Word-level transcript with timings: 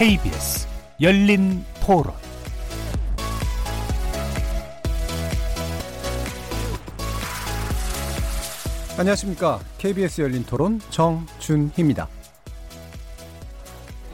KBS 0.00 0.66
열린 1.02 1.62
토론 1.84 2.14
안녕하십니까. 8.98 9.60
KBS 9.76 10.22
열린 10.22 10.42
토론 10.44 10.80
정준희입니다. 10.88 12.08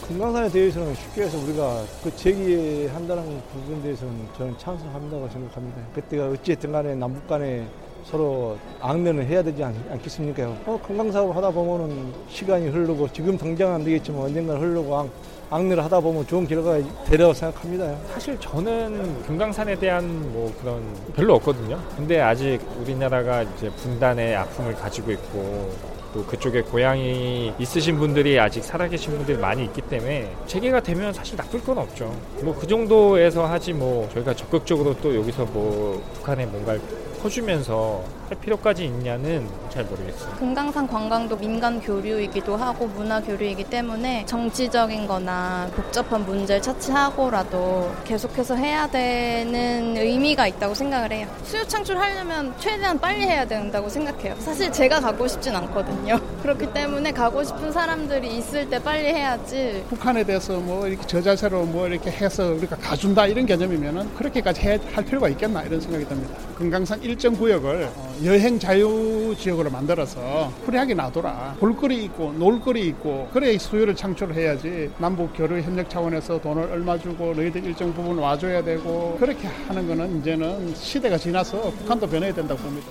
금강산에 0.08 0.50
대해서는 0.50 0.92
쉽게 0.96 1.22
해서 1.22 1.38
우리가 1.38 1.84
그 2.02 2.16
제기한다는 2.16 3.40
부분에 3.52 3.82
대해서는 3.82 4.26
저는 4.36 4.58
찬성한다고 4.58 5.28
생각합니다. 5.28 5.80
그때가 5.94 6.30
어찌됐든 6.30 6.72
간에 6.72 6.96
남북 6.96 7.28
간에 7.28 7.64
서로 8.02 8.58
악면을 8.80 9.24
해야 9.26 9.40
되지 9.40 9.62
않, 9.62 9.74
겠습니까 10.02 10.48
어, 10.66 10.80
금강사업 10.84 11.36
하다 11.36 11.50
보면은 11.50 12.12
시간이 12.28 12.70
흐르고 12.70 13.12
지금 13.12 13.38
당장은 13.38 13.74
안 13.76 13.84
되겠지만 13.84 14.22
언젠가 14.22 14.58
흐르고 14.58 15.10
악, 15.50 15.52
악내를 15.56 15.84
하다 15.84 16.00
보면 16.00 16.26
좋은 16.26 16.46
결과가 16.46 16.78
되리라고 17.06 17.32
생각합니다. 17.32 17.94
사실 18.12 18.38
저는 18.40 19.22
금강산에 19.26 19.76
대한 19.76 20.32
뭐 20.32 20.52
그런 20.60 20.82
별로 21.14 21.34
없거든요. 21.36 21.78
근데 21.96 22.20
아직 22.20 22.58
우리나라가 22.80 23.42
이제 23.42 23.70
분단의 23.70 24.34
아픔을 24.36 24.74
가지고 24.74 25.12
있고 25.12 25.72
또 26.14 26.24
그쪽에 26.24 26.62
고향이 26.62 27.52
있으신 27.58 27.98
분들이 27.98 28.38
아직 28.40 28.64
살아계신 28.64 29.12
분들이 29.16 29.36
많이 29.36 29.64
있기 29.64 29.82
때문에 29.82 30.30
재개가 30.46 30.80
되면 30.80 31.12
사실 31.12 31.36
나쁠 31.36 31.62
건 31.62 31.78
없죠. 31.78 32.14
뭐 32.42 32.54
그 32.56 32.66
정도에서 32.66 33.44
하지 33.46 33.72
뭐 33.72 34.08
저희가 34.14 34.34
적극적으로 34.34 34.94
또 35.00 35.14
여기서 35.14 35.44
뭐 35.46 36.02
북한에 36.14 36.46
뭔가를 36.46 36.80
퍼주면서 37.22 38.02
할 38.28 38.36
필요까지 38.40 38.84
있냐는 38.84 39.48
잘 39.70 39.84
모르겠어요. 39.84 40.34
금강산 40.36 40.88
관광도 40.88 41.36
민간 41.36 41.80
교류이기도 41.80 42.56
하고 42.56 42.86
문화 42.88 43.20
교류이기 43.20 43.64
때문에 43.64 44.26
정치적인 44.26 45.06
거나 45.06 45.70
복잡한 45.76 46.26
문제를 46.26 46.60
차치하고라도 46.60 47.92
계속해서 48.04 48.56
해야 48.56 48.88
되는 48.88 49.96
의미가 49.96 50.48
있다고 50.48 50.74
생각을 50.74 51.12
해요. 51.12 51.28
수요 51.44 51.64
창출하려면 51.66 52.54
최대한 52.58 52.98
빨리 52.98 53.22
해야 53.22 53.44
된다고 53.44 53.88
생각해요. 53.88 54.34
사실 54.40 54.72
제가 54.72 55.00
가고 55.00 55.28
싶진 55.28 55.54
않거든요. 55.54 56.18
그렇기 56.42 56.72
때문에 56.72 57.12
가고 57.12 57.44
싶은 57.44 57.70
사람들이 57.70 58.38
있을 58.38 58.68
때 58.68 58.82
빨리 58.82 59.06
해야지. 59.06 59.84
북한에 59.88 60.24
대해서 60.24 60.58
뭐 60.58 60.88
이렇게 60.88 61.06
저자세로 61.06 61.64
뭐 61.66 61.86
이렇게 61.86 62.10
해서 62.10 62.52
우리가 62.54 62.76
가준다 62.76 63.26
이런 63.26 63.46
개념이면은 63.46 64.12
그렇게까지 64.16 64.60
해, 64.62 64.80
할 64.92 65.04
필요가 65.04 65.28
있겠나 65.28 65.62
이런 65.62 65.80
생각이 65.80 66.04
듭니다. 66.06 66.34
금강산 66.56 67.02
일정 67.02 67.34
구역을 67.34 67.88
여행 68.24 68.58
자유 68.58 69.34
지역으로 69.38 69.70
만들어서 69.70 70.50
프리하게 70.64 70.94
놔둬라. 70.94 71.56
볼거리 71.60 72.04
있고 72.06 72.32
놀거리 72.32 72.88
있고 72.88 73.28
그래야 73.32 73.58
수요를 73.58 73.94
창출해야지 73.94 74.92
남북 74.98 75.32
교류 75.34 75.60
협력 75.60 75.90
차원에서 75.90 76.40
돈을 76.40 76.62
얼마 76.64 76.98
주고 76.98 77.34
너희들 77.34 77.64
일정 77.64 77.92
부분 77.92 78.16
와줘야 78.18 78.64
되고 78.64 79.16
그렇게 79.20 79.46
하는 79.46 79.86
거는 79.86 80.20
이제는 80.20 80.74
시대가 80.74 81.18
지나서 81.18 81.70
북한도 81.72 82.08
변해야 82.08 82.32
된다고 82.32 82.60
봅니다. 82.62 82.88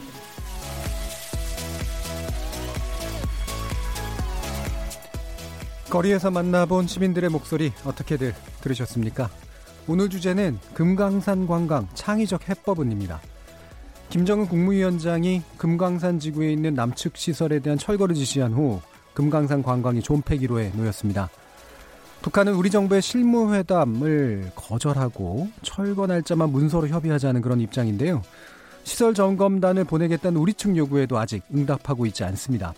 거리에서 5.90 6.30
만나본 6.30 6.88
시민들의 6.88 7.30
목소리 7.30 7.72
어떻게들 7.84 8.36
들으셨습니까? 8.62 9.30
오늘 9.88 10.10
주제는 10.10 10.60
금강산 10.74 11.48
관광 11.48 11.88
창의적 11.94 12.50
해법은입니다. 12.50 13.22
김정은 14.16 14.48
국무위원장이 14.48 15.42
금강산 15.58 16.22
지구에 16.22 16.54
있는 16.54 16.74
남측 16.74 17.18
시설에 17.18 17.60
대한 17.60 17.78
철거를 17.78 18.16
지시한 18.16 18.54
후 18.54 18.80
금강산 19.14 19.62
관광이 19.62 20.02
존폐기로에 20.02 20.72
놓였습니다. 20.74 21.30
북한은 22.22 22.54
우리 22.54 22.70
정부의 22.70 23.02
실무회담을 23.02 24.54
거절하고 24.56 25.50
철거 25.64 26.08
날짜만 26.08 26.50
문서로 26.50 26.88
협의하자는 26.88 27.42
그런 27.42 27.60
입장인데요. 27.60 28.22
시설 28.86 29.14
점검단을 29.14 29.84
보내겠다는 29.84 30.40
우리 30.40 30.54
측 30.54 30.78
요구에도 30.78 31.18
아직 31.18 31.44
응답하고 31.54 32.06
있지 32.06 32.24
않습니다. 32.24 32.74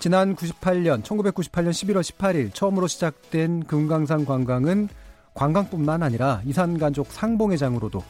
지난 0.00 0.34
98년, 0.34 1.04
1998년 1.04 1.70
11월 1.70 2.02
18일 2.02 2.52
처음으로 2.52 2.88
시작된 2.88 3.62
금강산 3.62 4.26
관광은 4.26 4.88
관광뿐만 5.34 6.02
아니라 6.02 6.42
이산가족 6.44 7.12
상봉회장으로도 7.12 8.02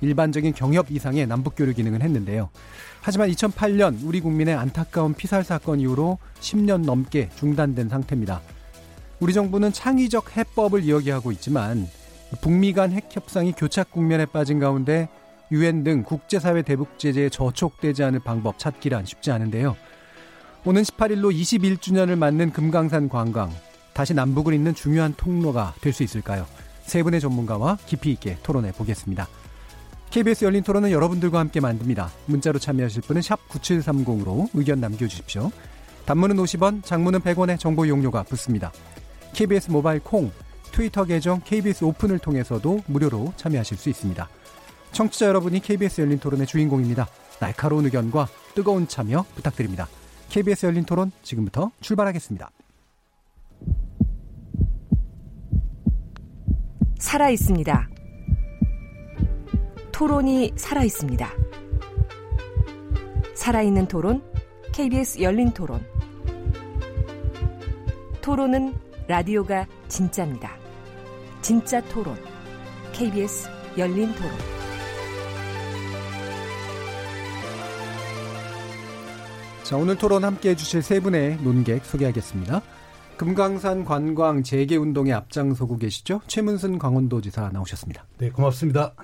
일반적인 0.00 0.54
경협 0.54 0.90
이상의 0.90 1.26
남북교류 1.26 1.74
기능을 1.74 2.02
했는데요. 2.02 2.50
하지만 3.00 3.28
2008년 3.30 3.98
우리 4.04 4.20
국민의 4.20 4.54
안타까운 4.54 5.14
피살 5.14 5.44
사건 5.44 5.80
이후로 5.80 6.18
10년 6.40 6.84
넘게 6.84 7.30
중단된 7.36 7.88
상태입니다. 7.88 8.40
우리 9.20 9.32
정부는 9.32 9.72
창의적 9.72 10.36
해법을 10.36 10.82
이야기하고 10.84 11.32
있지만 11.32 11.88
북미 12.40 12.72
간 12.72 12.92
핵 12.92 13.08
협상이 13.10 13.52
교착 13.52 13.90
국면에 13.90 14.24
빠진 14.26 14.58
가운데 14.58 15.08
유엔 15.52 15.82
등 15.84 16.02
국제사회 16.04 16.62
대북 16.62 16.98
제재에 16.98 17.28
저촉되지 17.28 18.04
않을 18.04 18.20
방법 18.20 18.58
찾기란 18.58 19.04
쉽지 19.04 19.30
않은데요. 19.32 19.76
오는 20.64 20.82
18일로 20.82 21.34
21주년을 21.34 22.16
맞는 22.16 22.52
금강산 22.52 23.08
관광 23.08 23.50
다시 23.92 24.14
남북을 24.14 24.54
잇는 24.54 24.74
중요한 24.74 25.12
통로가 25.16 25.74
될 25.80 25.92
수 25.92 26.02
있을까요? 26.02 26.46
세 26.82 27.02
분의 27.02 27.20
전문가와 27.20 27.78
깊이 27.86 28.12
있게 28.12 28.38
토론해 28.42 28.72
보겠습니다. 28.72 29.26
KBS 30.10 30.44
열린 30.44 30.64
토론은 30.64 30.90
여러분들과 30.90 31.38
함께 31.38 31.60
만듭니다. 31.60 32.10
문자로 32.26 32.58
참여하실 32.58 33.02
분은 33.02 33.22
9730으로 33.22 34.48
의견 34.54 34.80
남겨주십시오. 34.80 35.52
단문은 36.04 36.36
50원, 36.36 36.84
장문은 36.84 37.20
100원의 37.20 37.60
정보 37.60 37.86
용료가 37.86 38.24
붙습니다. 38.24 38.72
KBS 39.34 39.70
모바일 39.70 40.00
콩, 40.00 40.32
트위터 40.72 41.04
계정 41.04 41.40
KBS 41.44 41.84
오픈을 41.84 42.18
통해서도 42.18 42.82
무료로 42.86 43.34
참여하실 43.36 43.76
수 43.76 43.88
있습니다. 43.88 44.28
청취자 44.90 45.26
여러분이 45.26 45.60
KBS 45.60 46.00
열린 46.00 46.18
토론의 46.18 46.48
주인공입니다. 46.48 47.06
날카로운 47.38 47.84
의견과 47.84 48.26
뜨거운 48.56 48.88
참여 48.88 49.24
부탁드립니다. 49.36 49.86
KBS 50.28 50.66
열린 50.66 50.84
토론 50.84 51.12
지금부터 51.22 51.70
출발하겠습니다. 51.80 52.50
살아 56.98 57.30
있습니다. 57.30 57.99
토론이 60.00 60.54
살아 60.56 60.82
있습니다. 60.82 61.30
살아있는 63.34 63.86
토론, 63.86 64.22
KBS 64.72 65.20
열린 65.20 65.50
토론. 65.50 65.84
토론은 68.22 68.72
라디오가 69.08 69.66
진짜입니다. 69.88 70.52
진짜 71.42 71.82
토론, 71.88 72.16
KBS 72.92 73.50
열린 73.76 74.14
토론. 74.14 74.30
자, 79.64 79.76
오늘 79.76 79.98
토론 79.98 80.24
함께 80.24 80.48
해주실 80.48 80.80
세 80.80 81.00
분의 81.00 81.42
논객 81.42 81.84
소개하겠습니다. 81.84 82.62
금강산 83.18 83.84
관광 83.84 84.42
재개 84.42 84.76
운동에 84.78 85.12
앞장서고 85.12 85.76
계시죠? 85.76 86.22
최문순 86.26 86.78
강원도지사 86.78 87.50
나오셨습니다. 87.52 88.06
네, 88.16 88.30
고맙습니다. 88.30 88.94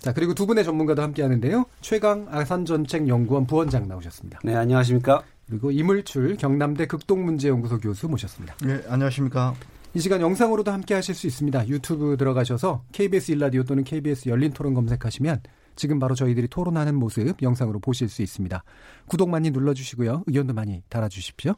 자, 0.00 0.12
그리고 0.12 0.34
두 0.34 0.46
분의 0.46 0.64
전문가도 0.64 1.02
함께 1.02 1.22
하는데요. 1.22 1.64
최강 1.80 2.26
아산전책연구원 2.30 3.46
부원장 3.46 3.88
나오셨습니다. 3.88 4.40
네, 4.44 4.54
안녕하십니까. 4.54 5.22
그리고 5.48 5.70
이물출 5.70 6.36
경남대 6.36 6.86
극동문제연구소 6.86 7.78
교수 7.78 8.08
모셨습니다. 8.08 8.56
네, 8.62 8.82
안녕하십니까. 8.88 9.54
이 9.94 9.98
시간 10.00 10.20
영상으로도 10.20 10.70
함께 10.70 10.94
하실 10.94 11.14
수 11.14 11.26
있습니다. 11.26 11.68
유튜브 11.68 12.16
들어가셔서 12.18 12.82
KBS 12.92 13.32
일라디오 13.32 13.62
또는 13.62 13.82
KBS 13.82 14.28
열린 14.28 14.52
토론 14.52 14.74
검색하시면 14.74 15.40
지금 15.74 15.98
바로 15.98 16.14
저희들이 16.14 16.48
토론하는 16.48 16.94
모습 16.94 17.40
영상으로 17.40 17.78
보실 17.78 18.08
수 18.08 18.22
있습니다. 18.22 18.62
구독 19.06 19.30
많이 19.30 19.50
눌러주시고요. 19.50 20.24
의견도 20.26 20.54
많이 20.54 20.82
달아주십시오. 20.88 21.54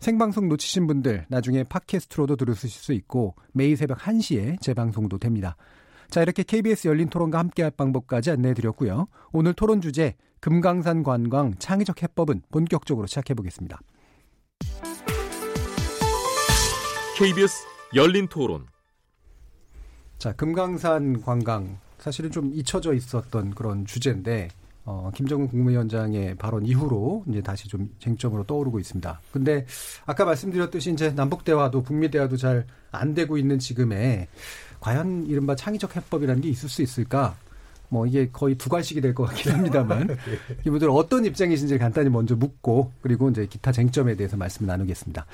생방송 0.00 0.48
놓치신 0.48 0.86
분들 0.86 1.26
나중에 1.28 1.64
팟캐스트로도 1.64 2.36
들으실 2.36 2.70
수 2.70 2.92
있고 2.92 3.34
매일 3.52 3.76
새벽 3.76 3.98
1시에 3.98 4.60
재방송도 4.60 5.18
됩니다. 5.18 5.56
자, 6.10 6.22
이렇게 6.22 6.42
KBS 6.42 6.88
열린 6.88 7.08
토론과 7.08 7.38
함께할 7.38 7.70
방법까지 7.72 8.30
안내해 8.30 8.54
드렸고요. 8.54 9.08
오늘 9.32 9.54
토론 9.54 9.80
주제 9.80 10.14
금강산 10.40 11.02
관광 11.02 11.54
창의적 11.58 12.02
해법은 12.02 12.42
본격적으로 12.50 13.06
시작해 13.06 13.34
보겠습니다. 13.34 13.80
KBS 17.18 17.64
열린 17.94 18.28
토론. 18.28 18.66
자, 20.18 20.32
금강산 20.32 21.22
관광 21.22 21.78
사실은 21.98 22.30
좀 22.30 22.50
잊혀져 22.54 22.94
있었던 22.94 23.54
그런 23.54 23.84
주제인데 23.86 24.48
어, 24.84 25.10
김정은 25.14 25.48
국무위원장의 25.48 26.36
발언 26.36 26.64
이후로 26.64 27.24
이제 27.28 27.42
다시 27.42 27.66
좀 27.66 27.90
쟁점으로 27.98 28.44
떠오르고 28.44 28.78
있습니다. 28.78 29.20
근데 29.32 29.66
아까 30.04 30.24
말씀드렸듯이 30.24 30.92
이제 30.92 31.12
남북 31.14 31.44
대화도 31.44 31.82
북미 31.82 32.10
대화도 32.10 32.36
잘 32.36 32.66
안 32.96 33.14
되고 33.14 33.36
있는 33.38 33.58
지금에 33.58 34.28
과연 34.80 35.26
이른바 35.26 35.54
창의적 35.56 35.96
해법이라는 35.96 36.42
게 36.42 36.48
있을 36.48 36.68
수 36.68 36.82
있을까? 36.82 37.36
뭐 37.88 38.04
이게 38.06 38.28
거의 38.32 38.56
두 38.56 38.68
관식이 38.68 39.00
될 39.00 39.14
것 39.14 39.24
같긴 39.26 39.52
합니다만 39.52 40.08
네. 40.08 40.16
이분들 40.66 40.88
어떤 40.90 41.24
입장이신지 41.24 41.78
간단히 41.78 42.10
먼저 42.10 42.34
묻고 42.34 42.92
그리고 43.00 43.30
이제 43.30 43.46
기타 43.46 43.70
쟁점에 43.70 44.16
대해서 44.16 44.36
말씀을 44.36 44.66
나누겠습니다. 44.66 45.24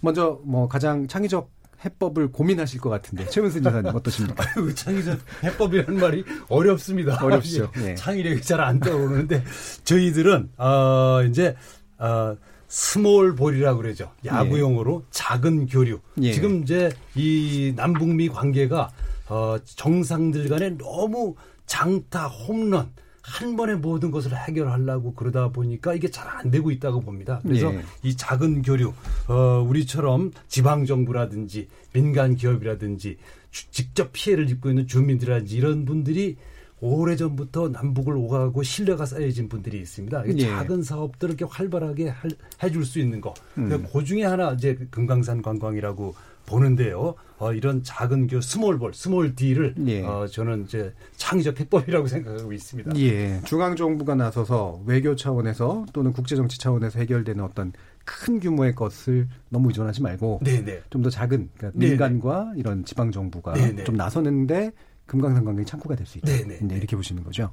먼저 0.00 0.40
뭐 0.44 0.68
가장 0.68 1.08
창의적 1.08 1.50
해법을 1.84 2.32
고민하실 2.32 2.80
것 2.80 2.88
같은데 2.90 3.26
최문순 3.26 3.64
지사님 3.64 3.94
어떠십니까? 3.94 4.44
아유, 4.56 4.74
창의적 4.74 5.18
해법이라는 5.44 6.00
말이 6.00 6.24
어렵습니다. 6.48 7.22
어렵죠. 7.22 7.70
네. 7.74 7.94
창의력이 7.96 8.40
잘 8.42 8.60
안 8.60 8.78
떠오르는데 8.80 9.42
저희들은 9.84 10.50
어 10.58 11.22
이제 11.28 11.54
어 11.98 12.36
small 12.80 13.34
ball이라고 13.34 13.80
그러죠. 13.80 14.12
야구용어로 14.22 15.04
작은 15.10 15.64
교류. 15.66 15.98
예. 16.20 16.30
지금 16.34 16.62
이제 16.62 16.90
이 17.14 17.72
남북미 17.74 18.28
관계가 18.28 18.90
어 19.30 19.56
정상들 19.64 20.46
간에 20.50 20.76
너무 20.76 21.36
장타 21.64 22.26
홈런 22.28 22.90
한 23.22 23.56
번에 23.56 23.76
모든 23.76 24.10
것을 24.10 24.36
해결하려고 24.36 25.14
그러다 25.14 25.48
보니까 25.48 25.94
이게 25.94 26.10
잘 26.10 26.28
안 26.28 26.50
되고 26.50 26.70
있다고 26.70 27.00
봅니다. 27.00 27.40
그래서 27.42 27.72
예. 27.72 27.80
이 28.02 28.14
작은 28.14 28.60
교류, 28.60 28.92
어, 29.26 29.64
우리처럼 29.66 30.32
지방 30.46 30.84
정부라든지 30.84 31.68
민간 31.94 32.36
기업이라든지 32.36 33.16
주- 33.52 33.70
직접 33.70 34.10
피해를 34.12 34.50
입고 34.50 34.68
있는 34.68 34.86
주민들이라든지 34.86 35.56
이런 35.56 35.86
분들이 35.86 36.36
오래전부터 36.80 37.68
남북을 37.70 38.14
오가고 38.16 38.62
신뢰가 38.62 39.06
쌓여진 39.06 39.48
분들이 39.48 39.78
있습니다. 39.80 40.24
예. 40.28 40.36
작은 40.38 40.82
사업들을 40.82 41.34
이렇게 41.34 41.50
활발하게 41.50 42.08
할- 42.10 42.30
해줄 42.62 42.84
수 42.84 42.98
있는 42.98 43.20
거. 43.20 43.32
음. 43.58 43.86
그 43.92 44.04
중에 44.04 44.24
하나 44.24 44.52
이제 44.52 44.76
금강산 44.90 45.42
관광이라고 45.42 46.14
보는데요. 46.44 47.14
어, 47.38 47.52
이런 47.52 47.82
작은 47.82 48.28
교 48.28 48.40
스몰볼, 48.40 48.94
스몰 48.94 49.34
D를 49.34 49.74
예. 49.86 50.02
어, 50.02 50.26
저는 50.26 50.64
이제 50.64 50.92
창의적 51.16 51.58
해법이라고 51.58 52.06
생각하고 52.08 52.52
있습니다. 52.52 52.96
예, 52.98 53.40
중앙 53.44 53.74
정부가 53.74 54.14
나서서 54.14 54.80
외교 54.86 55.16
차원에서 55.16 55.86
또는 55.92 56.12
국제 56.12 56.36
정치 56.36 56.58
차원에서 56.58 56.98
해결되는 57.00 57.42
어떤 57.42 57.72
큰 58.04 58.38
규모의 58.38 58.74
것을 58.76 59.26
너무 59.48 59.68
의존하지 59.68 60.02
말고 60.02 60.40
네네. 60.44 60.82
좀더 60.90 61.10
작은 61.10 61.48
그러니까 61.56 61.78
네네. 61.78 61.90
민간과 61.90 62.52
이런 62.56 62.84
지방 62.84 63.10
정부가. 63.10 63.54
좀 63.84 63.96
나서는데 63.96 64.70
금강산 65.06 65.44
관광이 65.44 65.64
창구가 65.66 65.94
될 65.94 66.06
수 66.06 66.18
있다. 66.18 66.26
네네. 66.26 66.58
네, 66.62 66.76
이렇게 66.76 66.96
보시는 66.96 67.22
거죠. 67.24 67.50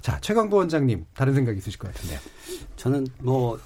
자, 0.00 0.18
최강부 0.20 0.56
원장님 0.56 1.04
다른 1.14 1.34
생각 1.34 1.56
있으실 1.56 1.78
것 1.78 1.92
같은데. 1.92 2.18
저는 2.76 3.06
뭐 3.20 3.58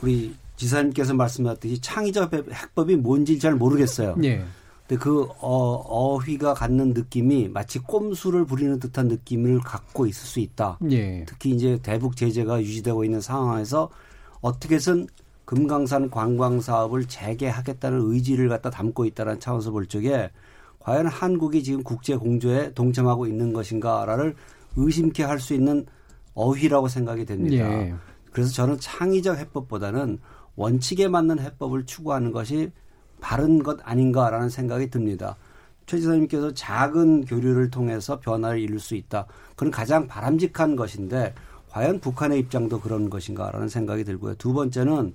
우리 0.00 0.34
지사님께서 0.56 1.14
말씀하셨듯이 1.14 1.80
창의적 1.80 2.32
해법이 2.32 2.96
뭔지 2.96 3.38
잘 3.38 3.54
모르겠어요. 3.54 4.16
예. 4.24 4.44
근데 4.86 5.02
그 5.02 5.26
어, 5.40 5.74
어휘가 5.74 6.54
갖는 6.54 6.92
느낌이 6.92 7.48
마치 7.48 7.78
꼼수를 7.78 8.44
부리는 8.44 8.78
듯한 8.78 9.08
느낌을 9.08 9.60
갖고 9.60 10.06
있을 10.06 10.26
수 10.26 10.40
있다. 10.40 10.78
예. 10.90 11.24
특히 11.26 11.50
이제 11.50 11.78
대북 11.82 12.16
제재가 12.16 12.60
유지되고 12.60 13.04
있는 13.04 13.20
상황에서 13.20 13.90
어떻게든 14.40 15.06
금강산 15.44 16.10
관광 16.10 16.60
사업을 16.60 17.06
재개하겠다는 17.06 18.00
의지를 18.12 18.48
갖다 18.48 18.70
담고 18.70 19.04
있다는 19.06 19.40
차원에서 19.40 19.70
볼 19.70 19.86
적에 19.86 20.30
과연 20.82 21.06
한국이 21.06 21.62
지금 21.62 21.82
국제 21.82 22.16
공조에 22.16 22.72
동참하고 22.74 23.26
있는 23.26 23.52
것인가를 23.52 24.34
의심케 24.76 25.22
할 25.22 25.38
수 25.38 25.54
있는 25.54 25.86
어휘라고 26.34 26.88
생각이 26.88 27.24
됩니다. 27.24 27.70
예. 27.70 27.94
그래서 28.32 28.52
저는 28.52 28.78
창의적 28.80 29.38
해법보다는 29.38 30.18
원칙에 30.56 31.08
맞는 31.08 31.38
해법을 31.38 31.84
추구하는 31.86 32.32
것이 32.32 32.70
바른 33.20 33.62
것 33.62 33.78
아닌가라는 33.82 34.48
생각이 34.48 34.90
듭니다. 34.90 35.36
최 35.86 35.98
지사님께서 35.98 36.54
작은 36.54 37.26
교류를 37.26 37.70
통해서 37.70 38.18
변화를 38.18 38.60
이룰 38.60 38.80
수 38.80 38.94
있다. 38.94 39.26
그건 39.50 39.70
가장 39.70 40.06
바람직한 40.06 40.74
것인데 40.76 41.34
과연 41.70 42.00
북한의 42.00 42.38
입장도 42.40 42.80
그런 42.80 43.10
것인가라는 43.10 43.68
생각이 43.68 44.04
들고요. 44.04 44.34
두 44.36 44.52
번째는 44.52 45.14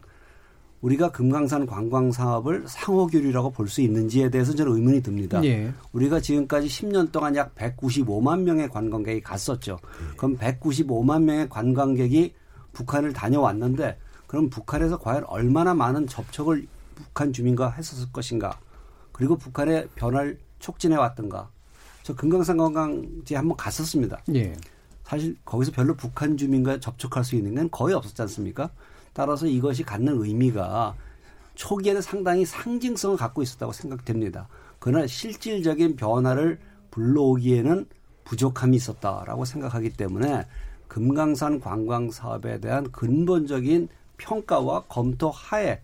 우리가 0.87 1.11
금강산 1.11 1.65
관광 1.65 2.11
사업을 2.13 2.63
상호 2.67 3.07
교류라고 3.07 3.51
볼 3.51 3.67
수 3.67 3.81
있는지에 3.81 4.29
대해서 4.29 4.55
저는 4.55 4.71
의문이 4.71 5.01
듭니다. 5.01 5.43
예. 5.43 5.73
우리가 5.91 6.21
지금까지 6.21 6.67
10년 6.67 7.11
동안 7.11 7.35
약 7.35 7.53
195만 7.55 8.43
명의 8.43 8.69
관광객이 8.69 9.19
갔었죠. 9.21 9.77
그럼 10.15 10.37
195만 10.37 11.23
명의 11.23 11.49
관광객이 11.49 12.33
북한을 12.71 13.11
다녀왔는데 13.11 13.97
그럼 14.27 14.49
북한에서 14.49 14.97
과연 14.99 15.25
얼마나 15.25 15.73
많은 15.73 16.07
접촉을 16.07 16.65
북한 16.95 17.33
주민과 17.33 17.71
했었을 17.71 18.07
것인가? 18.13 18.57
그리고 19.11 19.35
북한의 19.35 19.89
변화를 19.95 20.39
촉진해 20.59 20.95
왔던가? 20.95 21.49
저 22.03 22.15
금강산 22.15 22.55
관광지에 22.55 23.35
한번 23.35 23.57
갔었습니다. 23.57 24.21
예. 24.35 24.53
사실 25.03 25.35
거기서 25.43 25.71
별로 25.73 25.93
북한 25.95 26.37
주민과 26.37 26.79
접촉할 26.79 27.25
수 27.25 27.35
있는 27.35 27.55
건 27.55 27.69
거의 27.71 27.93
없었지 27.93 28.21
않습니까? 28.21 28.69
따라서 29.17 29.47
이것이 29.47 29.81
갖는 29.81 30.21
의미가 30.21 30.93
초기에는 31.55 32.03
상당히 32.03 32.45
상징성을 32.45 33.17
갖고 33.17 33.41
있었다고 33.41 33.73
생각됩니다. 33.73 34.47
그러나 34.77 35.07
실질적인 35.07 35.95
변화를 35.95 36.59
불러오기에는 36.91 37.87
부족함이 38.25 38.77
있었다라고 38.77 39.43
생각하기 39.43 39.93
때문에 39.93 40.45
금강산 40.87 41.59
관광 41.59 42.11
사업에 42.11 42.59
대한 42.59 42.91
근본적인 42.91 43.89
평가와 44.17 44.83
검토 44.87 45.31
하에 45.31 45.81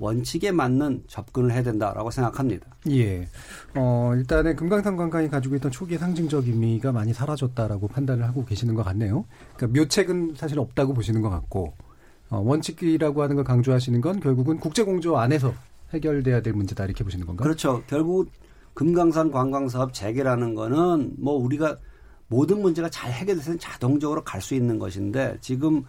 원칙에 0.00 0.50
맞는 0.50 1.04
접근을 1.06 1.52
해야 1.52 1.62
된다라고 1.62 2.10
생각합니다. 2.10 2.66
예. 2.90 3.28
어, 3.76 4.12
일단은 4.16 4.56
금강산 4.56 4.96
관광이 4.96 5.28
가지고 5.28 5.54
있던 5.54 5.70
초기의 5.70 6.00
상징적 6.00 6.48
의미가 6.48 6.90
많이 6.90 7.12
사라졌다라고 7.12 7.86
판단을 7.86 8.26
하고 8.26 8.44
계시는 8.44 8.74
것 8.74 8.82
같네요. 8.82 9.24
그러니까 9.54 9.78
묘책은 9.78 10.34
사실 10.36 10.58
없다고 10.58 10.94
보시는 10.94 11.22
것 11.22 11.30
같고, 11.30 11.74
어, 11.78 11.91
원칙이라고 12.38 13.22
하는 13.22 13.36
걸 13.36 13.44
강조하시는 13.44 14.00
건 14.00 14.20
결국은 14.20 14.58
국제공조 14.58 15.18
안에서 15.18 15.52
해결돼야 15.92 16.40
될 16.40 16.54
문제다 16.54 16.84
이렇게 16.84 17.04
보시는 17.04 17.26
건가요? 17.26 17.44
그렇죠. 17.44 17.82
결국 17.86 18.30
금강산 18.74 19.30
관광 19.30 19.68
사업 19.68 19.92
재개라는 19.92 20.54
거는 20.54 21.14
뭐 21.18 21.34
우리가 21.34 21.76
모든 22.28 22.62
문제가 22.62 22.88
잘 22.88 23.12
해결돼서 23.12 23.56
자동적으로 23.58 24.24
갈 24.24 24.40
수 24.40 24.54
있는 24.54 24.78
것인데 24.78 25.36
지금 25.42 25.84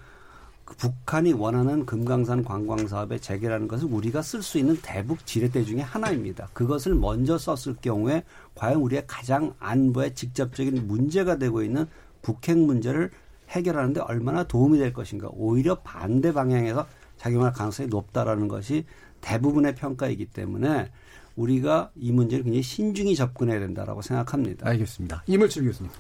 그 0.66 0.76
북한이 0.76 1.34
원하는 1.34 1.86
금강산 1.86 2.44
관광 2.44 2.88
사업의 2.88 3.20
재개라는 3.22 3.68
것은 3.68 3.88
우리가 3.88 4.22
쓸 4.22 4.42
수 4.42 4.58
있는 4.58 4.78
대북 4.82 5.26
지렛대 5.26 5.64
중에 5.64 5.82
하나입니다. 5.82 6.50
그것을 6.54 6.96
먼저 6.96 7.38
썼을 7.38 7.78
경우에 7.82 8.24
과연 8.56 8.82
우리의 8.82 9.04
가장 9.08 9.54
안보에 9.60 10.14
직접적인 10.14 10.88
문제가 10.88 11.38
되고 11.38 11.64
있는 11.64 11.86
북핵 12.22 12.58
문제를 12.58 13.12
해결하는데 13.54 14.02
얼마나 14.02 14.44
도움이 14.44 14.78
될 14.80 14.94
것인가. 14.94 15.30
오히려 15.32 15.76
반대 15.76 16.34
방향에서 16.34 16.88
작용할 17.18 17.54
가능성이 17.54 17.88
높다라는 17.90 18.48
것이 18.48 18.86
대부분의 19.22 19.76
평가이기 19.76 20.26
때문에 20.26 20.92
우리가 21.36 21.92
이 21.96 22.12
문제를 22.12 22.44
굉장히 22.44 22.62
신중히 22.62 23.16
접근해야 23.16 23.60
된다라고 23.60 24.02
생각합니다. 24.02 24.68
알겠습니다. 24.68 25.24
이물칠 25.28 25.64
교수님. 25.64 25.92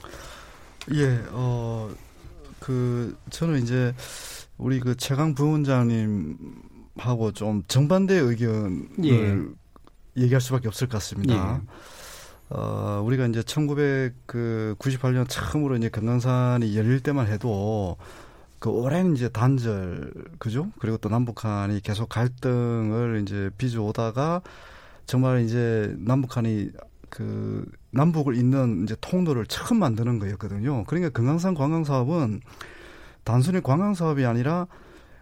예, 0.93 1.24
어, 1.31 1.89
그, 2.60 3.15
저는 3.29 3.62
이제, 3.62 3.95
우리 4.57 4.79
그 4.79 4.95
최강 4.95 5.33
부원장님하고 5.33 7.31
좀 7.33 7.63
정반대 7.67 8.15
의견을 8.15 8.88
예. 9.05 9.38
얘기할 10.22 10.41
수밖에 10.41 10.67
없을 10.67 10.88
것 10.88 10.98
같습니다. 10.98 11.62
예. 11.62 11.67
어, 12.55 13.01
우리가 13.03 13.25
이제 13.25 13.41
1998년 13.41 15.27
처음으로 15.27 15.75
이제 15.75 15.89
금강산이 15.89 16.77
열릴 16.77 17.00
때만 17.01 17.25
해도 17.27 17.98
그 18.60 18.69
오랜 18.69 19.15
이제 19.15 19.27
단절, 19.27 20.13
그죠? 20.38 20.67
그리고 20.79 20.98
또 20.98 21.10
남북한이 21.10 21.81
계속 21.81 22.10
갈등을 22.10 23.24
이제 23.24 23.50
빚어오다가 23.57 24.41
정말 25.07 25.41
이제 25.41 25.95
남북한이 25.98 26.69
그 27.10 27.65
남북을 27.89 28.36
잇는 28.36 28.83
이제 28.83 28.95
통로를 29.01 29.48
처음 29.48 29.79
만드는 29.79 30.19
거였거든요. 30.19 30.83
그러니까 30.86 31.10
금강산 31.10 31.55
관광 31.55 31.83
사업은 31.83 32.41
단순히 33.24 33.62
관광 33.62 33.95
사업이 33.95 34.25
아니라 34.25 34.67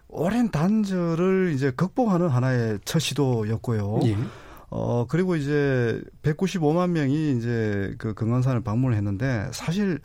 오랜 0.09 0.51
단절을 0.51 1.53
이제 1.55 1.71
극복하는 1.71 2.27
하나의 2.27 2.79
첫 2.83 2.99
시도였고요. 2.99 4.01
예. 4.03 4.17
어, 4.71 5.05
그리고 5.07 5.35
이제 5.35 6.01
195만 6.23 6.89
명이 6.91 7.37
이제 7.37 7.93
그 7.97 8.13
금강산을 8.13 8.61
방문을 8.61 8.97
했는데 8.97 9.49
사실 9.51 9.99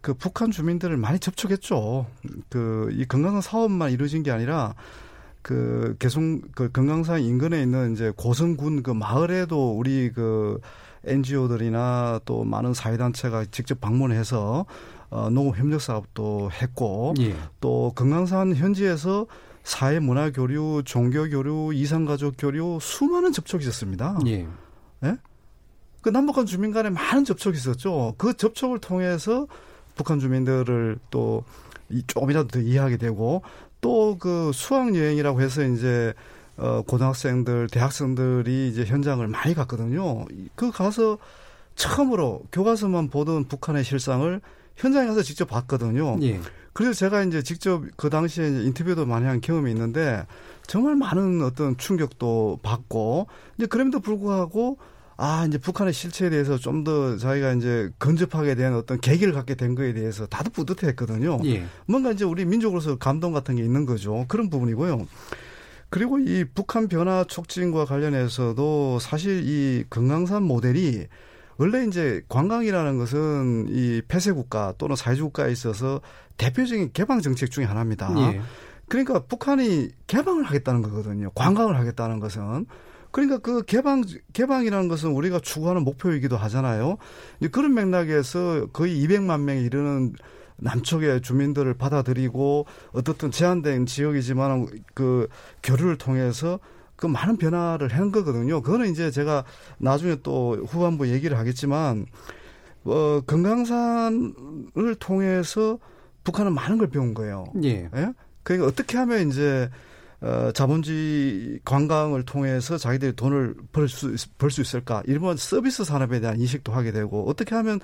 그 0.00 0.14
북한 0.14 0.50
주민들을 0.50 0.96
많이 0.96 1.18
접촉했죠. 1.18 2.06
그 2.48 2.88
이 2.92 3.04
금강산 3.04 3.40
사업만 3.40 3.92
이루어진 3.92 4.22
게 4.22 4.30
아니라 4.30 4.74
그 5.42 5.96
계속 5.98 6.22
그 6.54 6.70
금강산 6.70 7.20
인근에 7.20 7.62
있는 7.62 7.92
이제 7.92 8.12
고성군 8.16 8.82
그 8.82 8.90
마을에도 8.90 9.72
우리 9.76 10.10
그 10.12 10.60
NGO들이나 11.04 12.20
또 12.24 12.44
많은 12.44 12.74
사회단체가 12.74 13.46
직접 13.50 13.80
방문해서 13.80 14.66
어, 15.10 15.30
농업 15.30 15.56
협력 15.58 15.80
사업도 15.80 16.50
했고 16.50 17.14
예. 17.20 17.34
또 17.60 17.92
금강산 17.94 18.54
현지에서 18.54 19.26
사회 19.62 20.00
문화 20.00 20.30
교류, 20.30 20.82
종교 20.84 21.28
교류, 21.28 21.72
이상 21.74 22.04
가족 22.04 22.34
교류 22.38 22.78
수많은 22.80 23.32
접촉이 23.32 23.62
있었습니다. 23.62 24.18
예. 24.26 24.46
그 26.02 26.08
남북한 26.08 26.46
주민 26.46 26.72
간에 26.72 26.88
많은 26.88 27.24
접촉이 27.24 27.56
있었죠. 27.56 28.14
그 28.16 28.34
접촉을 28.34 28.78
통해서 28.78 29.46
북한 29.96 30.18
주민들을 30.18 30.98
또 31.10 31.44
이- 31.90 32.02
조금이라도 32.06 32.48
더 32.48 32.58
이해하게 32.60 32.96
되고 32.96 33.42
또 33.82 34.16
그 34.18 34.50
수학 34.54 34.94
여행이라고 34.94 35.40
해서 35.42 35.62
이제 35.62 36.14
어, 36.56 36.82
고등학생들, 36.86 37.68
대학생들이 37.68 38.68
이제 38.68 38.84
현장을 38.84 39.26
많이 39.28 39.54
갔거든요. 39.54 40.26
그 40.54 40.70
가서 40.70 41.16
처음으로 41.74 42.42
교과서만 42.52 43.08
보던 43.08 43.48
북한의 43.48 43.84
실상을 43.84 44.40
현장에 44.76 45.06
가서 45.06 45.22
직접 45.22 45.46
봤거든요. 45.46 46.18
예. 46.22 46.40
그래서 46.72 46.92
제가 46.92 47.22
이제 47.24 47.42
직접 47.42 47.82
그 47.96 48.10
당시에 48.10 48.46
인터뷰도 48.46 49.06
많이 49.06 49.26
한 49.26 49.40
경험이 49.40 49.72
있는데 49.72 50.24
정말 50.66 50.94
많은 50.96 51.42
어떤 51.42 51.76
충격도 51.76 52.60
받고 52.62 53.26
이제 53.58 53.66
그럼에도 53.66 54.00
불구하고 54.00 54.78
아 55.16 55.44
이제 55.46 55.58
북한의 55.58 55.92
실체에 55.92 56.30
대해서 56.30 56.56
좀 56.56 56.84
더 56.84 57.16
자기가 57.18 57.52
이제 57.54 57.90
근접하게 57.98 58.54
된 58.54 58.72
어떤 58.74 58.98
계기를 59.00 59.34
갖게 59.34 59.54
된 59.54 59.74
거에 59.74 59.92
대해서 59.92 60.26
다들 60.26 60.50
뿌듯했거든요. 60.52 61.40
예. 61.44 61.64
뭔가 61.86 62.12
이제 62.12 62.24
우리 62.24 62.44
민족으로서 62.46 62.96
감동 62.96 63.32
같은 63.32 63.56
게 63.56 63.62
있는 63.62 63.84
거죠. 63.84 64.24
그런 64.28 64.48
부분이고요. 64.48 65.06
그리고 65.90 66.18
이 66.20 66.44
북한 66.54 66.88
변화 66.88 67.24
촉진과 67.24 67.84
관련해서도 67.84 68.98
사실 69.00 69.42
이 69.44 69.84
금강산 69.90 70.42
모델이 70.44 71.08
원래 71.60 71.84
이제 71.84 72.22
관광이라는 72.30 72.96
것은 72.96 73.66
이 73.68 74.00
폐쇄 74.08 74.32
국가 74.32 74.72
또는 74.78 74.96
사회주 74.96 75.24
국가에 75.24 75.52
있어서 75.52 76.00
대표적인 76.38 76.92
개방 76.94 77.20
정책 77.20 77.50
중의 77.50 77.68
하나입니다. 77.68 78.14
예. 78.16 78.40
그러니까 78.88 79.24
북한이 79.26 79.90
개방을 80.06 80.44
하겠다는 80.44 80.80
거거든요. 80.80 81.30
관광을 81.34 81.76
하겠다는 81.78 82.18
것은. 82.18 82.64
그러니까 83.10 83.38
그 83.38 83.62
개방 83.64 84.02
개방이라는 84.32 84.88
것은 84.88 85.10
우리가 85.10 85.40
추구하는 85.40 85.84
목표이기도 85.84 86.38
하잖아요. 86.38 86.96
그런 87.52 87.74
맥락에서 87.74 88.68
거의 88.72 88.94
200만 89.04 89.42
명에 89.42 89.60
이르는 89.60 90.14
남쪽의 90.56 91.20
주민들을 91.20 91.74
받아들이고 91.74 92.64
어떻든 92.92 93.30
제한된 93.30 93.84
지역이지만 93.84 94.66
그 94.94 95.28
교류를 95.62 95.98
통해서 95.98 96.58
그 97.00 97.06
많은 97.06 97.38
변화를 97.38 97.88
한 97.88 98.12
거거든요. 98.12 98.60
그거는 98.60 98.90
이제 98.90 99.10
제가 99.10 99.44
나중에 99.78 100.16
또 100.22 100.56
후반부 100.68 101.08
얘기를 101.08 101.38
하겠지만 101.38 102.04
어 102.84 103.22
금강산을 103.26 104.94
통해서 104.98 105.78
북한은 106.24 106.52
많은 106.52 106.76
걸 106.76 106.88
배운 106.88 107.14
거예요. 107.14 107.46
예. 107.64 107.88
예? 107.96 108.12
그러니까 108.42 108.68
어떻게 108.68 108.98
하면 108.98 109.30
이제 109.30 109.70
어, 110.20 110.52
자본주의 110.52 111.60
관광을 111.64 112.26
통해서 112.26 112.76
자기들이 112.76 113.16
돈을 113.16 113.54
벌 113.72 113.88
수, 113.88 114.14
벌 114.36 114.50
수 114.50 114.60
있을까? 114.60 115.02
일본 115.06 115.38
서비스 115.38 115.82
산업에 115.82 116.20
대한 116.20 116.38
인식도 116.38 116.72
하게 116.72 116.92
되고, 116.92 117.26
어떻게 117.26 117.54
하면 117.54 117.80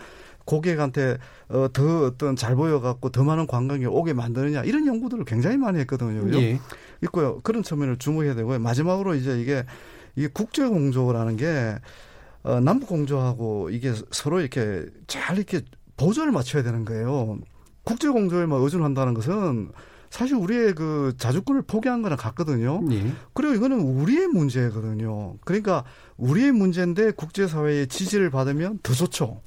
고객한테 0.47 1.19
어, 1.49 1.69
더 1.73 2.07
어떤 2.07 2.35
잘 2.35 2.57
보여갖고 2.57 3.11
더 3.11 3.23
많은 3.23 3.47
관광객이 3.47 3.87
오게 3.87 4.15
만드느냐, 4.15 4.63
이런 4.63 4.87
연구들을 4.87 5.27
굉장히 5.27 5.59
많이 5.59 5.79
했거든요. 5.81 6.33
예. 6.41 6.59
있고요. 7.03 7.41
그런 7.43 7.63
측면을 7.63 7.99
주목해야 7.99 8.35
되고요. 8.35 8.59
마지막으로 8.61 9.15
이제 9.15 9.39
이게, 9.39 9.65
이게 10.15 10.29
국제 10.33 10.67
공조라는 10.67 11.37
게, 11.37 11.77
어, 12.43 12.61
남북 12.61 12.89
공조하고 12.89 13.69
이게 13.71 13.93
서로 14.11 14.41
이렇게 14.41 14.87
잘 15.07 15.37
이렇게 15.37 15.61
보조를 15.97 16.33
맞춰야 16.33 16.63
되는 16.63 16.85
거예요. 16.85 17.39
국제 17.85 18.09
공조에만 18.09 18.61
의존한다는 18.63 19.15
것은 19.15 19.71
사실 20.11 20.37
우리의 20.37 20.75
그 20.75 21.13
자주권을 21.19 21.63
포기한 21.63 22.03
거랑 22.03 22.17
같거든요. 22.17 22.81
예. 22.93 23.13
그리고 23.35 23.55
이거는 23.55 23.81
우리의 23.81 24.29
문제거든요. 24.29 25.37
그러니까 25.45 25.85
우리의 26.17 26.53
문제인데 26.53 27.11
국제사회의 27.11 27.89
지지를 27.89 28.31
받으면 28.31 28.79
더 28.83 28.95
좋죠. 28.95 29.43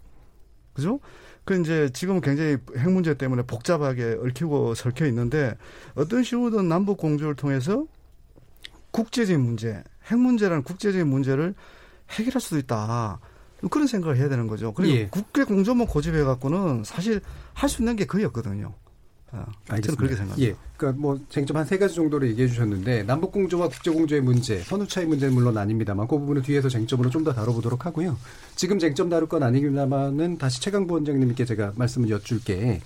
그죠? 0.80 1.00
그 1.46 1.60
이제 1.60 1.90
지금은 1.92 2.22
굉장히 2.22 2.58
핵 2.78 2.90
문제 2.90 3.14
때문에 3.14 3.44
복잡하게 3.44 4.18
얽히고 4.22 4.76
설켜 4.76 5.06
있는데 5.08 5.58
어떤 5.96 6.24
식으로든 6.24 6.68
남북 6.70 6.98
공조를 6.98 7.36
통해서 7.36 7.86
국제적인 8.92 9.42
문제, 9.42 9.84
핵 10.06 10.18
문제라는 10.18 10.64
국제적인 10.64 11.08
문제를 11.08 11.54
해결할 12.12 12.42
수도 12.42 12.58
있다. 12.58 13.20
그런 13.70 13.88
생각을 13.88 14.18
해야 14.18 14.30
되는 14.30 14.48
거죠. 14.48 14.74
그리고 14.74 14.94
예. 14.94 15.08
국제 15.10 15.44
공조만 15.44 15.86
고집해 15.88 16.24
갖고는 16.24 16.84
사실 16.86 17.22
할 17.54 17.68
수 17.70 17.82
있는 17.82 17.96
게 17.96 18.06
거의 18.06 18.24
없거든요. 18.26 18.74
아, 19.32 19.46
저는 19.68 19.96
그렇게 19.98 20.16
생각합니다. 20.16 20.42
예. 20.52 20.56
그러니까 20.78 21.02
뭐 21.02 21.20
쟁점 21.30 21.58
한 21.58 21.66
세 21.66 21.78
가지 21.78 21.94
정도로 21.96 22.28
얘기해 22.30 22.48
주셨는데 22.48 23.04
남북 23.04 23.32
공조와 23.32 23.68
국제 23.70 23.92
공조의 23.92 24.22
문제, 24.22 24.60
선후 24.60 24.88
차이 24.88 25.06
문제는 25.06 25.34
물론 25.34 25.58
아닙니다만 25.58 26.08
그 26.08 26.18
부분은 26.18 26.42
뒤에서 26.42 26.68
쟁점으로 26.70 27.10
좀 27.10 27.24
더 27.24 27.34
다뤄보도록 27.34 27.86
하고요. 27.86 28.18
지금 28.56 28.80
쟁점 28.80 29.10
다룰 29.10 29.28
건 29.28 29.44
아닙니다만은 29.44 30.38
다시 30.38 30.62
최강부 30.62 30.94
원장님께 30.96 31.46
제가 31.46 31.74
말씀을 31.76 32.10
여쭐게. 32.10 32.82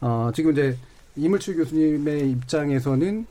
어, 0.00 0.30
지금 0.34 0.52
이제 0.52 0.76
이물출 1.16 1.56
교수님의 1.56 2.30
입장에서는 2.30 3.26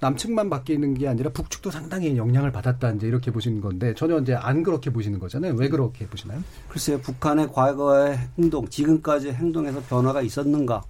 남측만 0.00 0.48
바뀌는 0.48 0.94
게 0.94 1.08
아니라 1.08 1.30
북측도 1.30 1.72
상당히 1.72 2.16
영향을 2.16 2.52
받았다 2.52 2.92
이제 2.92 3.08
이렇게 3.08 3.32
보시는 3.32 3.60
건데 3.60 3.92
전혀 3.96 4.18
이제 4.20 4.34
안 4.34 4.62
그렇게 4.62 4.90
보시는 4.90 5.18
거잖아요. 5.18 5.54
왜 5.54 5.68
그렇게 5.68 6.06
보시나요? 6.06 6.40
글쎄요, 6.68 7.00
북한의 7.00 7.48
과거의 7.52 8.16
행동, 8.38 8.68
지금까지 8.68 9.32
행동에서 9.32 9.80
변화가 9.80 10.22
있었는가 10.22 10.82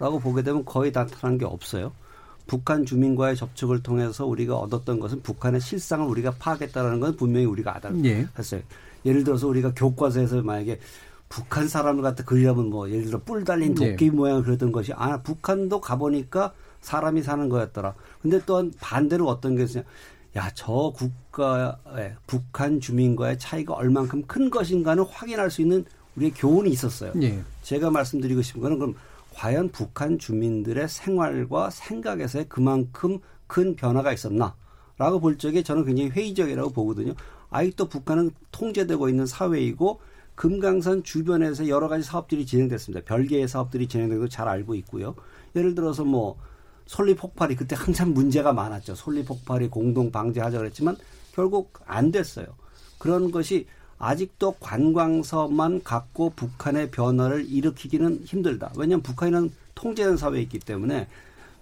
라고 0.00 0.18
보게 0.18 0.42
되면 0.42 0.64
거의 0.64 0.90
나타난 0.90 1.38
게 1.38 1.44
없어요. 1.44 1.92
북한 2.46 2.84
주민과의 2.84 3.36
접촉을 3.36 3.82
통해서 3.82 4.26
우리가 4.26 4.56
얻었던 4.56 4.98
것은 4.98 5.22
북한의 5.22 5.60
실상을 5.60 6.04
우리가 6.08 6.32
파악했다는 6.40 6.98
건 6.98 7.16
분명히 7.16 7.46
우리가 7.46 7.80
예. 8.04 8.26
알았어요. 8.34 8.62
예 9.04 9.12
를 9.12 9.22
들어서 9.24 9.46
우리가 9.46 9.72
교과서에서 9.74 10.42
만약에 10.42 10.80
북한 11.28 11.68
사람을 11.68 12.02
갖다 12.02 12.24
그리려면 12.24 12.70
뭐 12.70 12.90
예를 12.90 13.04
들어 13.04 13.20
뿔 13.20 13.44
달린 13.44 13.74
예. 13.80 13.92
도끼 13.92 14.10
모양을 14.10 14.42
그렸던 14.42 14.72
것이 14.72 14.92
아 14.94 15.22
북한도 15.22 15.80
가보니까 15.80 16.52
사람이 16.80 17.22
사는 17.22 17.48
거였더라. 17.48 17.94
근데 18.20 18.40
또한 18.44 18.72
반대로 18.80 19.28
어떤 19.28 19.54
게 19.54 19.62
있으냐. 19.62 19.84
야, 20.36 20.50
저 20.54 20.92
국가의 20.96 22.14
북한 22.26 22.80
주민과의 22.80 23.38
차이가 23.38 23.74
얼만큼 23.74 24.24
큰 24.26 24.48
것인가는 24.50 25.04
확인할 25.04 25.50
수 25.50 25.60
있는 25.62 25.84
우리의 26.16 26.32
교훈이 26.32 26.70
있었어요. 26.70 27.12
예. 27.22 27.40
제가 27.62 27.90
말씀드리고 27.90 28.42
싶은 28.42 28.60
거는 28.60 28.78
그럼 28.78 28.94
과연 29.40 29.70
북한 29.70 30.18
주민들의 30.18 30.86
생활과 30.86 31.70
생각에서의 31.70 32.44
그만큼 32.50 33.20
큰 33.46 33.74
변화가 33.74 34.12
있었나? 34.12 34.54
라고 34.98 35.18
볼 35.18 35.38
적에 35.38 35.62
저는 35.62 35.86
굉장히 35.86 36.10
회의적이라고 36.10 36.72
보거든요. 36.72 37.14
아직도 37.48 37.88
북한은 37.88 38.32
통제되고 38.52 39.08
있는 39.08 39.24
사회이고 39.24 39.98
금강산 40.34 41.04
주변에서 41.04 41.68
여러 41.68 41.88
가지 41.88 42.04
사업들이 42.04 42.44
진행됐습니다. 42.44 43.06
별개의 43.06 43.48
사업들이 43.48 43.88
진행된 43.88 44.18
걸잘 44.18 44.46
알고 44.46 44.74
있고요. 44.74 45.14
예를 45.56 45.74
들어서 45.74 46.04
뭐 46.04 46.36
솔리 46.84 47.14
폭발이 47.14 47.56
그때 47.56 47.74
한참 47.74 48.12
문제가 48.12 48.52
많았죠. 48.52 48.94
솔리 48.94 49.24
폭발이 49.24 49.68
공동 49.68 50.12
방지하자 50.12 50.58
그랬지만 50.58 50.98
결국 51.32 51.72
안 51.86 52.10
됐어요. 52.10 52.44
그런 52.98 53.30
것이 53.30 53.66
아직도 54.00 54.52
관광서만 54.60 55.82
갖고 55.84 56.30
북한의 56.30 56.90
변화를 56.90 57.46
일으키기는 57.48 58.22
힘들다. 58.24 58.72
왜냐하면 58.76 59.02
북한이는 59.02 59.52
통제된 59.74 60.16
사회이기 60.16 60.58
때문에 60.58 61.06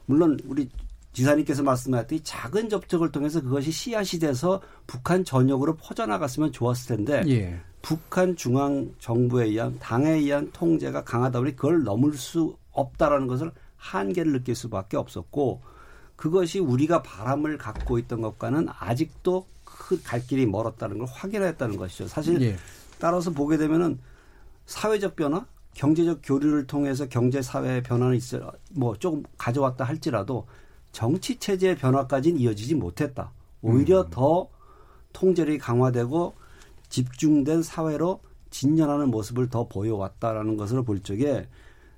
물론 0.07 0.39
우리 0.47 0.71
지사님께서 1.13 1.65
말씀하셨듯이 1.65 2.23
작은 2.23 2.69
접촉을 2.69 3.11
통해서 3.11 3.41
그것이 3.41 3.73
씨앗이 3.73 4.21
돼서 4.21 4.63
북한 4.87 5.25
전역으로 5.25 5.75
퍼져나갔으면 5.77 6.53
좋았을 6.53 6.97
텐데 6.97 7.25
예. 7.27 7.61
북한 7.83 8.37
중앙 8.37 8.95
정부에 9.01 9.47
의한 9.47 9.77
당에 9.81 10.11
의한 10.13 10.51
통제가 10.53 11.03
강하다 11.03 11.41
보니 11.41 11.57
그걸 11.57 11.83
넘을 11.83 12.15
수 12.15 12.57
없다라는 12.71 13.27
것을 13.27 13.51
한계를 13.77 14.33
느낄 14.33 14.55
수밖에 14.55 14.97
없었고 14.97 15.61
그것이 16.15 16.61
우리가 16.61 17.03
바람을 17.03 17.59
갖고 17.59 17.99
있던 17.99 18.21
것과는 18.21 18.69
아직도 18.79 19.47
그 19.89 20.03
갈 20.03 20.21
길이 20.21 20.45
멀었다는 20.45 20.99
걸 20.99 21.09
확인했다는 21.11 21.79
것이죠. 21.79 22.09
사실 22.09 22.43
예. 22.43 22.57
따라서 22.99 23.31
보게 23.31 23.57
되면은 23.57 23.99
사회적 24.67 25.17
변화, 25.17 25.47
경제적 25.73 26.21
교류를 26.23 26.67
통해서 26.67 27.07
경제 27.09 27.41
사회 27.41 27.83
변화는 27.83 28.15
있어 28.17 28.53
뭐 28.73 28.95
조금 28.99 29.23
가져왔다 29.39 29.85
할지라도 29.85 30.47
정치 30.93 31.39
체제의 31.39 31.77
변화까지는 31.77 32.39
이어지지 32.39 32.75
못했다. 32.75 33.33
오히려 33.63 34.03
음. 34.03 34.11
더 34.11 34.49
통제력이 35.15 35.57
강화되고 35.57 36.35
집중된 36.91 37.63
사회로 37.63 38.21
진전하는 38.51 39.11
모습을 39.11 39.49
더 39.49 39.69
보여왔다라는 39.69 40.59
것으로 40.59 40.83
볼 40.85 41.03
적에 41.03 41.49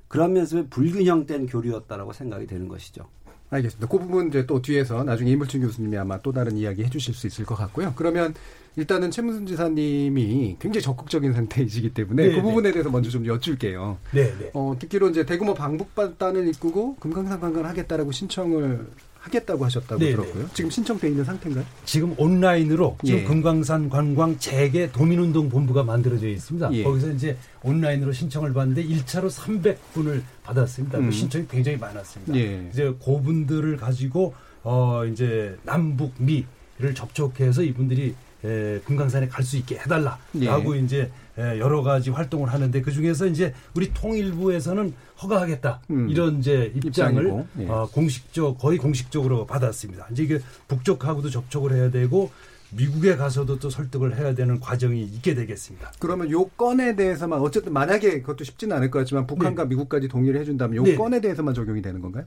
그런 0.07 0.33
면에서 0.33 0.65
불균형된 0.71 1.47
교류였다라고 1.47 2.13
생각이 2.13 2.47
되는 2.47 2.69
것이죠. 2.69 3.09
알겠습니다. 3.51 3.89
그 3.89 3.99
부분 3.99 4.29
이제 4.29 4.47
또 4.47 4.63
뒤에서 4.63 5.03
나중에 5.03 5.31
이물춘 5.33 5.61
교수님이 5.61 5.99
아마 5.99 6.19
또 6.21 6.33
다른 6.33 6.57
이야기 6.57 6.85
해주실 6.85 7.15
수 7.15 7.27
있을 7.27 7.45
것 7.45 7.57
같고요. 7.57 7.93
그러면 7.97 8.35
일단은 8.77 9.11
최문순 9.11 9.47
지사님이 9.47 10.57
굉장히 10.61 10.83
적극적인 10.83 11.33
상태이시기 11.33 11.93
때문에 11.93 12.29
네, 12.29 12.35
그 12.35 12.43
부분에 12.43 12.71
대해서 12.71 12.89
먼저 12.91 13.11
좀 13.11 13.27
여쭐게요. 13.27 13.99
네, 14.13 14.33
네. 14.39 14.51
어, 14.55 14.77
듣기로 14.79 15.11
이제 15.11 15.27
대규모 15.27 15.55
방북반단을 15.55 16.47
이끌고 16.49 16.97
금강산 16.97 17.41
관광을 17.41 17.69
하겠다라고 17.69 18.13
신청을 18.13 18.87
하겠다고 19.21 19.65
하셨다고 19.65 20.01
네, 20.01 20.13
들었고요. 20.13 20.49
지금 20.55 20.71
신청돼 20.71 21.09
있는 21.09 21.25
상태인가요? 21.25 21.65
지금 21.85 22.15
온라인으로 22.17 22.97
지금 23.05 23.21
예. 23.21 23.25
금강산 23.25 23.89
관광 23.91 24.39
재개 24.39 24.91
도민운동 24.91 25.49
본부가 25.49 25.83
만들어져 25.83 26.27
있습니다. 26.29 26.73
예. 26.73 26.83
거기서 26.83 27.13
이제 27.13 27.37
온라인으로 27.63 28.13
신청을 28.13 28.53
받는데 28.53 28.85
1차로 28.85 29.31
300분을 29.31 30.23
받았습니다. 30.43 30.99
그 30.99 31.05
음. 31.05 31.11
신청이 31.11 31.47
굉장히 31.49 31.77
많았습니다. 31.77 32.35
예. 32.35 32.69
이제 32.73 32.95
그분들을 33.05 33.77
가지고 33.77 34.35
어 34.63 35.05
이제 35.05 35.57
남북 35.65 36.15
미 36.19 36.45
이를 36.79 36.95
접촉해서 36.95 37.63
이분들이 37.63 38.15
에, 38.45 38.81
금강산에 38.85 39.29
갈 39.29 39.45
수 39.45 39.57
있게 39.57 39.77
해달라라고 39.79 40.77
예. 40.77 40.81
이제 40.81 41.11
에, 41.39 41.59
여러 41.59 41.83
가지 41.83 42.11
활동을 42.11 42.53
하는데 42.53 42.81
그 42.83 42.93
중에서 42.93 43.27
이제 43.27 43.53
우리 43.75 43.93
통일부에서는 43.93 44.95
허가하겠다 45.23 45.81
음. 45.91 46.09
이런 46.09 46.39
이제 46.39 46.73
입장을 46.75 47.45
예. 47.61 47.67
어, 47.69 47.89
공식적 47.93 48.59
거의 48.59 48.79
공식적으로 48.79 49.47
받았습니다. 49.47 50.07
이제 50.13 50.23
이게 50.23 50.39
북쪽하고도 50.69 51.31
접촉을 51.31 51.73
해야 51.73 51.91
되고 51.91 52.31
미국에 52.73 53.17
가서도 53.17 53.59
또 53.59 53.69
설득을 53.69 54.17
해야 54.17 54.33
되는 54.35 54.61
과정이 54.61 55.03
있게 55.03 55.35
되겠습니다. 55.35 55.93
그러면 55.99 56.31
요 56.31 56.45
건에 56.51 56.95
대해서만 56.95 57.41
어쨌든 57.41 57.73
만약에 57.73 58.21
그것도 58.21 58.45
쉽지는 58.45 58.77
않을 58.77 58.91
것 58.93 59.01
같지만 59.01 59.27
북한과 59.27 59.65
미국까지 59.65 60.07
동의를 60.07 60.41
해준다면 60.41 60.77
요 60.77 60.83
네. 60.85 60.95
건에 60.95 61.21
대해서만 61.21 61.53
적용이 61.53 61.83
되는 61.83 62.01
건가요? 62.01 62.25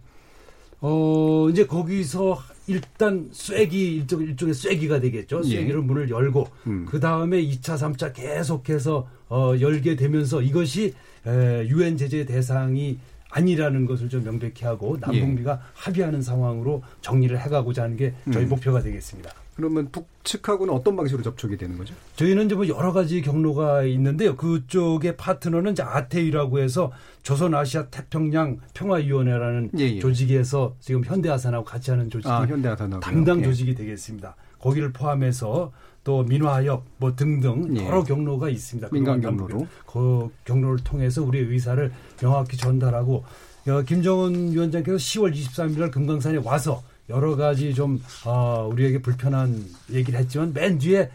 어, 0.86 1.48
이제 1.50 1.66
거기서 1.66 2.44
일단 2.68 3.30
쐐기, 3.32 3.96
일종, 3.96 4.22
일종의 4.22 4.54
쐐기가 4.54 5.00
되겠죠. 5.00 5.42
예. 5.46 5.62
쐐기로 5.62 5.82
문을 5.82 6.10
열고, 6.10 6.48
음. 6.68 6.86
그 6.90 7.00
다음에 7.00 7.42
2차, 7.42 7.78
3차 7.78 8.14
계속해서, 8.14 9.08
어, 9.30 9.54
열게 9.62 9.96
되면서 9.96 10.42
이것이, 10.42 10.94
에, 11.26 11.68
유엔 11.70 11.96
제재 11.96 12.26
대상이 12.26 13.00
아니라는 13.30 13.86
것을 13.86 14.10
좀 14.10 14.26
명백히 14.26 14.66
하고, 14.66 14.98
남북미가 15.00 15.62
합의하는 15.74 16.22
상황으로 16.22 16.84
정리를 17.00 17.40
해가고자 17.40 17.84
하는 17.84 17.96
게 17.96 18.14
저희 18.34 18.44
음. 18.44 18.50
목표가 18.50 18.82
되겠습니다. 18.82 19.32
그러면 19.56 19.90
북측하고는 19.92 20.74
어떤 20.74 20.96
방식으로 20.96 21.24
접촉이 21.24 21.58
되는 21.58 21.78
거죠? 21.78 21.94
저희는 22.16 22.46
이제 22.46 22.56
뭐 22.56 22.68
여러 22.68 22.92
가지 22.92 23.22
경로가 23.22 23.84
있는데요. 23.84 24.36
그쪽의 24.36 25.16
파트너는 25.16 25.74
이제 25.74 25.84
아태위라고 25.84 26.60
해서 26.60 26.92
조선아시아 27.22 27.88
태평양 27.88 28.60
평화위원회라는 28.74 29.72
예, 29.78 29.84
예. 29.84 30.00
조직에서 30.00 30.76
지금 30.80 31.04
현대아산하고 31.04 31.64
같이 31.66 31.92
하는 31.92 32.10
조직이 32.10 32.32
아, 32.32 32.46
현대아산하고요. 32.46 33.00
담당 33.00 33.40
예. 33.42 33.44
조직이 33.44 33.76
되겠습니다. 33.76 34.36
거기를 34.60 34.92
포함해서 34.92 35.72
또 36.04 36.24
민화협 36.24 36.84
뭐 36.98 37.16
등등 37.16 37.78
예. 37.78 37.86
여러 37.86 38.04
경로가 38.04 38.50
있습니다. 38.50 38.90
민간 38.92 39.22
경로로. 39.22 39.68
그 39.86 40.30
경로를 40.46 40.84
통해서 40.84 41.24
우리의 41.24 41.46
의사를 41.46 41.92
명확히 42.20 42.58
전달하고 42.58 43.24
어, 43.68 43.82
김정은 43.84 44.52
위원장께서 44.52 44.98
10월 44.98 45.34
23일 45.34 45.80
날 45.80 45.92
금강산에 45.92 46.40
와서 46.44 46.84
여러 47.10 47.36
가지 47.36 47.74
좀 47.74 48.02
어, 48.26 48.70
우리에게 48.72 49.02
불편한 49.02 49.66
얘기를 49.92 50.20
했지만 50.20 50.54
맨 50.54 50.78
뒤에 50.78 51.10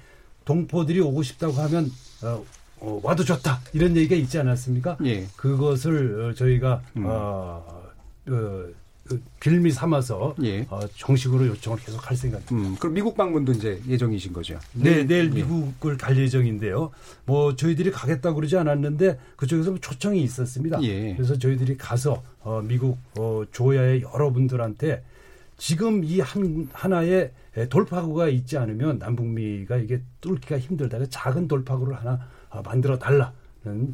동포들이 0.44 1.00
오고 1.00 1.22
싶다고 1.22 1.54
하면 1.54 1.90
어, 2.22 2.44
어, 2.80 3.00
와도 3.02 3.24
좋다 3.24 3.60
이런 3.72 3.96
얘기가 3.96 4.14
있지 4.14 4.38
않았습니까? 4.38 4.98
예. 5.04 5.26
그것을 5.36 6.20
어, 6.30 6.34
저희가 6.34 6.82
음. 6.96 7.04
어, 7.06 7.64
어, 8.28 8.64
그 9.04 9.22
빌미 9.40 9.70
삼아서 9.70 10.36
예. 10.42 10.66
어, 10.68 10.80
정식으로 10.96 11.46
요청을 11.46 11.78
계속 11.78 12.08
할 12.08 12.16
생각입니다. 12.16 12.54
음, 12.54 12.76
그럼 12.78 12.92
미국 12.92 13.16
방문도 13.16 13.52
이제 13.52 13.80
예정이신 13.88 14.34
거죠? 14.34 14.58
네, 14.74 15.04
내일 15.04 15.30
예. 15.30 15.36
미국을 15.36 15.96
갈 15.96 16.18
예정인데요. 16.18 16.90
뭐 17.24 17.56
저희들이 17.56 17.90
가겠다고 17.90 18.36
그러지 18.36 18.58
않았는데 18.58 19.18
그쪽에서 19.36 19.70
뭐 19.70 19.80
초청이 19.80 20.22
있었습니다. 20.22 20.82
예. 20.82 21.14
그래서 21.14 21.38
저희들이 21.38 21.78
가서 21.78 22.22
어, 22.40 22.60
미국 22.62 22.98
어, 23.18 23.44
조야의 23.50 24.02
여러분들한테 24.02 25.02
지금 25.58 26.02
이 26.04 26.20
한 26.20 26.68
하나의 26.72 27.32
돌파구가 27.68 28.28
있지 28.28 28.56
않으면 28.56 28.98
남북미가 28.98 29.76
이게 29.78 30.00
뚫기가 30.20 30.58
힘들다가 30.58 31.06
작은 31.10 31.48
돌파구를 31.48 31.96
하나 31.96 32.20
어, 32.48 32.62
만들어 32.62 32.98
달라는 32.98 33.32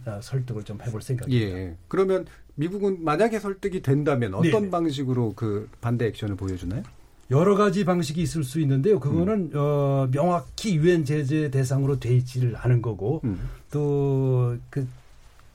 어, 0.04 0.20
설득을 0.22 0.62
좀 0.64 0.78
해볼 0.86 1.00
생각입니다. 1.02 1.46
예. 1.58 1.76
그러면 1.88 2.26
미국은 2.54 3.02
만약에 3.02 3.38
설득이 3.40 3.80
된다면 3.82 4.34
어떤 4.34 4.50
네네. 4.50 4.70
방식으로 4.70 5.32
그 5.34 5.68
반대 5.80 6.06
액션을 6.06 6.36
보여주나요? 6.36 6.82
여러 7.30 7.56
가지 7.56 7.84
방식이 7.86 8.20
있을 8.20 8.44
수 8.44 8.60
있는데요. 8.60 9.00
그거는 9.00 9.34
음. 9.34 9.50
어, 9.54 10.06
명확히 10.12 10.76
유엔 10.76 11.04
제재 11.06 11.50
대상으로 11.50 11.98
돼 11.98 12.14
있지를 12.14 12.54
않은 12.56 12.82
거고 12.82 13.22
음. 13.24 13.40
또그 13.72 14.86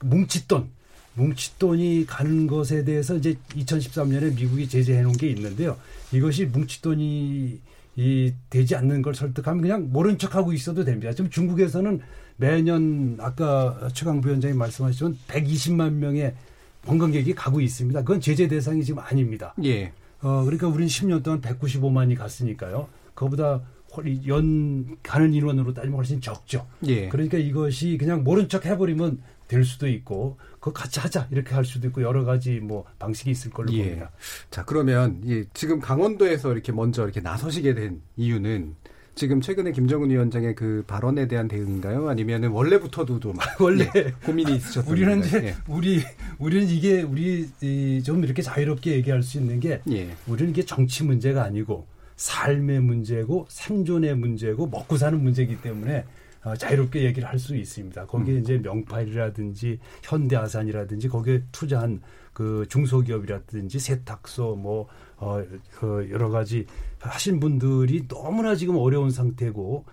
뭉칫돈 0.01 0.67
뭉칫돈이 1.29 2.05
가는 2.07 2.47
것에 2.47 2.83
대해서 2.85 3.15
이제 3.17 3.35
2013년에 3.55 4.35
미국이 4.35 4.67
제재해 4.69 5.01
놓은 5.01 5.13
게 5.17 5.27
있는데요. 5.29 5.77
이것이 6.13 6.45
뭉칫돈이 6.45 7.59
이 7.97 8.33
되지 8.49 8.75
않는 8.75 9.01
걸 9.01 9.13
설득하면 9.13 9.61
그냥 9.61 9.89
모른 9.91 10.17
척하고 10.17 10.53
있어도 10.53 10.85
됩니다. 10.85 11.11
지금 11.13 11.29
중국에서는 11.29 11.99
매년 12.37 13.17
아까 13.19 13.89
최강 13.93 14.21
부위원장이 14.21 14.53
말씀하셨지만 14.53 15.17
120만 15.27 15.91
명의 15.93 16.33
관광객이 16.85 17.35
가고 17.35 17.59
있습니다. 17.59 17.99
그건 18.01 18.21
제재 18.21 18.47
대상이 18.47 18.83
지금 18.85 18.99
아닙니다. 19.03 19.53
예. 19.65 19.91
어, 20.21 20.43
그러니까 20.45 20.67
우리는 20.69 20.87
10년 20.87 21.23
동안 21.23 21.41
195만이 21.41 22.15
갔으니까요. 22.17 22.87
그거보다 23.13 23.61
훨- 23.97 24.25
연 24.27 24.97
가는 25.03 25.33
인원으로 25.33 25.73
따지면 25.73 25.97
훨씬 25.97 26.21
적죠. 26.21 26.65
예. 26.87 27.09
그러니까 27.09 27.37
이것이 27.37 27.97
그냥 27.97 28.23
모른 28.23 28.47
척 28.47 28.65
해버리면 28.65 29.19
될 29.49 29.65
수도 29.65 29.89
있고, 29.89 30.37
그거 30.61 30.71
같이 30.71 31.01
하자 31.01 31.27
이렇게 31.31 31.53
할 31.53 31.65
수도 31.65 31.87
있고 31.87 32.01
여러 32.01 32.23
가지 32.23 32.59
뭐 32.61 32.85
방식이 32.99 33.31
있을 33.31 33.51
걸로 33.51 33.73
예. 33.73 33.83
봅니다. 33.83 34.11
자, 34.49 34.63
그러면 34.63 35.21
이 35.25 35.43
지금 35.53 35.81
강원도에서 35.81 36.53
이렇게 36.53 36.71
먼저 36.71 37.03
이렇게 37.03 37.19
나서시게 37.19 37.73
된 37.73 38.01
이유는 38.15 38.75
지금 39.15 39.41
최근에 39.41 39.73
김정은 39.73 40.09
위원장의 40.11 40.55
그 40.55 40.83
발언에 40.87 41.27
대한 41.27 41.49
대응인가요? 41.49 42.07
아니면은 42.07 42.51
원래부터도 42.51 43.19
좀 43.19 43.35
원래 43.59 43.91
예, 43.95 44.13
고민이 44.25 44.55
있으셨던 44.55 44.93
우리는? 44.93 45.19
이제 45.19 45.47
예. 45.47 45.55
우리 45.67 46.01
우리는 46.37 46.69
이게 46.69 47.01
우리 47.01 47.49
이, 47.59 48.01
좀 48.03 48.23
이렇게 48.23 48.41
자유롭게 48.41 48.93
얘기할 48.93 49.21
수 49.23 49.37
있는 49.37 49.59
게 49.59 49.81
예. 49.91 50.15
우리는 50.25 50.51
이게 50.51 50.63
정치 50.63 51.03
문제가 51.03 51.43
아니고 51.43 51.85
삶의 52.15 52.81
문제고 52.81 53.45
생존의 53.49 54.15
문제고 54.15 54.67
먹고 54.67 54.95
사는 54.97 55.21
문제이기 55.21 55.61
때문에 55.61 55.99
어, 55.99 56.03
자유롭게 56.57 57.03
얘기를 57.03 57.27
할 57.27 57.37
수 57.39 57.55
있습니다. 57.55 58.05
거기에 58.05 58.35
음. 58.35 58.39
이제 58.39 58.57
명파일이라든지 58.57 59.79
현대아산이라든지 60.03 61.07
거기에 61.09 61.41
투자한 61.51 62.01
그 62.33 62.65
중소기업이라든지 62.69 63.79
세탁소 63.79 64.55
뭐 64.55 64.87
어, 65.17 65.43
그 65.79 66.07
여러 66.11 66.29
가지 66.29 66.65
하신 66.99 67.39
분들이 67.39 68.07
너무나 68.07 68.55
지금 68.55 68.77
어려운 68.77 69.11
상태고 69.11 69.83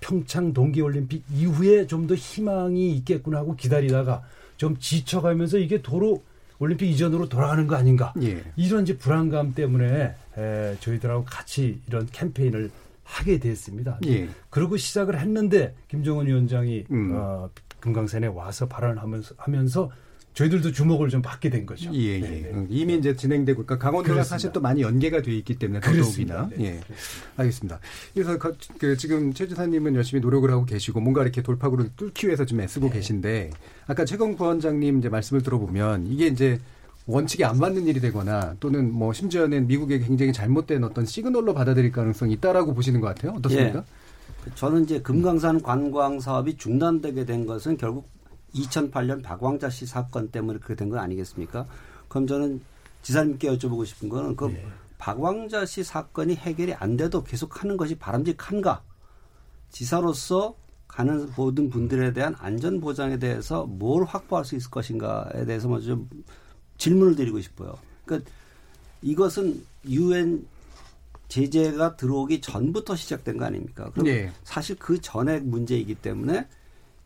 평창 0.00 0.52
동계올림픽 0.52 1.24
이후에 1.32 1.86
좀 1.86 2.06
더 2.06 2.14
희망이 2.14 2.94
있겠구나 2.96 3.38
하고 3.38 3.56
기다리다가 3.56 4.22
좀 4.56 4.76
지쳐가면서 4.78 5.58
이게 5.58 5.80
도로 5.80 6.22
올림픽 6.58 6.88
이전으로 6.90 7.28
돌아가는 7.28 7.66
거 7.66 7.74
아닌가 7.76 8.12
예. 8.22 8.42
이런 8.56 8.82
이제 8.82 8.96
불안감 8.96 9.54
때문에 9.54 10.14
에, 10.36 10.76
저희들하고 10.80 11.24
같이 11.24 11.80
이런 11.88 12.06
캠페인을 12.12 12.70
하게 13.04 13.38
됐습니다. 13.38 13.98
예. 14.06 14.28
그러고 14.50 14.76
시작을 14.76 15.20
했는데 15.20 15.74
김정은 15.88 16.26
위원장이 16.26 16.84
음. 16.90 17.12
어, 17.14 17.48
금강산에 17.80 18.26
와서 18.28 18.66
발언을 18.66 19.00
하면서, 19.00 19.34
하면서 19.36 19.90
저희들도 20.32 20.72
주목을 20.72 21.10
좀 21.10 21.22
받게 21.22 21.48
된 21.48 21.64
거죠. 21.64 21.90
예, 21.94 22.16
예. 22.16 22.20
네네. 22.20 22.50
음, 22.50 22.66
이미 22.68 22.96
이제 22.96 23.14
진행되고, 23.14 23.64
그러니까 23.64 23.78
강원도가 23.78 24.14
그렇습니다. 24.14 24.34
사실 24.34 24.52
또 24.52 24.60
많이 24.60 24.82
연계가 24.82 25.22
돼 25.22 25.32
있기 25.32 25.60
때문에. 25.60 25.78
더더욱이나. 25.78 26.48
네, 26.50 26.56
예. 26.58 26.80
그렇습니다. 26.80 27.32
알겠습니다. 27.36 27.80
그래서 28.14 28.38
그, 28.38 28.56
그 28.78 28.96
지금 28.96 29.32
최 29.32 29.46
지사님은 29.46 29.94
열심히 29.94 30.20
노력을 30.20 30.50
하고 30.50 30.64
계시고 30.64 31.00
뭔가 31.00 31.22
이렇게 31.22 31.40
돌파구를 31.40 31.90
뚫기 31.96 32.26
위해서 32.26 32.44
좀 32.44 32.60
애쓰고 32.60 32.88
네. 32.88 32.94
계신데 32.94 33.50
아까 33.86 34.04
최강 34.04 34.34
부원장님 34.34 34.98
이제 34.98 35.08
말씀을 35.08 35.42
들어보면 35.42 36.08
이게 36.08 36.26
이제 36.26 36.58
원칙에 37.06 37.44
안 37.44 37.58
맞는 37.58 37.86
일이 37.86 38.00
되거나 38.00 38.56
또는 38.60 38.92
뭐 38.92 39.12
심지어는 39.12 39.66
미국의 39.66 40.00
굉장히 40.00 40.32
잘못된 40.32 40.82
어떤 40.84 41.04
시그널로 41.04 41.52
받아들일 41.52 41.92
가능성이 41.92 42.32
있다라고 42.34 42.72
보시는 42.74 43.00
것 43.00 43.08
같아요. 43.08 43.32
어떻습니까? 43.32 43.84
저는 44.54 44.84
이제 44.84 45.00
금강산 45.00 45.62
관광 45.62 46.20
사업이 46.20 46.56
중단되게 46.56 47.24
된 47.24 47.46
것은 47.46 47.76
결국 47.76 48.08
2008년 48.54 49.22
박왕자 49.22 49.68
씨 49.70 49.84
사건 49.86 50.28
때문에 50.28 50.58
그렇게 50.58 50.74
된 50.76 50.88
건 50.88 50.98
아니겠습니까? 51.00 51.66
그럼 52.08 52.26
저는 52.26 52.60
지사님께 53.02 53.48
여쭤보고 53.48 53.84
싶은 53.84 54.08
거는 54.08 54.36
그 54.36 54.50
예. 54.52 54.64
박왕자 54.98 55.66
씨 55.66 55.82
사건이 55.84 56.36
해결이 56.36 56.72
안 56.74 56.96
돼도 56.96 57.24
계속 57.24 57.62
하는 57.62 57.76
것이 57.76 57.96
바람직한가? 57.96 58.82
지사로서 59.70 60.54
가는 60.88 61.28
모든 61.36 61.68
분들에 61.68 62.12
대한 62.12 62.34
안전 62.38 62.80
보장에 62.80 63.18
대해서 63.18 63.66
뭘 63.66 64.04
확보할 64.04 64.44
수 64.44 64.54
있을 64.54 64.70
것인가에 64.70 65.44
대해서 65.44 65.68
먼저 65.68 65.88
좀 65.88 66.08
질문을 66.78 67.16
드리고 67.16 67.40
싶어요. 67.40 67.76
그러니까 68.04 68.30
이것은 69.02 69.64
유엔 69.86 70.46
제재가 71.28 71.96
들어오기 71.96 72.40
전부터 72.40 72.96
시작된 72.96 73.38
거 73.38 73.44
아닙니까? 73.44 73.90
그럼 73.90 74.06
예. 74.08 74.32
사실 74.44 74.76
그 74.76 75.00
전에 75.00 75.40
문제이기 75.40 75.96
때문에 75.96 76.46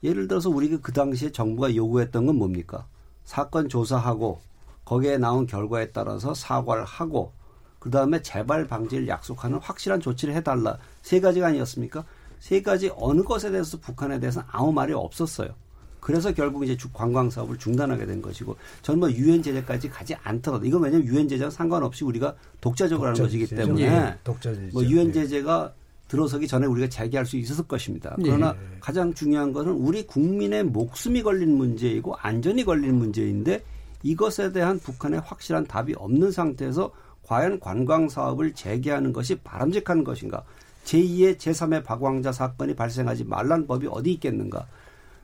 예를 0.02 0.28
들어서 0.28 0.50
우리가 0.50 0.78
그 0.82 0.92
당시에 0.92 1.32
정부가 1.32 1.74
요구했던 1.74 2.26
건 2.26 2.36
뭡니까? 2.36 2.86
사건 3.24 3.68
조사하고 3.68 4.40
거기에 4.84 5.18
나온 5.18 5.46
결과에 5.46 5.90
따라서 5.90 6.34
사과를 6.34 6.84
하고 6.84 7.32
그 7.78 7.90
다음에 7.90 8.22
재발 8.22 8.66
방지를 8.66 9.06
약속하는 9.08 9.58
확실한 9.58 10.00
조치를 10.00 10.34
해달라 10.34 10.78
세 11.02 11.20
가지가 11.20 11.48
아니었습니까? 11.48 12.04
세 12.40 12.62
가지 12.62 12.90
어느 12.96 13.22
것에 13.22 13.50
대해서 13.50 13.78
북한에 13.78 14.20
대해서는 14.20 14.46
아무 14.50 14.72
말이 14.72 14.92
없었어요. 14.92 15.54
그래서 16.00 16.32
결국 16.32 16.64
이제 16.64 16.76
주- 16.76 16.90
관광 16.92 17.28
사업을 17.30 17.58
중단하게 17.58 18.06
된 18.06 18.22
것이고 18.22 18.56
저는 18.82 19.00
뭐 19.00 19.10
유엔 19.12 19.42
제재까지 19.42 19.88
가지 19.90 20.14
않더라도 20.22 20.64
이건 20.66 20.82
왜냐면 20.82 21.06
유엔 21.06 21.28
제재와 21.28 21.50
상관없이 21.50 22.04
우리가 22.04 22.34
독자적으로 22.60 23.08
하는 23.08 23.20
것이기. 23.20 23.46
때문에 23.46 23.82
예, 23.84 24.14
독자 24.24 24.54
제재. 24.54 24.70
뭐 24.72 24.84
유엔 24.84 25.08
네. 25.08 25.12
제재가 25.14 25.72
들어서기 26.08 26.48
전에 26.48 26.66
우리가 26.66 26.88
제기할 26.88 27.26
수 27.26 27.36
있었을 27.36 27.64
것입니다. 27.66 28.16
그러나 28.22 28.54
예. 28.58 28.78
가장 28.80 29.12
중요한 29.12 29.52
것은 29.52 29.72
우리 29.72 30.06
국민의 30.06 30.64
목숨이 30.64 31.22
걸린 31.22 31.56
문제이고 31.56 32.14
안전이 32.16 32.64
걸린 32.64 32.94
문제인데 32.94 33.62
이것에 34.02 34.52
대한 34.52 34.78
북한의 34.78 35.20
확실한 35.24 35.66
답이 35.66 35.94
없는 35.96 36.30
상태에서 36.30 36.90
과연 37.24 37.60
관광 37.60 38.08
사업을 38.08 38.54
재개하는 38.54 39.12
것이 39.12 39.34
바람직한 39.36 40.02
것인가? 40.04 40.42
제2의 40.84 41.36
제3의 41.36 41.84
박왕자 41.84 42.32
사건이 42.32 42.74
발생하지 42.74 43.24
말란 43.24 43.66
법이 43.66 43.86
어디 43.90 44.12
있겠는가? 44.12 44.66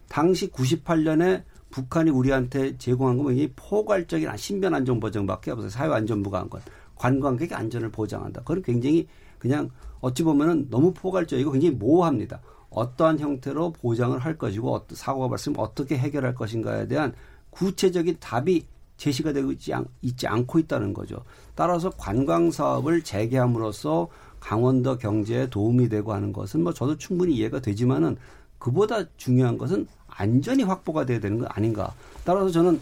당시 0.08 0.48
98년에 0.50 1.42
북한이 1.70 2.10
우리한테 2.10 2.78
제공한 2.78 3.16
건 3.16 3.28
굉장히 3.28 3.52
포괄적인 3.56 4.28
신변 4.36 4.74
안전 4.74 5.00
보장밖에 5.00 5.50
없어요. 5.50 5.68
사회 5.70 5.92
안전부가 5.92 6.38
한 6.38 6.48
것. 6.48 6.62
관광객의 6.96 7.56
안전을 7.56 7.90
보장한다. 7.90 8.42
그건 8.42 8.62
굉장히 8.62 9.08
그냥 9.38 9.70
어찌 10.00 10.22
보면은 10.22 10.68
너무 10.70 10.92
포괄적이고 10.92 11.50
굉장히 11.50 11.74
모호합니다. 11.74 12.40
어떠한 12.70 13.18
형태로 13.18 13.72
보장을 13.72 14.16
할 14.18 14.38
것이고 14.38 14.86
사고가 14.90 15.28
발생하면 15.28 15.64
어떻게 15.64 15.96
해결할 15.96 16.34
것인가에 16.34 16.86
대한 16.86 17.12
구체적인 17.50 18.16
답이 18.20 18.66
제시가 18.96 19.32
되고 19.32 19.50
있지, 19.52 19.72
않, 19.74 19.86
있지 20.02 20.26
않고 20.26 20.58
있다는 20.60 20.92
거죠. 20.94 21.24
따라서 21.54 21.90
관광 21.90 22.50
사업을 22.50 23.02
재개함으로써 23.02 24.08
강원도 24.40 24.98
경제에 24.98 25.48
도움이 25.48 25.88
되고 25.88 26.12
하는 26.12 26.32
것은 26.32 26.62
뭐 26.62 26.72
저도 26.72 26.98
충분히 26.98 27.34
이해가 27.34 27.60
되지만은 27.60 28.16
그보다 28.64 29.04
중요한 29.18 29.58
것은 29.58 29.86
안전이 30.08 30.62
확보가 30.62 31.04
돼야 31.04 31.20
되는 31.20 31.38
거 31.38 31.44
아닌가. 31.50 31.92
따라서 32.24 32.48
저는 32.48 32.80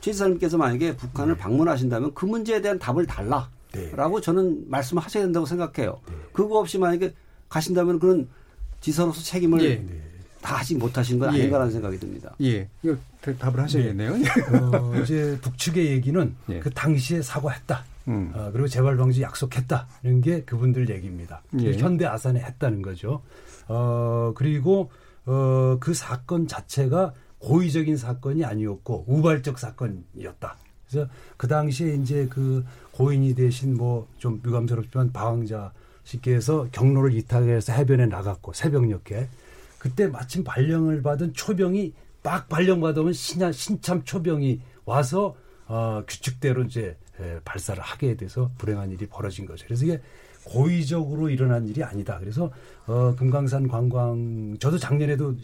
최 0.00 0.10
지사님께서 0.10 0.56
만약에 0.58 0.96
북한을 0.96 1.34
네. 1.34 1.40
방문하신다면 1.40 2.14
그 2.14 2.26
문제에 2.26 2.60
대한 2.60 2.80
답을 2.80 3.06
달라. 3.06 3.48
네. 3.72 3.92
라고 3.94 4.20
저는 4.20 4.68
말씀을 4.68 5.00
하셔야 5.00 5.22
된다고 5.22 5.46
생각해요. 5.46 6.00
네. 6.08 6.14
그거 6.32 6.58
없이 6.58 6.78
만약에 6.78 7.14
가신다면 7.48 8.00
그런 8.00 8.28
지사로서 8.80 9.22
책임을 9.22 9.62
예. 9.62 9.84
다 10.42 10.56
하지 10.56 10.74
못하신 10.74 11.20
건 11.20 11.32
예. 11.32 11.38
아닌가라는 11.38 11.72
생각이 11.72 12.00
듭니다. 12.00 12.34
예. 12.40 12.68
이거 12.82 12.96
답을 13.38 13.60
하셔야겠네요. 13.60 14.16
네. 14.16 14.26
어, 14.72 15.00
이제 15.00 15.38
북측의 15.42 15.92
얘기는 15.92 16.34
예. 16.48 16.58
그 16.58 16.70
당시에 16.70 17.22
사과했다. 17.22 17.84
음. 18.08 18.32
어, 18.34 18.50
그리고 18.52 18.66
재발 18.66 18.96
방지 18.96 19.22
약속했다는 19.22 20.22
게 20.22 20.42
그분들 20.42 20.90
얘기입니다. 20.90 21.40
예. 21.60 21.74
현대 21.74 22.04
아산에 22.04 22.40
했다는 22.40 22.82
거죠. 22.82 23.22
어, 23.68 24.32
그리고 24.34 24.90
어, 25.26 25.78
그 25.80 25.94
사건 25.94 26.46
자체가 26.48 27.14
고의적인 27.38 27.96
사건이 27.96 28.44
아니었고 28.44 29.04
우발적 29.06 29.58
사건이었다. 29.58 30.56
그래서 30.88 31.08
그 31.36 31.46
당시에 31.48 31.94
이제 31.94 32.26
그 32.28 32.64
고인이 32.92 33.34
되신 33.34 33.76
뭐 33.76 34.06
좀 34.18 34.40
유감스럽지만 34.44 35.12
방황자 35.12 35.72
씨께서 36.04 36.68
경로를 36.72 37.14
이탈해서 37.14 37.72
해변에 37.72 38.06
나갔고 38.06 38.52
새벽녘에 38.52 39.28
그때 39.78 40.08
마침 40.08 40.44
발령을 40.44 41.02
받은 41.02 41.32
초병이 41.32 41.94
막 42.22 42.48
발령 42.48 42.80
받으면 42.80 43.12
신야, 43.14 43.52
신참 43.52 44.04
초병이 44.04 44.60
와서 44.84 45.34
어, 45.66 46.02
규칙대로 46.06 46.64
이제 46.64 46.98
에, 47.20 47.40
발사를 47.44 47.80
하게 47.82 48.16
돼서 48.16 48.50
불행한 48.58 48.90
일이 48.90 49.06
벌어진 49.06 49.46
거죠. 49.46 49.64
그래서 49.66 49.84
이게 49.84 50.02
고의적으로 50.50 51.30
일어난 51.30 51.68
일이 51.68 51.82
아니다. 51.82 52.18
그래서 52.18 52.50
어, 52.86 53.14
금강산 53.16 53.68
관광 53.68 54.56
저도 54.58 54.78
작년에도 54.78 55.34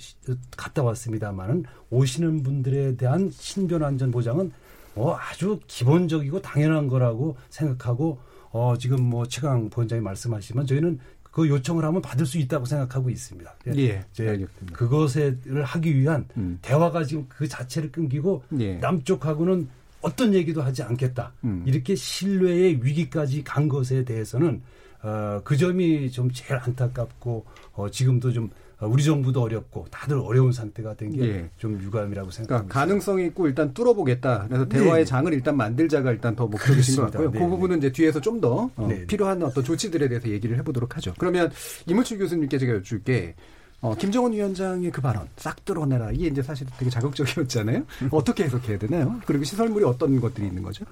갔다 0.57 0.83
왔습니다만은 0.83 1.65
오시는 1.91 2.43
분들에 2.43 2.97
대한 2.97 3.31
신변 3.31 3.85
안전 3.85 4.11
보장은 4.11 4.51
뭐 4.95 5.17
아주 5.17 5.61
기본적이고 5.69 6.43
당연한 6.43 6.89
거라고 6.89 7.37
생각하고 7.51 8.19
어, 8.51 8.75
지금 8.79 9.03
뭐 9.03 9.27
최강 9.27 9.71
본장이 9.71 10.03
말씀하시지만 10.03 10.67
저희는 10.67 10.99
그 11.23 11.49
요청을 11.49 11.85
하면 11.85 12.01
받을 12.01 12.25
수 12.27 12.39
있다고 12.39 12.65
생각하고 12.65 13.11
있습니다. 13.11 13.55
예. 13.77 14.05
이제 14.11 14.47
그것을 14.73 15.39
하기 15.63 15.95
위한 15.99 16.27
음. 16.39 16.59
대화가 16.63 17.05
지금 17.05 17.27
그 17.29 17.47
자체를 17.47 17.93
끊기고 17.93 18.43
예. 18.59 18.77
남쪽하고는 18.77 19.69
어떤 20.01 20.35
얘기도 20.35 20.63
하지 20.63 20.83
않겠다. 20.83 21.33
음. 21.45 21.63
이렇게 21.67 21.95
신뢰의 21.95 22.83
위기까지 22.83 23.45
간 23.45 23.69
것에 23.69 24.05
대해서는 24.05 24.63
어, 25.07 25.41
그 25.45 25.57
점이 25.57 26.11
좀 26.11 26.33
제일 26.33 26.59
안타깝고 26.61 27.45
어, 27.75 27.89
지금도 27.89 28.33
좀 28.33 28.51
어, 28.81 28.89
우리 28.89 29.05
정부도 29.05 29.41
어렵고 29.41 29.87
다들 29.89 30.19
어려운 30.19 30.51
상태가 30.51 30.95
된 30.95 31.13
게좀 31.13 31.79
예. 31.79 31.85
유감이라고 31.85 32.31
생각합니다. 32.33 32.47
그러니까 32.49 32.75
가능성이 32.75 33.27
있고 33.27 33.47
일단 33.47 33.73
뚫어보겠다. 33.73 34.47
그래서 34.49 34.69
대화의 34.69 35.05
네. 35.05 35.05
장을 35.05 35.33
일단 35.33 35.57
만들자가 35.57 36.11
일단 36.11 36.35
더 36.35 36.49
목적이신 36.49 36.97
것 36.97 37.03
같고요. 37.05 37.31
네. 37.31 37.39
그 37.39 37.47
부분은 37.47 37.79
이제 37.79 37.93
뒤에서 37.93 38.21
좀더 38.21 38.69
어, 38.75 38.87
네. 38.89 39.07
필요한 39.07 39.41
어떤 39.45 39.63
조치들에 39.63 40.09
대해서 40.09 40.29
얘기를 40.29 40.59
해보도록 40.59 40.97
하죠. 40.97 41.15
그러면 41.19 41.53
이물출 41.87 42.19
교수님께 42.19 42.59
제가 42.59 42.75
여쭐게 42.75 43.37
어, 43.83 43.95
김정은 43.95 44.33
위원장의 44.33 44.91
그 44.91 45.01
발언 45.01 45.29
싹 45.37 45.65
뚫어내라 45.65 46.11
이게 46.11 46.27
이제 46.27 46.43
사실 46.43 46.67
되게 46.79 46.91
자극적이었잖아요. 46.91 47.85
어떻게 48.11 48.45
해석해야 48.45 48.79
되나요? 48.79 49.21
그리고 49.25 49.45
시설물이 49.45 49.85
어떤 49.85 50.21
것들이 50.21 50.49
있는 50.49 50.63
거죠? 50.65 50.85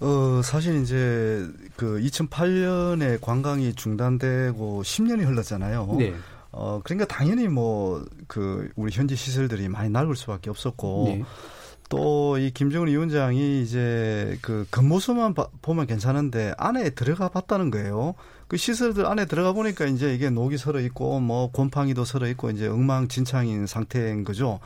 어, 0.00 0.40
사실 0.42 0.82
이제 0.82 1.46
그 1.76 2.00
2008년에 2.00 3.20
관광이 3.20 3.74
중단되고 3.74 4.82
10년이 4.82 5.26
흘렀잖아요. 5.26 5.96
네. 5.98 6.14
어, 6.52 6.80
그러니까 6.82 7.06
당연히 7.06 7.48
뭐, 7.48 8.04
그, 8.26 8.70
우리 8.76 8.90
현지 8.92 9.14
시설들이 9.14 9.68
많이 9.68 9.90
낡을 9.90 10.16
수밖에 10.16 10.50
없었고, 10.50 11.04
네. 11.06 11.24
또이 11.90 12.52
김정은 12.52 12.86
위원장이 12.88 13.62
이제 13.62 14.38
그 14.42 14.64
겉모습만 14.70 15.34
보면 15.60 15.86
괜찮은데 15.88 16.54
안에 16.56 16.90
들어가 16.90 17.28
봤다는 17.28 17.70
거예요. 17.72 18.14
그 18.46 18.56
시설들 18.56 19.06
안에 19.06 19.26
들어가 19.26 19.52
보니까 19.52 19.86
이제 19.86 20.14
이게 20.14 20.30
녹이 20.30 20.56
설어 20.56 20.80
있고 20.80 21.18
뭐 21.18 21.50
곰팡이도 21.50 22.04
설어 22.04 22.28
있고 22.28 22.50
이제 22.50 22.68
엉망진창인 22.68 23.66
상태인 23.66 24.22
거죠. 24.22 24.60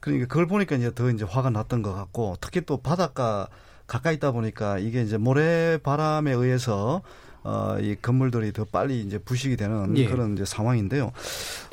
그러니까 0.00 0.28
그걸 0.28 0.46
보니까 0.46 0.76
이제 0.76 0.94
더 0.94 1.10
이제 1.10 1.26
화가 1.26 1.50
났던 1.50 1.82
것 1.82 1.92
같고 1.92 2.36
특히 2.40 2.62
또 2.62 2.78
바닷가 2.78 3.48
가까이 3.86 4.16
있다 4.16 4.32
보니까 4.32 4.78
이게 4.78 5.02
이제 5.02 5.16
모래 5.16 5.78
바람에 5.82 6.32
의해서 6.32 7.02
어, 7.44 7.76
이 7.80 7.94
건물들이 8.02 8.52
더 8.52 8.64
빨리 8.64 9.00
이제 9.02 9.18
부식이 9.18 9.56
되는 9.56 9.96
예. 9.96 10.06
그런 10.06 10.32
이제 10.32 10.44
상황인데요. 10.44 11.12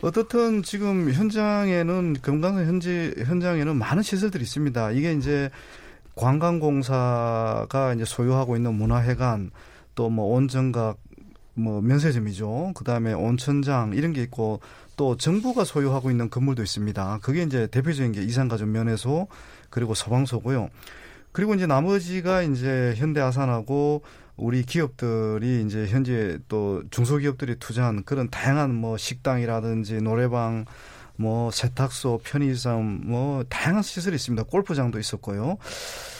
어떻든 0.04 0.62
지금 0.62 1.12
현장에는 1.12 2.18
금강산 2.22 2.68
현지 2.68 3.14
현장에는 3.18 3.76
많은 3.76 4.04
시설들이 4.04 4.44
있습니다. 4.44 4.92
이게 4.92 5.14
이제 5.14 5.50
관광공사가 6.16 7.94
이제 7.96 8.06
소유하고 8.06 8.56
있는 8.56 8.76
문화회관 8.76 9.52
또 9.96 10.10
뭐 10.10 10.36
온정각 10.36 10.98
뭐 11.56 11.82
면세점이죠. 11.82 12.74
그다음에 12.76 13.14
온천장 13.14 13.94
이런 13.94 14.14
게 14.14 14.22
있고 14.24 14.60
또 14.96 15.18
정부가 15.18 15.64
소유하고 15.64 16.12
있는 16.12 16.30
건물도 16.30 16.64
있습니다. 16.64 17.20
그게 17.22 17.44
이제 17.44 17.68
대표적인 17.68 18.12
게 18.12 18.24
이산가족 18.24 18.68
면회소 18.70 19.28
그리고 19.70 19.94
소방소고요. 19.94 20.70
그리고 21.34 21.54
이제 21.54 21.68
나머지가 21.68 22.42
이제 22.44 22.94
현대아산하고 22.96 24.04
우리 24.38 24.64
기업들이 24.64 25.64
이제 25.66 25.86
현재 25.88 26.40
또 26.48 26.82
중소기업들이 26.90 27.58
투자한 27.58 28.04
그런 28.04 28.30
다양한 28.30 28.74
뭐 28.74 28.98
식당이라든지 28.98 30.02
노래방 30.02 30.66
뭐 31.16 31.52
세탁소, 31.52 32.22
편의점 32.24 33.02
뭐 33.06 33.44
다양한 33.50 33.84
시설이 33.84 34.16
있습니다. 34.16 34.44
골프장도 34.44 35.00
있었고요. 35.00 35.58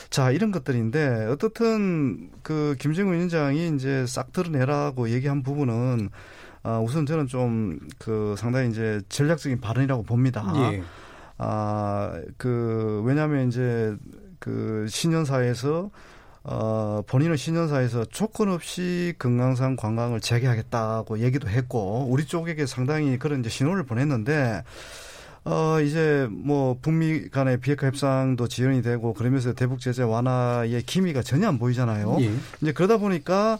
자, 0.10 0.30
이런 0.30 0.52
것들인데 0.52 1.26
어떻든 1.26 2.30
그 2.44 2.76
김정은 2.80 3.14
위원장이 3.14 3.76
이제 3.76 4.06
싹 4.06 4.32
드러내라고 4.32 5.10
얘기한 5.10 5.42
부분은 5.42 6.10
아, 6.62 6.80
우선 6.80 7.06
저는 7.06 7.28
좀 7.28 7.80
그 7.98 8.36
상당히 8.38 8.70
이제 8.70 9.02
전략적인 9.10 9.62
발언이라고 9.62 10.04
봅니다. 10.04 10.44
예. 10.74 10.84
아, 11.38 12.22
그 12.38 13.02
왜냐하면 13.06 13.48
이제 13.48 13.96
그 14.44 14.86
신년사에서 14.90 15.90
어, 16.44 17.02
본인은 17.08 17.38
신년사에서 17.38 18.04
조건 18.06 18.50
없이 18.50 19.14
금강산 19.18 19.78
관광을 19.78 20.20
재개하겠다고 20.20 21.20
얘기도 21.20 21.48
했고, 21.48 22.06
우리 22.10 22.26
쪽에게 22.26 22.66
상당히 22.66 23.18
그런 23.18 23.40
이제 23.40 23.50
신호를 23.50 23.86
보냈는데, 23.86 24.62
어, 25.46 25.80
이제 25.80 26.28
뭐 26.30 26.78
북미 26.82 27.30
간의 27.30 27.62
비핵화 27.62 27.88
협상도 27.88 28.50
지연이 28.50 28.82
되고 28.82 29.14
그러면서 29.14 29.54
대북 29.54 29.80
제재 29.80 30.04
완화의 30.04 30.84
기미가 30.84 31.22
전혀 31.22 31.48
안 31.48 31.58
보이잖아요. 31.60 32.18
예. 32.20 32.34
이제 32.62 32.74
그러다 32.74 32.98
보니까 32.98 33.58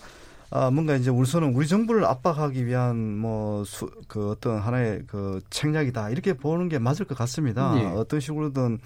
아, 0.50 0.70
뭔가 0.70 0.96
이제 0.96 1.10
우선은 1.10 1.56
우리 1.56 1.68
정부를 1.68 2.04
압박하기 2.06 2.66
위한 2.66 3.18
뭐, 3.18 3.64
수, 3.66 3.90
그 4.08 4.32
어떤 4.32 4.60
하나의 4.60 5.04
그 5.08 5.42
책략이다. 5.50 6.10
이렇게 6.10 6.34
보는 6.34 6.68
게 6.68 6.80
맞을 6.80 7.06
것 7.06 7.18
같습니다. 7.18 7.74
예. 7.78 7.86
어떤 7.86 8.20
식으로든 8.20 8.80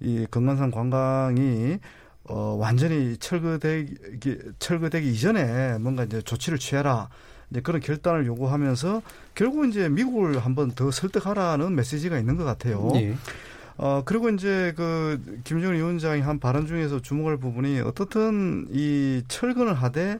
이 0.00 0.26
금강산 0.30 0.70
관광이 0.70 1.78
어, 2.24 2.56
완전히 2.58 3.16
철거되기, 3.18 4.38
철거되기 4.58 5.10
이전에 5.10 5.78
뭔가 5.78 6.04
이제 6.04 6.22
조치를 6.22 6.58
취해라. 6.58 7.08
이제 7.50 7.60
그런 7.60 7.80
결단을 7.80 8.26
요구하면서 8.26 9.02
결국 9.34 9.68
이제 9.68 9.88
미국을 9.88 10.38
한번 10.38 10.70
더 10.72 10.90
설득하라는 10.90 11.74
메시지가 11.74 12.18
있는 12.18 12.36
것 12.36 12.44
같아요. 12.44 12.90
네. 12.94 13.14
어, 13.76 14.02
그리고 14.04 14.30
이제 14.30 14.72
그 14.76 15.20
김정은 15.44 15.76
위원장이 15.76 16.20
한 16.22 16.38
발언 16.38 16.66
중에서 16.66 17.00
주목할 17.00 17.36
부분이 17.36 17.80
어떻든 17.80 18.68
이 18.70 19.22
철거를 19.28 19.74
하되 19.74 20.18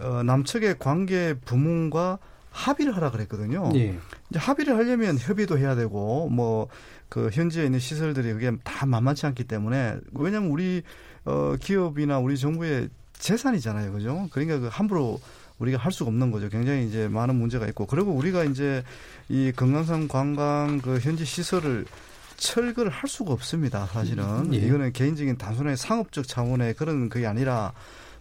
어, 0.00 0.22
남측의 0.22 0.78
관계 0.78 1.34
부문과 1.34 2.18
합의를 2.50 2.96
하라 2.96 3.12
그랬거든요. 3.12 3.70
예. 3.76 3.96
이제 4.28 4.38
합의를 4.38 4.76
하려면 4.76 5.16
협의도 5.18 5.56
해야 5.58 5.76
되고 5.76 6.28
뭐 6.30 6.68
그 7.10 7.28
현지에 7.30 7.66
있는 7.66 7.78
시설들이 7.78 8.32
그게 8.32 8.52
다 8.64 8.86
만만치 8.86 9.26
않기 9.26 9.44
때문에 9.44 9.98
왜냐하면 10.14 10.50
우리 10.50 10.82
어 11.26 11.56
기업이나 11.60 12.18
우리 12.18 12.38
정부의 12.38 12.88
재산이잖아요, 13.12 13.92
그죠? 13.92 14.28
그러니까 14.30 14.58
그 14.60 14.68
함부로 14.68 15.20
우리가 15.58 15.76
할 15.76 15.92
수가 15.92 16.08
없는 16.08 16.30
거죠. 16.30 16.48
굉장히 16.48 16.86
이제 16.86 17.08
많은 17.08 17.34
문제가 17.34 17.66
있고 17.66 17.84
그리고 17.84 18.12
우리가 18.12 18.44
이제 18.44 18.82
이 19.28 19.52
금강산 19.54 20.08
관광 20.08 20.80
그 20.80 20.98
현지 21.00 21.24
시설을 21.26 21.84
철거를 22.36 22.90
할 22.90 23.08
수가 23.08 23.32
없습니다. 23.32 23.86
사실은 23.86 24.54
예. 24.54 24.58
이거는 24.58 24.92
개인적인 24.92 25.36
단순하게 25.36 25.76
상업적 25.76 26.26
차원의 26.26 26.74
그런 26.74 27.10
그게 27.10 27.26
아니라 27.26 27.72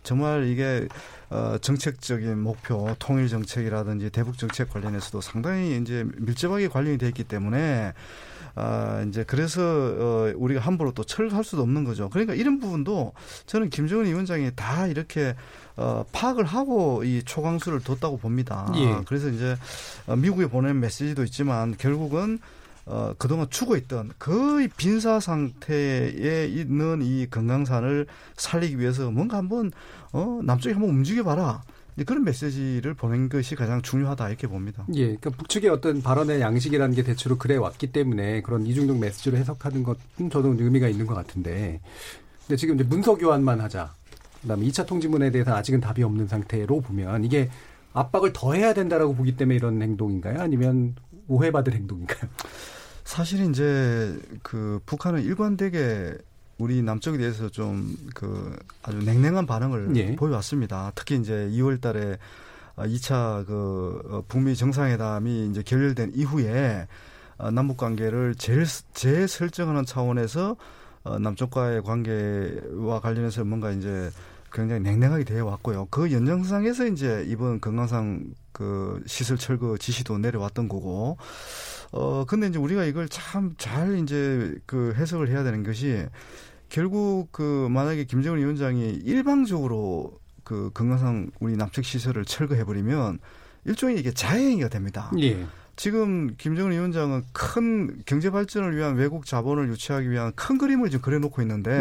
정말 0.03 0.47
이게 0.47 0.87
어 1.29 1.57
정책적인 1.61 2.39
목표, 2.39 2.93
통일 2.99 3.29
정책이라든지 3.29 4.09
대북 4.09 4.37
정책 4.37 4.69
관련해서도 4.71 5.21
상당히 5.21 5.77
이제 5.77 6.05
밀접하게 6.17 6.67
관련이 6.67 6.97
돼 6.97 7.07
있기 7.07 7.23
때문에 7.23 7.93
아 8.55 9.03
이제 9.07 9.23
그래서 9.23 9.61
어 9.61 10.33
우리가 10.35 10.61
함부로 10.61 10.91
또 10.91 11.03
철거할 11.03 11.43
수도 11.43 11.61
없는 11.61 11.83
거죠. 11.83 12.09
그러니까 12.09 12.33
이런 12.33 12.59
부분도 12.59 13.13
저는 13.45 13.69
김정은 13.69 14.05
위원장이 14.05 14.51
다 14.55 14.87
이렇게 14.87 15.35
어 15.75 16.03
파악을 16.11 16.45
하고 16.45 17.03
이 17.03 17.23
초강수를 17.23 17.81
뒀다고 17.81 18.17
봅니다. 18.17 18.71
예. 18.75 18.97
그래서 19.05 19.29
이제 19.29 19.55
어, 20.07 20.15
미국에 20.15 20.47
보낸 20.47 20.79
메시지도 20.79 21.23
있지만 21.23 21.75
결국은 21.77 22.39
어, 22.89 23.13
그동안 23.19 23.47
죽어있던 23.49 24.13
거의 24.17 24.67
빈사 24.67 25.19
상태에 25.19 26.47
있는 26.47 27.03
이 27.03 27.27
금강산을 27.27 28.07
살리기 28.35 28.79
위해서 28.79 29.11
뭔가 29.11 29.37
한번, 29.37 29.71
어, 30.11 30.39
남쪽에 30.43 30.73
한번 30.73 30.89
움직여봐라. 30.89 31.61
그런 32.03 32.23
메시지를 32.23 32.93
보낸 32.93 33.29
것이 33.29 33.55
가장 33.55 33.81
중요하다 33.81 34.29
이렇게 34.29 34.47
봅니다. 34.47 34.85
예, 34.93 35.05
그러니까 35.05 35.29
북측의 35.31 35.69
어떤 35.69 36.01
발언의 36.01 36.41
양식이라는 36.41 36.95
게 36.95 37.03
대체로 37.03 37.37
그래 37.37 37.55
왔기 37.55 37.91
때문에 37.91 38.41
그런 38.41 38.65
이중적 38.65 38.97
메시지를 38.99 39.39
해석하는 39.39 39.83
것은 39.83 40.29
저도 40.31 40.55
의미가 40.59 40.87
있는 40.87 41.05
것 41.05 41.15
같은데, 41.15 41.81
근데 42.47 42.55
지금 42.57 42.75
이제 42.75 42.83
문서 42.83 43.15
교환만 43.15 43.59
하자. 43.61 43.93
그다음에 44.41 44.65
2차 44.67 44.85
통지문에 44.85 45.31
대해서 45.31 45.53
아직은 45.53 45.81
답이 45.81 46.01
없는 46.03 46.27
상태로 46.27 46.81
보면 46.81 47.25
이게 47.25 47.49
압박을 47.93 48.31
더 48.33 48.53
해야 48.53 48.73
된다라고 48.73 49.13
보기 49.13 49.35
때문에 49.35 49.55
이런 49.55 49.81
행동인가요? 49.81 50.39
아니면 50.39 50.95
오해받을 51.27 51.73
행동인가요? 51.73 52.29
사실 53.03 53.49
이제 53.49 54.17
그 54.43 54.79
북한은 54.85 55.23
일관되게 55.23 56.15
우리 56.59 56.81
남쪽에 56.83 57.17
대해서 57.17 57.49
좀 57.49 57.97
그 58.13 58.55
아주 58.83 58.97
냉랭한 58.97 59.45
반응을 59.45 59.95
예. 59.95 60.15
보여왔습니다. 60.15 60.91
특히 60.95 61.15
이제 61.15 61.49
2월 61.53 61.79
달에 61.81 62.17
2차 62.77 63.45
그 63.45 64.01
어, 64.09 64.23
북미 64.27 64.55
정상회담이 64.55 65.49
이제 65.49 65.61
결렬된 65.63 66.11
이후에 66.15 66.87
어, 67.37 67.51
남북 67.51 67.77
관계를 67.77 68.35
재, 68.35 68.63
재설정하는 68.93 69.85
차원에서 69.85 70.55
어, 71.03 71.19
남쪽과의 71.19 71.83
관계와 71.83 72.99
관련해서 73.01 73.45
뭔가 73.45 73.71
이제 73.71 74.09
굉장히 74.51 74.81
냉랭하게 74.81 75.23
되어 75.23 75.45
왔고요. 75.45 75.87
그 75.91 76.11
연장상에서 76.11 76.87
이제 76.87 77.23
이번 77.27 77.59
금강산 77.59 78.33
그 78.51 79.01
시설 79.05 79.37
철거 79.37 79.77
지시도 79.77 80.17
내려왔던 80.17 80.67
거고, 80.67 81.17
어, 81.91 82.25
근데 82.25 82.47
이제 82.47 82.57
우리가 82.57 82.83
이걸 82.85 83.07
참 83.09 83.55
잘 83.57 83.99
이제 83.99 84.53
그 84.65 84.93
해석을 84.97 85.29
해야 85.29 85.43
되는 85.43 85.63
것이 85.63 86.05
결국 86.69 87.29
그 87.31 87.67
만약에 87.69 88.05
김정은 88.05 88.39
위원장이 88.39 89.01
일방적으로 89.03 90.19
그 90.43 90.71
금강산 90.73 91.31
우리 91.39 91.55
남측 91.57 91.83
시설을 91.85 92.25
철거해 92.25 92.63
버리면 92.63 93.19
일종의 93.65 93.99
이게 93.99 94.11
자해행위가 94.11 94.69
됩니다. 94.69 95.11
예. 95.19 95.45
지금 95.75 96.35
김정은 96.37 96.71
위원장은 96.71 97.23
큰 97.31 98.01
경제 98.05 98.29
발전을 98.29 98.75
위한 98.75 98.95
외국 98.95 99.25
자본을 99.25 99.69
유치하기 99.69 100.09
위한 100.09 100.31
큰 100.35 100.57
그림을 100.57 100.89
지금 100.89 101.01
그려놓고 101.01 101.41
있는데 101.41 101.71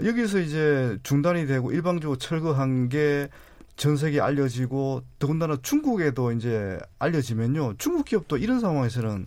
예. 0.00 0.06
여기서 0.06 0.40
이제 0.40 0.98
중단이 1.02 1.46
되고 1.46 1.72
일방적으로 1.72 2.16
철거한 2.18 2.88
게 2.88 3.28
전 3.76 3.96
세계에 3.96 4.20
알려지고 4.20 5.02
더군다나 5.18 5.58
중국에도 5.62 6.32
이제 6.32 6.78
알려지면요 6.98 7.74
중국 7.76 8.06
기업도 8.06 8.38
이런 8.38 8.58
상황에서는 8.58 9.26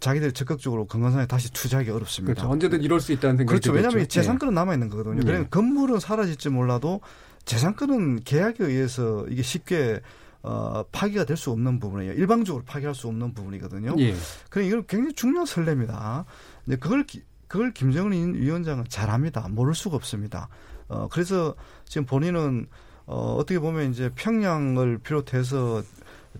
자기들 0.00 0.32
적극적으로 0.32 0.86
건강상에 0.86 1.26
다시 1.26 1.52
투자하기 1.52 1.90
어렵습니다. 1.90 2.34
그렇죠. 2.34 2.50
언제든 2.52 2.82
이럴 2.82 3.00
수 3.00 3.12
있다는 3.12 3.36
생각이 3.38 3.48
그렇죠. 3.60 3.72
왜냐하면 3.72 4.00
예. 4.00 4.06
재산권은 4.06 4.54
남아 4.54 4.74
있는 4.74 4.88
거거든요. 4.88 5.18
예. 5.18 5.24
그러니까 5.24 5.48
건물은 5.50 6.00
사라질지 6.00 6.50
몰라도 6.50 7.00
재산권은 7.44 8.20
계약에 8.24 8.64
의해서 8.64 9.26
이게 9.28 9.42
쉽게 9.42 10.00
어, 10.42 10.84
파기가 10.92 11.24
될 11.24 11.36
수 11.38 11.50
없는 11.50 11.78
부분이에요. 11.80 12.12
일방적으로 12.14 12.64
파기할 12.64 12.94
수 12.94 13.08
없는 13.08 13.32
부분이거든요. 13.34 13.94
예. 13.98 14.14
그래 14.50 14.66
이건 14.66 14.86
굉장히 14.86 15.14
중요한 15.14 15.46
설례입니다. 15.46 16.24
근데 16.64 16.76
그걸 16.78 17.04
기- 17.06 17.22
그걸 17.48 17.72
김정은 17.72 18.34
위원장은 18.34 18.84
잘합니다. 18.88 19.48
모를 19.48 19.74
수가 19.74 19.96
없습니다. 19.96 20.48
어 20.88 21.08
그래서 21.10 21.54
지금 21.86 22.04
본인은 22.04 22.66
어 23.06 23.36
어떻게 23.38 23.58
보면 23.58 23.90
이제 23.90 24.10
평양을 24.14 24.98
비롯해서 24.98 25.82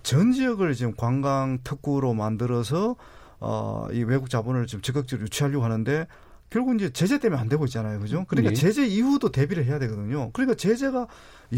전 0.02 0.32
지역을 0.32 0.74
지금 0.74 0.92
관광 0.96 1.58
특구로 1.64 2.12
만들어서 2.14 2.96
어 3.44 3.88
이 3.92 4.02
외국 4.04 4.30
자본을 4.30 4.66
지금 4.66 4.80
적극적으로 4.83 5.26
유치하려고 5.26 5.64
하는데 5.64 6.07
결국 6.50 6.74
이제 6.76 6.90
제재 6.90 7.18
때문에 7.18 7.40
안 7.40 7.48
되고 7.48 7.64
있잖아요. 7.66 8.00
그죠? 8.00 8.24
그러니까 8.28 8.52
예. 8.52 8.54
제재 8.54 8.87
이후도 8.87 9.30
대비를 9.30 9.64
해야 9.66 9.78
되거든요. 9.78 10.30
그러니까 10.33 10.54
제재가 10.57 11.07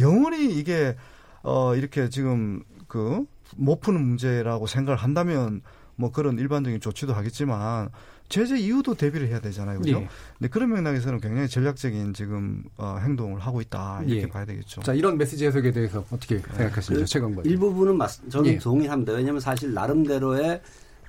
영원히 0.00 0.52
이게 0.58 0.96
어 1.42 1.74
이렇게 1.76 2.08
지금 2.08 2.62
그 2.88 3.24
못 3.56 3.80
푸는 3.80 4.00
문제라고 4.04 4.66
생각을 4.66 4.98
한다면 4.98 5.62
뭐 5.94 6.10
그런 6.10 6.36
일반적인 6.36 6.80
조치도 6.80 7.12
하겠지만 7.14 7.90
제재 8.28 8.58
이후도 8.58 8.94
대비를 8.94 9.28
해야 9.28 9.38
되잖아요. 9.40 9.78
그죠? 9.78 9.98
예. 9.98 10.08
근데 10.36 10.48
그런 10.50 10.72
맥락에서는 10.74 11.20
굉장히 11.20 11.48
전략적인 11.48 12.12
지금 12.12 12.64
어 12.76 12.98
행동을 13.00 13.38
하고 13.38 13.60
있다. 13.60 14.00
이렇게 14.04 14.22
예. 14.22 14.28
봐야 14.28 14.44
되겠죠. 14.44 14.82
자, 14.82 14.92
이런 14.94 15.16
메시지 15.16 15.46
해석에 15.46 15.70
대해서 15.70 16.04
어떻게 16.10 16.38
생각하십니까? 16.38 17.04
그 17.04 17.06
최강관. 17.06 17.44
일부분은 17.44 17.96
맞, 17.96 18.10
저는 18.28 18.50
예. 18.50 18.58
동의합니다. 18.58 19.12
왜냐하면 19.12 19.40
사실 19.40 19.72
나름대로의 19.72 20.60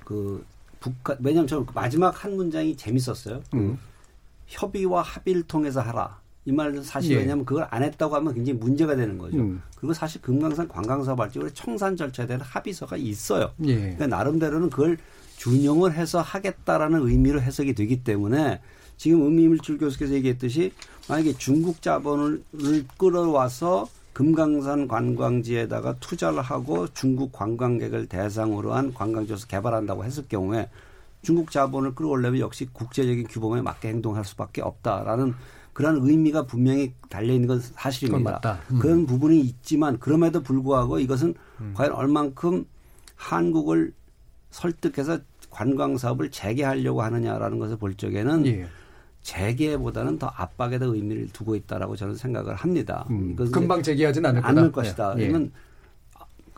그 0.04 0.44
북한 0.80 1.16
왜냐하면 1.20 1.46
저는 1.46 1.66
그 1.66 1.72
마지막 1.74 2.24
한 2.24 2.36
문장이 2.36 2.76
재밌었어요. 2.76 3.42
그 3.50 3.56
음. 3.56 3.78
협의와 4.46 5.02
합의를 5.02 5.42
통해서 5.42 5.80
하라. 5.80 6.20
이 6.44 6.52
말은 6.52 6.82
사실 6.82 7.12
예. 7.12 7.16
왜냐하면 7.18 7.44
그걸 7.44 7.66
안 7.70 7.82
했다고 7.82 8.14
하면 8.16 8.34
굉장히 8.34 8.58
문제가 8.58 8.96
되는 8.96 9.18
거죠. 9.18 9.36
음. 9.36 9.62
그리고 9.76 9.92
사실 9.92 10.22
금강산 10.22 10.68
관광사업 10.68 11.20
할때 11.20 11.40
우리 11.40 11.52
청산 11.52 11.94
절차에 11.96 12.26
대한 12.26 12.40
합의서가 12.40 12.96
있어요. 12.96 13.52
예. 13.66 13.76
그러니까 13.76 14.06
나름대로는 14.06 14.70
그걸 14.70 14.96
준용을 15.36 15.92
해서 15.92 16.20
하겠다라는 16.20 17.06
의미로 17.06 17.40
해석이 17.40 17.74
되기 17.74 18.02
때문에 18.02 18.60
지금 18.96 19.26
음임일줄 19.26 19.78
교수께서 19.78 20.14
얘기했듯이 20.14 20.72
만약에 21.08 21.34
중국 21.36 21.82
자본을 21.82 22.42
끌어와서 22.96 23.88
금강산 24.18 24.88
관광지에다가 24.88 25.94
투자를 26.00 26.42
하고 26.42 26.88
중국 26.88 27.30
관광객을 27.30 28.08
대상으로 28.08 28.74
한 28.74 28.92
관광지에서 28.92 29.46
개발한다고 29.46 30.04
했을 30.04 30.26
경우에 30.26 30.68
중국 31.22 31.52
자본을 31.52 31.94
끌어올려면 31.94 32.40
역시 32.40 32.66
국제적인 32.72 33.28
규범에 33.28 33.62
맞게 33.62 33.86
행동할 33.86 34.24
수밖에 34.24 34.60
없다라는 34.60 35.34
그런 35.72 36.00
의미가 36.02 36.46
분명히 36.46 36.94
달려 37.08 37.32
있는 37.32 37.46
건 37.46 37.60
사실입니다. 37.60 38.58
음. 38.72 38.80
그런 38.80 39.06
부분이 39.06 39.38
있지만 39.38 40.00
그럼에도 40.00 40.42
불구하고 40.42 40.98
이것은 40.98 41.34
과연 41.74 41.92
얼만큼 41.92 42.66
한국을 43.14 43.92
설득해서 44.50 45.20
관광 45.48 45.96
사업을 45.96 46.32
재개하려고 46.32 47.02
하느냐라는 47.02 47.60
것을 47.60 47.76
볼 47.76 47.94
적에는 47.94 48.46
예. 48.46 48.66
재개보다는 49.28 50.18
더 50.18 50.32
압박에다 50.34 50.86
의미를 50.86 51.28
두고 51.28 51.54
있다라고 51.54 51.96
저는 51.96 52.14
생각을 52.14 52.54
합니다. 52.54 53.04
음, 53.10 53.36
금방 53.52 53.82
제기하진 53.82 54.24
않을 54.24 54.40
거다. 54.40 54.48
않을 54.48 54.72
것이다. 54.72 55.14
예. 55.18 55.26
그러면 55.28 55.52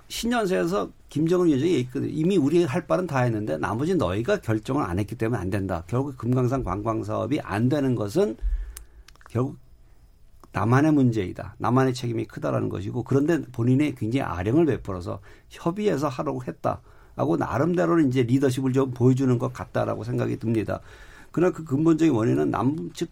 신년사에서 0.06 0.88
김정은 1.08 1.48
위원장이. 1.48 1.88
이미 2.10 2.36
우리 2.36 2.62
할 2.62 2.86
바는 2.86 3.08
다 3.08 3.22
했는데 3.22 3.56
나머지 3.56 3.96
너희가 3.96 4.40
결정을 4.40 4.84
안 4.84 5.00
했기 5.00 5.16
때문에 5.16 5.40
안 5.40 5.50
된다. 5.50 5.82
결국 5.88 6.16
금강산 6.16 6.62
관광 6.62 7.02
사업이 7.02 7.40
안 7.40 7.68
되는 7.68 7.96
것은 7.96 8.36
결국 9.28 9.56
남한의 10.52 10.92
문제이다. 10.92 11.56
남한의 11.58 11.92
책임이 11.92 12.26
크다라는 12.26 12.68
것이고 12.68 13.02
그런데 13.02 13.42
본인이 13.50 13.96
굉장히 13.96 14.22
아령을 14.22 14.66
베풀어서 14.66 15.20
협의해서 15.48 16.06
하려고 16.06 16.44
했다. 16.44 16.82
하고 17.16 17.36
나름대로는 17.36 18.08
이제 18.08 18.22
리더십을 18.22 18.72
좀 18.72 18.92
보여주는 18.92 19.36
것 19.38 19.52
같다라고 19.52 20.04
생각이 20.04 20.38
듭니다. 20.38 20.80
그러나 21.32 21.52
그 21.52 21.64
근본적인 21.64 22.12
원인은 22.12 22.50
남북 22.50 22.94
측 22.94 23.08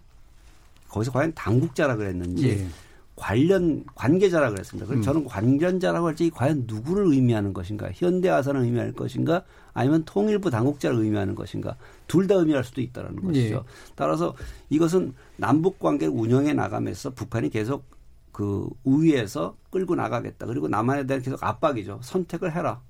거기서 0.89 1.11
과연 1.11 1.33
당국자라 1.35 1.95
그랬는지 1.95 2.49
예. 2.49 2.67
관련 3.15 3.83
관계자라 3.95 4.49
그랬습니다. 4.49 4.87
그래서 4.87 5.01
음. 5.01 5.03
저는 5.03 5.25
관련자라고 5.25 6.07
할때이 6.07 6.29
과연 6.29 6.63
누구를 6.67 7.11
의미하는 7.11 7.53
것인가? 7.53 7.89
현대화선을 7.93 8.61
의미할 8.61 8.93
것인가? 8.93 9.43
아니면 9.73 10.03
통일부 10.05 10.49
당국자를 10.49 10.97
의미하는 10.99 11.35
것인가? 11.35 11.75
둘 12.07 12.27
다 12.27 12.35
의미할 12.35 12.63
수도 12.63 12.79
있다는 12.81 13.17
것이죠. 13.17 13.55
예. 13.55 13.61
따라서 13.95 14.35
이것은 14.69 15.13
남북 15.35 15.79
관계 15.79 16.05
운영해 16.07 16.53
나가면서 16.53 17.09
북한이 17.11 17.49
계속 17.49 17.83
그 18.31 18.69
우위에서 18.85 19.57
끌고 19.69 19.95
나가겠다. 19.95 20.45
그리고 20.45 20.69
남한에 20.69 21.05
대한 21.05 21.21
계속 21.21 21.43
압박이죠. 21.43 21.99
선택을 22.01 22.55
해라. 22.55 22.81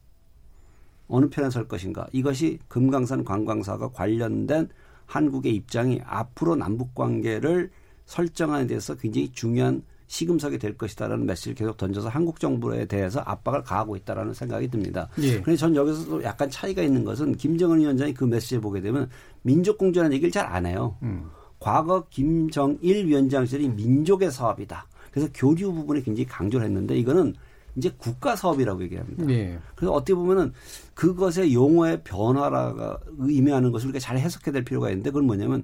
어느 1.08 1.28
편에 1.28 1.50
설 1.50 1.68
것인가. 1.68 2.08
이것이 2.12 2.60
금강산 2.68 3.24
관광사가 3.24 3.90
관련된 3.90 4.70
한국의 5.10 5.56
입장이 5.56 6.00
앞으로 6.06 6.56
남북 6.56 6.94
관계를 6.94 7.72
설정하는 8.06 8.68
데서 8.68 8.96
굉장히 8.96 9.32
중요한 9.32 9.82
시금석이 10.08 10.58
될 10.58 10.78
것이다라는 10.78 11.26
메시지를 11.26 11.56
계속 11.56 11.78
던져서 11.78 12.10
한국 12.10 12.40
정부에 12.40 12.86
대해서 12.86 13.20
압박을 13.22 13.64
가하고 13.64 13.96
있다라는 13.96 14.34
생각이 14.34 14.68
듭니다. 14.68 15.08
예. 15.20 15.40
그런데 15.42 15.56
전 15.56 15.76
여기서도 15.76 16.24
약간 16.24 16.50
차이가 16.50 16.82
있는 16.82 17.04
것은 17.04 17.36
김정은 17.36 17.80
위원장이 17.80 18.14
그 18.14 18.24
메시지를 18.24 18.62
보게 18.62 18.82
되면 18.82 19.10
민족공존이라는 19.44 20.14
얘기를 20.16 20.32
잘 20.32 20.46
안 20.46 20.66
해요. 20.66 20.96
음. 21.04 21.30
과거 21.60 22.06
김정일 22.10 23.06
위원장 23.06 23.46
시절이 23.46 23.70
민족의 23.70 24.32
사업이다. 24.32 24.88
그래서 25.12 25.30
교류 25.34 25.74
부분에 25.74 26.02
굉장히 26.02 26.26
강조를 26.26 26.66
했는데 26.66 26.98
이거는 26.98 27.36
이제 27.76 27.92
국가 27.98 28.36
사업이라고 28.36 28.84
얘기합니다. 28.84 29.30
예. 29.30 29.60
그래서 29.76 29.94
어떻게 29.94 30.14
보면은 30.14 30.54
그것의 30.94 31.54
용어의 31.54 32.02
변화가 32.04 33.00
의미하는 33.18 33.72
것을 33.72 33.88
우리가 33.88 34.00
잘 34.00 34.18
해석해야 34.18 34.54
될 34.54 34.66
필요가 34.66 34.90
있는데 34.90 35.10
그건 35.10 35.26
뭐냐면 35.26 35.64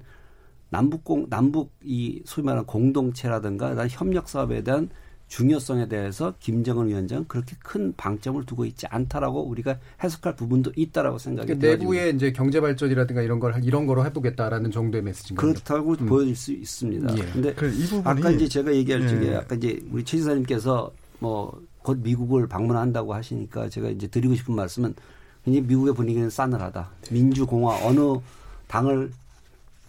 남북 0.69 1.03
공 1.03 1.27
남북 1.29 1.71
이 1.83 2.21
소위 2.25 2.45
말하는 2.45 2.65
공동체라든가 2.65 3.87
협력 3.87 4.27
사업에 4.29 4.63
대한 4.63 4.89
중요성에 5.27 5.87
대해서 5.87 6.35
김정은 6.39 6.87
위원장 6.87 7.25
그렇게 7.27 7.55
큰 7.59 7.93
방점을 7.97 8.45
두고 8.45 8.65
있지 8.65 8.85
않다라고 8.87 9.43
우리가 9.47 9.79
해석할 10.03 10.35
부분도 10.35 10.71
있다라고 10.75 11.17
생각이 11.17 11.47
그러니까 11.47 11.61
들어요. 11.61 11.77
내부의 11.77 12.15
이제 12.15 12.31
경제 12.31 12.61
발전이라든가 12.61 13.21
이런 13.21 13.39
걸 13.39 13.55
이런 13.63 13.87
거로 13.87 14.05
해보겠다라는 14.05 14.71
정도의 14.71 15.03
메시지인 15.03 15.35
거죠. 15.35 15.53
그렇다고 15.53 15.95
음. 15.99 16.05
보여질 16.05 16.35
수 16.35 16.51
있습니다. 16.53 17.17
예. 17.17 17.25
근데 17.31 17.53
그이 17.53 17.85
부분이 17.85 18.03
아까 18.05 18.29
이제 18.31 18.47
제가 18.47 18.73
얘기할 18.73 19.03
예. 19.03 19.07
적에 19.07 19.35
아까 19.35 19.55
이제 19.55 19.79
우리 19.91 20.03
최 20.03 20.17
지사님께서 20.17 20.91
뭐 21.19 21.59
곧 21.85 21.99
미국을 22.01 22.47
방문한다고 22.47 23.13
하시니까 23.13 23.69
제가 23.69 23.89
이제 23.89 24.07
드리고 24.07 24.33
싶은 24.33 24.55
말씀은 24.55 24.95
굉장히 25.43 25.67
미국의 25.67 25.93
분위기는 25.93 26.27
싸늘하다. 26.27 26.89
민주공화 27.11 27.85
어느 27.85 28.19
당을 28.67 29.11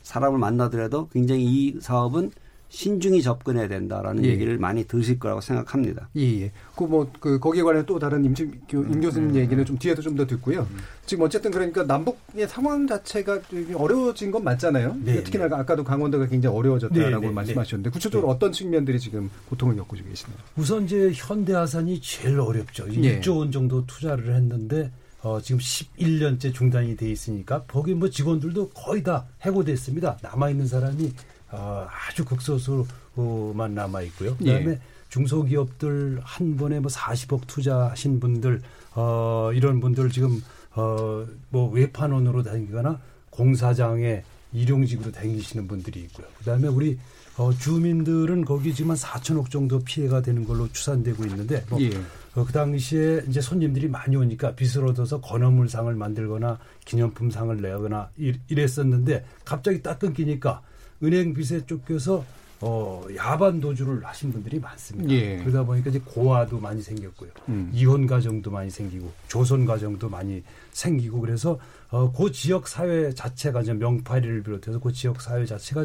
사람을 0.03 0.39
만나더라도 0.39 1.09
굉장히 1.09 1.45
이 1.45 1.81
사업은 1.81 2.31
신중히 2.69 3.23
접근해야 3.23 3.69
된다라는 3.69 4.25
예. 4.25 4.31
얘기를 4.31 4.59
많이 4.59 4.85
들으실 4.85 5.19
거라고 5.19 5.41
생각합니다. 5.41 6.09
예, 6.17 6.43
예. 6.43 6.53
그 6.77 6.85
뭐, 6.85 7.11
그, 7.21 7.39
거기에 7.39 7.63
관해 7.63 7.85
또 7.87 7.99
다른 7.99 8.25
임, 8.25 8.35
교, 8.35 8.45
임 8.83 9.01
교수님 9.01 9.31
음. 9.31 9.37
얘기는 9.37 9.65
좀 9.65 9.79
뒤에도 9.79 10.03
좀 10.03 10.17
더 10.17 10.27
듣고요. 10.27 10.67
지금 11.05 11.25
어쨌든 11.25 11.51
그러니까 11.51 11.85
남북의 11.85 12.49
상황 12.49 12.87
자체가 12.87 13.43
좀 13.43 13.67
어려워진 13.77 14.31
건 14.31 14.43
맞잖아요. 14.45 14.97
네, 15.05 15.23
특히나 15.23 15.45
아까도 15.45 15.85
강원도가 15.85 16.27
굉장히 16.27 16.57
어려워졌다라고 16.57 17.21
네, 17.21 17.27
네, 17.29 17.33
말씀하셨는데 17.33 17.91
구체적으로 17.91 18.31
어떤 18.31 18.51
측면들이 18.51 18.99
지금 18.99 19.31
고통을 19.49 19.77
겪고 19.77 19.97
계시나요? 19.97 20.37
우선 20.57 20.85
이제 20.85 21.13
현대화산이 21.15 22.01
제일 22.01 22.41
어렵죠. 22.41 22.87
예. 23.03 23.21
6조 23.21 23.39
원 23.39 23.53
정도 23.53 23.87
투자를 23.87 24.35
했는데 24.35 24.91
어, 25.23 25.41
지금 25.41 25.59
11년째 25.61 26.55
중단이 26.55 26.97
돼 26.97 27.11
있으니까 27.11 27.65
거기 27.65 27.95
뭐 27.95 28.09
직원들도 28.09 28.71
거의 28.71 29.03
다 29.03 29.27
해고됐습니다. 29.43 30.19
남아 30.23 30.51
있는 30.51 30.67
사람이 30.67 31.13
어, 31.57 31.87
아주 32.09 32.25
극소수만 32.25 33.75
남아 33.75 34.03
있고요. 34.03 34.37
그다음에 34.37 34.73
예. 34.73 34.81
중소기업들 35.09 36.21
한 36.23 36.57
번에 36.57 36.81
뭐 36.81 36.91
40억 36.91 37.47
투자하신 37.47 38.21
분들 38.21 38.61
어, 38.95 39.51
이런 39.55 39.81
분들 39.81 40.11
지금 40.11 40.43
어, 40.75 41.25
뭐 41.51 41.71
외판원으로 41.71 42.43
다니거나 42.43 43.01
공사장에 43.31 44.23
일용직으로 44.53 45.13
다니시는 45.13 45.67
분들이 45.69 46.01
있고요. 46.01 46.27
그다음에 46.39 46.69
우리 46.69 46.99
어, 47.37 47.53
주민들은 47.53 48.45
거기 48.47 48.75
지금 48.75 48.91
한 48.93 48.97
4천억 48.97 49.51
정도 49.51 49.79
피해가 49.81 50.23
되는 50.23 50.45
걸로 50.47 50.71
추산되고 50.73 51.25
있는데 51.27 51.65
뭐 51.69 51.81
예. 51.83 51.91
어, 52.35 52.45
그 52.45 52.53
당시에 52.53 53.25
이제 53.29 53.41
손님들이 53.41 53.89
많이 53.89 54.17
오니까 54.17 54.55
빚을 54.55 54.87
얻어서 54.87 55.21
건어물상을 55.21 55.95
만들거나 55.95 56.59
기념품상을 56.85 57.61
내거나 57.61 58.11
이- 58.19 58.35
이랬었는데 58.49 59.25
갑자기 59.45 59.83
딱 59.83 59.99
끊기니까 59.99 60.63
은행 61.03 61.35
빚에 61.35 61.67
쫓겨서 61.67 62.25
어, 62.61 63.05
야반 63.15 63.61
도주를 63.61 64.05
하신 64.05 64.33
분들이 64.33 64.59
많습니다. 64.59 65.11
예. 65.11 65.37
그러다 65.39 65.65
보니까 65.65 65.91
이제 65.91 66.01
고아도 66.05 66.59
많이 66.59 66.81
생겼고요. 66.81 67.31
음. 67.49 67.71
이혼 67.75 68.07
가정도 68.07 68.51
많이 68.51 68.71
생기고 68.71 69.13
조선 69.29 69.67
가정도 69.67 70.09
많이 70.09 70.43
생기고 70.73 71.21
그래서 71.21 71.59
어, 71.91 72.11
그 72.13 72.33
지역 72.33 72.67
사회 72.67 73.13
자체가 73.13 73.61
이제 73.61 73.75
명파리를 73.75 74.43
비롯해서 74.43 74.81
그 74.81 74.93
지역 74.93 75.21
사회 75.21 75.45
자체가 75.45 75.85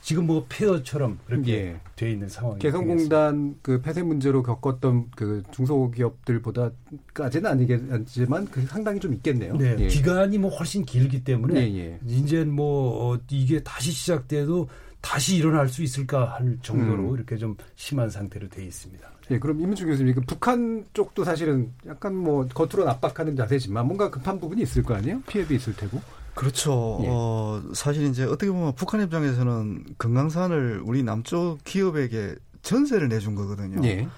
지금 0.00 0.26
뭐 0.26 0.46
폐허처럼 0.48 1.18
그렇게 1.26 1.52
예. 1.52 1.80
돼 1.96 2.12
있는 2.12 2.28
상황이 2.28 2.60
개성공단 2.60 3.56
그 3.60 3.82
폐쇄 3.82 4.02
문제로 4.02 4.42
겪었던 4.42 5.10
그 5.14 5.42
중소기업들보다까지는 5.50 7.50
아니겠지만 7.50 8.48
그 8.50 8.64
상당히 8.66 9.00
좀 9.00 9.12
있겠네요. 9.14 9.56
네, 9.56 9.76
예. 9.78 9.86
기간이 9.88 10.38
뭐 10.38 10.50
훨씬 10.50 10.84
길기 10.84 11.24
때문에 11.24 11.60
예, 11.60 11.78
예. 11.78 11.98
이제 12.06 12.44
뭐 12.44 13.12
어, 13.12 13.18
이게 13.30 13.62
다시 13.62 13.90
시작돼도 13.90 14.68
다시 15.02 15.36
일어날 15.36 15.68
수 15.68 15.82
있을까 15.82 16.36
할 16.36 16.56
정도로 16.62 17.10
음. 17.10 17.14
이렇게 17.16 17.36
좀 17.36 17.56
심한 17.74 18.08
상태로 18.08 18.48
돼 18.48 18.64
있습니다. 18.64 19.06
예, 19.32 19.38
그럼 19.38 19.60
이문주 19.60 19.84
교수님, 19.86 20.14
그 20.14 20.20
북한 20.22 20.84
쪽도 20.94 21.24
사실은 21.24 21.72
약간 21.86 22.14
뭐 22.14 22.46
겉으로는 22.46 22.88
압박하는 22.88 23.36
자세지만 23.36 23.84
뭔가 23.86 24.10
급한 24.10 24.38
부분이 24.40 24.62
있을 24.62 24.82
거 24.82 24.94
아니에요? 24.94 25.20
피해도 25.26 25.52
있을 25.54 25.74
테고. 25.76 26.00
그렇죠. 26.34 27.00
예. 27.02 27.08
어, 27.10 27.62
사실 27.74 28.04
이제 28.04 28.24
어떻게 28.24 28.50
보면 28.50 28.74
북한 28.74 29.02
입장에서는 29.02 29.84
금강산을 29.98 30.82
우리 30.84 31.02
남쪽 31.02 31.58
기업에게 31.64 32.36
전세를 32.62 33.08
내준 33.08 33.34
거거든요. 33.34 33.84
예. 33.84 34.08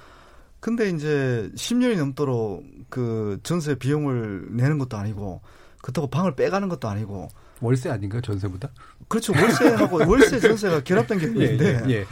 근데 0.61 0.91
이제 0.91 1.51
10년이 1.57 1.99
넘도록 1.99 2.65
그 2.89 3.39
전세 3.43 3.75
비용을 3.75 4.49
내는 4.51 4.79
것도 4.79 4.97
아니고 4.97 5.41
그렇다고 5.83 6.09
방을 6.09 6.37
빼가는 6.37 6.69
것도 6.69 6.89
아니고 6.89 7.29
월세 7.65 7.91
아닌가요, 7.91 8.21
전세보다? 8.21 8.71
그렇죠. 9.09 9.33
월세하고 9.33 9.97
월세 10.09 10.39
전세가 10.41 10.83
결합된 10.85 11.19
게 11.19 11.27
있는데 11.27 11.83
예, 11.87 11.91
예. 11.93 12.05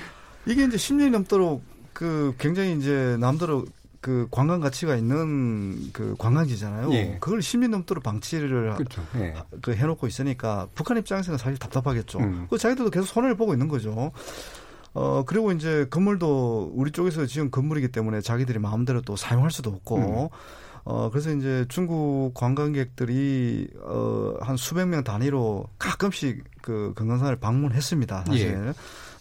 이게 0.47 0.65
이제 0.65 0.77
10년이 0.77 1.11
넘도록 1.11 1.62
그 1.93 2.35
굉장히 2.38 2.77
이제 2.77 3.17
남도로 3.21 3.67
그 4.01 4.27
관광 4.33 4.59
가치가 4.61 4.97
있는 4.97 5.93
그 5.93 6.17
관광지잖아요. 6.19 6.93
예. 6.95 7.19
그걸 7.21 7.38
10년 7.41 7.69
넘도록 7.69 8.03
방치를 8.03 8.75
그렇죠. 8.75 9.05
예. 9.17 9.31
하- 9.33 9.45
그 9.61 9.75
해놓고 9.75 10.07
있으니까 10.09 10.67
북한 10.75 10.97
입장에서는 10.99 11.38
사실 11.38 11.57
답답하겠죠. 11.59 12.19
음. 12.19 12.47
그 12.51 12.59
자기들도 12.59 12.91
계속 12.91 13.07
손해를 13.07 13.37
보고 13.37 13.53
있는 13.53 13.69
거죠. 13.69 14.11
어 14.95 15.25
그리고 15.25 15.53
이제 15.53 15.87
건물도 15.88 16.73
우리 16.75 16.91
쪽에서 16.91 17.25
지은 17.27 17.51
건물이기 17.51 17.88
때문에 17.88 18.21
자기들이 18.21 18.59
마음대로 18.59 19.01
또 19.03 19.15
사용할 19.17 19.51
수도 19.51 19.71
없고. 19.71 19.97
음. 19.99 20.29
어 20.85 21.11
그래서 21.11 21.31
이제 21.33 21.64
중국 21.68 22.33
관광객들이 22.35 23.68
어 23.85 24.23
한 24.40 24.57
수백 24.57 24.87
명 24.87 25.05
단위로 25.05 25.66
가끔씩 25.79 26.42
그 26.62 26.92
금강산을 26.97 27.37
방문했습니다. 27.37 28.25
사실 28.27 28.49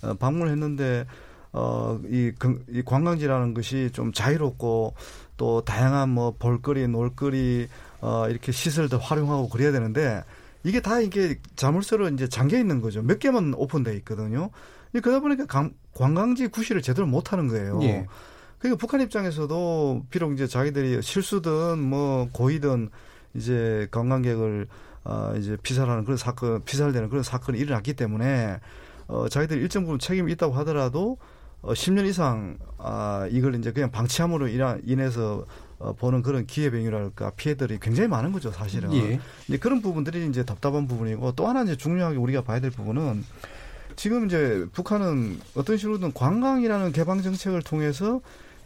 예. 0.03 0.07
어, 0.07 0.13
방문했는데 0.15 1.05
어 1.53 1.99
이 2.09 2.31
이 2.69 2.81
관광지라는 2.83 3.53
것이 3.53 3.89
좀 3.93 4.11
자유롭고 4.13 4.95
또 5.37 5.61
다양한 5.61 6.09
뭐 6.09 6.33
볼거리, 6.39 6.87
놀거리 6.87 7.67
어 8.01 8.25
이렇게 8.29 8.51
시설들 8.51 8.97
활용하고 8.99 9.49
그래야 9.49 9.71
되는데 9.71 10.23
이게 10.63 10.79
다 10.81 10.99
이게 10.99 11.39
자물쇠로 11.55 12.09
이제 12.09 12.27
잠겨 12.27 12.57
있는 12.57 12.81
거죠. 12.81 13.01
몇 13.03 13.19
개만 13.19 13.53
오픈돼 13.55 13.95
있거든요. 13.97 14.49
그러다 14.93 15.19
보니까 15.19 15.45
관- 15.45 15.73
관광지 15.93 16.47
구실을 16.47 16.81
제대로 16.81 17.05
못 17.07 17.31
하는 17.33 17.47
거예요. 17.47 17.79
예. 17.83 18.07
그러니까 18.61 18.79
북한 18.79 19.01
입장에서도 19.01 20.05
비록 20.11 20.33
이제 20.33 20.45
자기들이 20.45 21.01
실수든 21.01 21.79
뭐 21.79 22.29
고의든 22.31 22.89
이제 23.33 23.87
관광객을 23.89 24.67
어 25.03 25.33
이제 25.35 25.57
피살하는 25.63 26.03
그런 26.03 26.15
사건, 26.15 26.63
피살되는 26.63 27.09
그런 27.09 27.23
사건이 27.23 27.57
일어났기 27.57 27.95
때문에 27.95 28.59
어 29.07 29.27
자기들이 29.27 29.61
일정 29.61 29.83
부분 29.83 29.97
책임이 29.97 30.31
있다고 30.33 30.53
하더라도 30.57 31.17
어 31.63 31.73
10년 31.73 32.05
이상 32.05 32.59
아 32.77 33.27
이걸 33.31 33.55
이제 33.55 33.71
그냥 33.71 33.89
방치함으로 33.89 34.47
인해서 34.47 35.47
어 35.79 35.93
보는 35.93 36.21
그런 36.21 36.45
기회병이랄까 36.45 37.31
피해들이 37.31 37.79
굉장히 37.81 38.09
많은 38.09 38.31
거죠, 38.31 38.51
사실은. 38.51 38.93
예. 38.93 39.19
이제 39.47 39.57
그런 39.57 39.81
부분들이 39.81 40.27
이제 40.27 40.45
답답한 40.45 40.87
부분이고 40.87 41.31
또 41.31 41.47
하나 41.47 41.63
이제 41.63 41.75
중요하게 41.75 42.17
우리가 42.17 42.43
봐야 42.43 42.59
될 42.59 42.69
부분은 42.69 43.23
지금 43.95 44.27
이제 44.27 44.67
북한은 44.71 45.39
어떤 45.55 45.77
식으로든 45.77 46.13
관광이라는 46.13 46.91
개방 46.91 47.23
정책을 47.23 47.63
통해서 47.63 48.21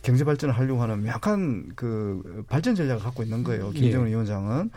경제 0.05 0.23
발전을 0.23 0.55
하려고 0.55 0.83
하는 0.83 1.01
명확한 1.01 1.71
그 1.75 2.45
발전 2.47 2.75
전략을 2.75 3.01
갖고 3.01 3.23
있는 3.23 3.43
거예요. 3.43 3.71
김정은 3.71 4.05
예. 4.07 4.11
위원장은. 4.11 4.69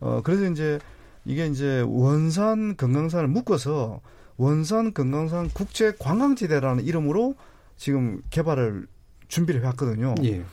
어 0.00 0.20
그래서 0.22 0.44
이제 0.50 0.78
이게 1.24 1.46
이제 1.46 1.82
원산 1.86 2.76
금강산을 2.76 3.26
묶어서 3.28 4.02
원산 4.36 4.92
금강산 4.92 5.48
국제 5.54 5.94
관광지대라는 5.98 6.84
이름으로 6.84 7.36
지금 7.78 8.20
개발을 8.28 8.86
준비를 9.28 9.62
해왔거든요. 9.62 10.14
예. 10.24 10.44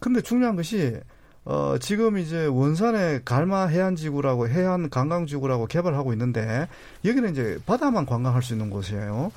근데 0.00 0.20
중요한 0.20 0.54
것이 0.54 1.00
어 1.46 1.76
지금 1.80 2.18
이제 2.18 2.44
원산에 2.44 3.22
갈마 3.24 3.68
해안지구라고 3.68 4.48
해안 4.48 4.90
관광지구라고 4.90 5.66
개발하고 5.66 6.12
있는데 6.12 6.68
여기는 7.06 7.30
이제 7.30 7.58
바다만 7.64 8.04
관광할 8.04 8.42
수 8.42 8.52
있는 8.52 8.68
곳이에요. 8.68 9.32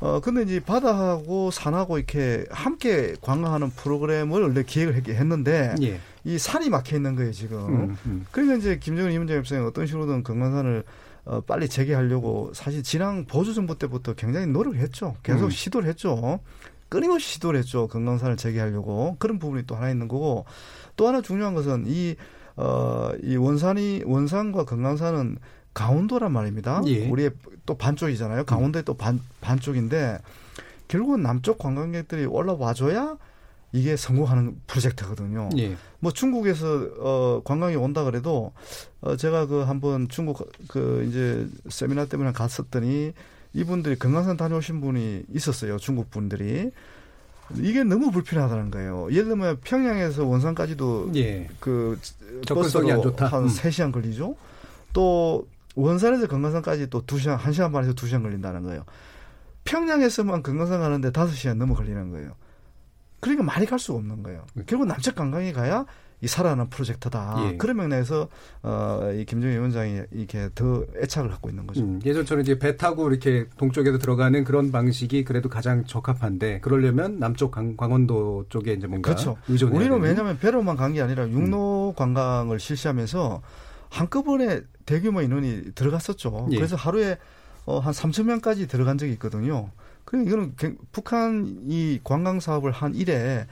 어 0.00 0.20
근데 0.20 0.42
이제 0.42 0.60
바다하고 0.60 1.50
산하고 1.50 1.98
이렇게 1.98 2.44
함께 2.50 3.14
관광하는 3.20 3.70
프로그램을 3.70 4.42
원래 4.42 4.62
기획을 4.62 4.94
했- 4.94 5.08
했는데 5.08 5.74
예. 5.82 5.98
이 6.24 6.38
산이 6.38 6.68
막혀 6.70 6.96
있는 6.96 7.16
거예요 7.16 7.32
지금. 7.32 7.58
음, 7.68 7.96
음. 8.06 8.26
그러니까 8.30 8.56
이제 8.56 8.78
김정은 8.78 9.10
위원장 9.10 9.38
입장에 9.38 9.64
어떤 9.66 9.86
식으로든 9.86 10.22
금강산을 10.22 10.84
어, 11.24 11.40
빨리 11.42 11.68
재개하려고 11.68 12.52
사실 12.54 12.82
지난 12.82 13.24
보수 13.26 13.52
정부 13.54 13.76
때부터 13.76 14.14
굉장히 14.14 14.46
노력을 14.46 14.78
했죠. 14.78 15.14
계속 15.22 15.46
음. 15.46 15.50
시도를 15.50 15.88
했죠. 15.88 16.40
끊임없이 16.88 17.34
시도를 17.34 17.58
했죠. 17.58 17.86
금강산을 17.88 18.36
재개하려고 18.38 19.16
그런 19.18 19.38
부분이 19.38 19.64
또 19.66 19.74
하나 19.74 19.90
있는 19.90 20.06
거고 20.08 20.46
또 20.96 21.06
하나 21.08 21.20
중요한 21.20 21.54
것은 21.54 21.84
이 21.86 22.14
어, 22.56 23.10
이 23.22 23.36
원산이 23.36 24.02
원산과 24.06 24.64
금강산은 24.64 25.38
강원도란 25.78 26.32
말입니다. 26.32 26.82
예. 26.86 27.08
우리의 27.08 27.30
또 27.64 27.74
반쪽이잖아요. 27.74 28.44
강원도의 28.46 28.84
또 28.84 28.94
반, 28.94 29.20
반쪽인데 29.40 30.18
결국은 30.88 31.22
남쪽 31.22 31.58
관광객들이 31.58 32.26
올라와줘야 32.26 33.16
이게 33.72 33.96
성공하는 33.96 34.60
프로젝트거든요. 34.66 35.50
예. 35.56 35.76
뭐 36.00 36.10
중국에서 36.10 36.88
어 36.98 37.42
관광이 37.44 37.76
온다 37.76 38.02
그래도 38.02 38.52
어 39.02 39.14
제가 39.14 39.46
그 39.46 39.60
한번 39.60 40.08
중국 40.08 40.50
그 40.66 41.06
이제 41.08 41.46
세미나 41.68 42.06
때문에 42.06 42.32
갔었더니 42.32 43.12
이분들이 43.54 43.94
금강산 43.96 44.36
다녀오신 44.36 44.80
분이 44.80 45.26
있었어요. 45.32 45.78
중국 45.78 46.10
분들이 46.10 46.72
이게 47.56 47.84
너무 47.84 48.10
불편하다는 48.10 48.72
거예요. 48.72 49.08
예를 49.12 49.26
들면 49.28 49.60
평양에서 49.62 50.26
원산까지도 50.26 51.12
예. 51.14 51.46
그 51.60 52.00
접근성이 52.44 52.90
안 52.90 52.96
버스로 52.96 53.12
좋다. 53.12 53.26
한 53.28 53.44
음. 53.44 53.48
세시간 53.48 53.92
걸리죠. 53.92 54.34
또 54.92 55.46
원산에서 55.82 56.26
금강산까지 56.26 56.88
또 56.90 57.02
두 57.06 57.18
시간 57.18 57.36
한 57.38 57.52
시간 57.52 57.70
반에서 57.72 57.92
두 57.94 58.06
시간 58.06 58.22
걸린다는 58.22 58.62
거예요. 58.64 58.84
평양에서만 59.64 60.42
금강산 60.42 60.80
가는데 60.80 61.10
다섯 61.12 61.32
시간 61.34 61.58
넘어 61.58 61.74
걸리는 61.74 62.10
거예요. 62.10 62.32
그러니까 63.20 63.44
많이 63.44 63.66
갈 63.66 63.78
수가 63.78 63.98
없는 63.98 64.22
거예요. 64.22 64.44
결국 64.66 64.86
남쪽 64.86 65.14
관광이 65.14 65.52
가야 65.52 65.84
이 66.20 66.26
살아나는 66.26 66.68
프로젝트다. 66.68 67.36
예. 67.52 67.56
그런 67.58 67.76
면에서 67.76 68.28
어, 68.62 69.10
이 69.14 69.24
김정일 69.24 69.58
위원장이 69.58 70.02
이렇게 70.10 70.48
더 70.54 70.84
애착을 71.00 71.30
갖고 71.30 71.48
있는 71.48 71.66
거죠. 71.66 71.80
음, 71.82 72.00
예전처럼 72.04 72.42
이제 72.42 72.58
배 72.58 72.76
타고 72.76 73.08
이렇게 73.08 73.46
동쪽에서 73.56 73.98
들어가는 73.98 74.42
그런 74.44 74.72
방식이 74.72 75.24
그래도 75.24 75.48
가장 75.48 75.84
적합한데 75.84 76.60
그러려면 76.60 77.18
남쪽 77.20 77.52
강, 77.52 77.76
강원도 77.76 78.46
쪽에 78.48 78.72
이제 78.72 78.86
뭔가 78.88 79.10
그렇죠. 79.10 79.36
우리는 79.48 79.68
되는. 79.70 79.92
음. 79.96 80.02
왜냐하면 80.02 80.38
배로만 80.40 80.76
간 80.76 80.92
게 80.92 81.02
아니라 81.02 81.28
육로 81.28 81.94
관광을 81.96 82.58
실시하면서 82.58 83.42
한꺼번에 83.90 84.60
대규모 84.88 85.20
인원이 85.20 85.72
들어갔었죠. 85.74 86.48
예. 86.52 86.56
그래서 86.56 86.74
하루에 86.76 87.18
어, 87.66 87.78
한 87.78 87.92
3천 87.92 88.24
명까지 88.24 88.66
들어간 88.66 88.96
적이 88.96 89.12
있거든요. 89.12 89.70
그럼 90.06 90.26
이거는 90.26 90.54
굉- 90.56 90.78
북한이 90.92 92.00
관광 92.02 92.40
사업을 92.40 92.70
한 92.72 92.94
일에 92.94 93.46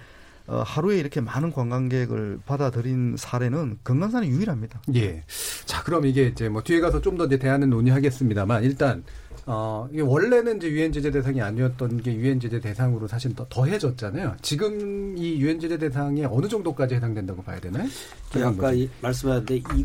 어, 0.47 0.62
하루에 0.64 0.97
이렇게 0.99 1.20
많은 1.20 1.53
관광객을 1.53 2.39
받아들인 2.47 3.16
사례는 3.18 3.78
금강산이 3.82 4.28
유일합니다. 4.28 4.80
예. 4.95 5.22
자, 5.66 5.82
그럼 5.82 6.07
이게 6.07 6.28
이제 6.28 6.49
뭐 6.49 6.62
뒤에 6.62 6.80
가서 6.80 7.01
좀 7.03 7.18
더 7.18 7.26
이제 7.26 7.37
대안은 7.39 7.68
논의하겠습니다만 7.68 8.62
일단 8.64 9.03
어, 9.45 9.87
이게 9.93 10.01
원래는 10.03 10.57
이제 10.57 10.70
유엔 10.70 10.93
제재 10.93 11.11
대상이 11.11 11.43
아니었던 11.43 12.01
게 12.03 12.14
유엔 12.14 12.41
제재 12.41 12.61
대상으로 12.61 13.07
사실 13.09 13.34
더 13.34 13.47
더해졌잖아요. 13.51 14.37
지금 14.41 15.16
이 15.18 15.39
유엔 15.41 15.61
제재 15.61 15.76
대상에 15.78 16.24
어느 16.24 16.49
정도까지 16.49 16.95
해당된다고 16.95 17.43
봐야 17.43 17.61
되나요? 17.61 17.87
그 18.32 18.45
아까 18.47 18.72
이- 18.72 18.89
말씀하셨는데 19.03 19.57
이 19.57 19.84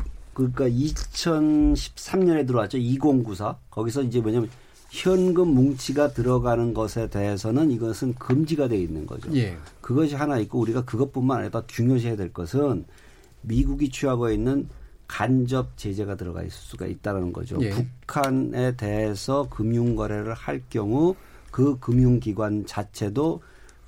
그러니까 0.52 0.66
2013년에 0.70 2.48
들어왔죠. 2.48 2.78
2094 2.78 3.56
거기서 3.70 4.04
이제 4.04 4.20
뭐냐면 4.20 4.50
현금 4.90 5.50
뭉치가 5.50 6.12
들어가는 6.12 6.74
것에 6.74 7.10
대해서는 7.10 7.72
이것은 7.72 8.16
금지가 8.16 8.68
돼 8.68 8.78
있는 8.78 9.06
거죠. 9.06 9.34
예. 9.36 9.56
그것이 9.80 10.16
하나 10.16 10.38
있고 10.40 10.60
우리가 10.60 10.84
그것뿐만 10.84 11.40
아니라 11.42 11.64
중요시해야 11.68 12.18
될 12.18 12.34
것은 12.34 12.86
미국이 13.42 13.90
취하고 13.90 14.30
있는 14.30 14.68
간접 15.08 15.78
제재가 15.78 16.16
들어가 16.16 16.42
있을 16.42 16.52
수가 16.52 16.86
있다는 16.88 17.32
거죠. 17.34 17.58
예. 17.62 17.70
북한에 17.72 18.76
대해서 18.76 19.48
금융 19.50 19.96
거래를 19.96 20.34
할 20.34 20.62
경우 20.70 21.16
그 21.52 21.80
금융기관 21.80 22.66
자체도 22.66 23.42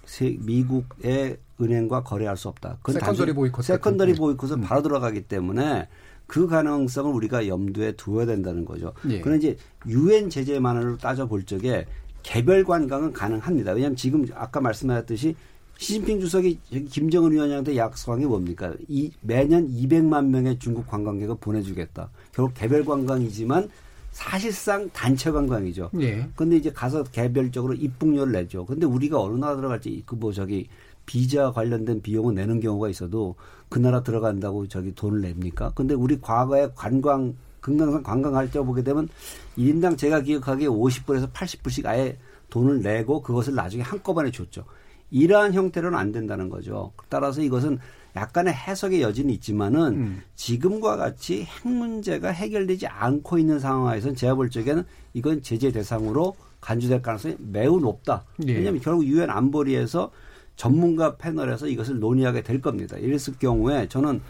세- 0.05 0.37
미국의 0.39 1.37
은행과 1.61 2.03
거래할 2.03 2.35
수 2.35 2.49
없다. 2.49 2.77
그건 2.81 2.99
secondary 2.99 3.33
boycott 3.33 3.63
secondary 3.63 4.11
같은. 4.13 4.21
보이콧은 4.21 4.61
바로 4.61 4.81
들어가기 4.81 5.21
때문에 5.23 5.87
그 6.27 6.47
가능성을 6.47 7.13
우리가 7.13 7.47
염두에 7.47 7.93
두어야 7.93 8.25
된다는 8.25 8.65
거죠. 8.65 8.93
예. 9.09 9.19
그런데 9.21 9.49
이제 9.49 9.57
유엔 9.87 10.29
제재만으로 10.29 10.97
따져 10.97 11.27
볼 11.27 11.43
적에 11.43 11.85
개별 12.23 12.63
관광은 12.63 13.13
가능합니다. 13.13 13.73
왜냐하면 13.73 13.95
지금 13.95 14.25
아까 14.33 14.61
말씀하셨듯이 14.61 15.35
시진핑 15.77 16.19
주석이 16.21 16.59
김정은 16.89 17.31
위원장한테 17.31 17.75
약속한 17.75 18.19
게 18.21 18.25
뭡니까? 18.25 18.73
이 18.87 19.11
매년 19.21 19.67
200만 19.67 20.27
명의 20.27 20.57
중국 20.59 20.87
관광객을 20.87 21.35
보내주겠다. 21.39 22.09
결국 22.31 22.53
개별 22.53 22.85
관광이지만 22.85 23.69
사실상 24.11 24.89
단체 24.91 25.31
관광이죠. 25.31 25.89
예. 25.99 26.29
근데 26.35 26.55
이제 26.55 26.71
가서 26.71 27.03
개별적으로 27.03 27.73
입국료를 27.73 28.31
내죠. 28.31 28.65
근데 28.65 28.85
우리가 28.85 29.19
어느 29.19 29.37
나라 29.37 29.55
들어갈지 29.55 30.03
그 30.05 30.15
뭐 30.15 30.31
저기 30.31 30.67
비자 31.05 31.51
관련된 31.51 32.01
비용을 32.01 32.33
내는 32.35 32.59
경우가 32.61 32.87
있어도 32.89 33.35
그 33.73 33.79
나라 33.79 34.03
들어간다고 34.03 34.67
저기 34.67 34.93
돈을 34.93 35.21
냅니까? 35.21 35.71
근데 35.73 35.95
우리 35.95 36.21
과거에 36.21 36.69
관광 36.75 37.33
금강산 37.59 38.03
관광할 38.03 38.51
때 38.51 38.59
보게 38.59 38.83
되면 38.83 39.09
1인당 39.57 39.97
제가 39.97 40.21
기억하기에 40.21 40.67
50불에서 40.67 41.31
80불씩 41.31 41.87
아예 41.87 42.15
돈을 42.51 42.83
내고 42.83 43.23
그것을 43.23 43.55
나중에 43.55 43.81
한꺼번에 43.81 44.29
줬죠. 44.29 44.63
이러한 45.09 45.55
형태로는 45.55 45.97
안 45.97 46.11
된다는 46.11 46.49
거죠. 46.49 46.91
따라서 47.09 47.41
이것은 47.41 47.79
약간의 48.15 48.53
해석의 48.53 49.01
여지는 49.01 49.33
있지만은 49.33 49.81
음. 49.95 50.21
지금과 50.35 50.95
같이 50.95 51.41
핵 51.41 51.67
문제가 51.67 52.29
해결되지 52.29 52.85
않고 52.85 53.39
있는 53.39 53.59
상황에서는 53.59 54.15
제가 54.15 54.35
볼 54.35 54.51
적에는 54.51 54.83
이건 55.15 55.41
제재 55.41 55.71
대상으로 55.71 56.35
간주될 56.61 57.01
가능성이 57.01 57.37
매우 57.39 57.79
높다. 57.79 58.23
예. 58.47 58.53
왜냐하면 58.53 58.81
결국 58.81 59.07
유엔 59.07 59.31
안보리에서 59.31 60.11
전문가 60.55 61.17
패널에서 61.17 61.67
이것을 61.67 61.99
논의하게 61.99 62.43
될 62.43 62.61
겁니다. 62.61 62.97
이랬을 62.97 63.37
경우에 63.39 63.87
저는 63.87 64.21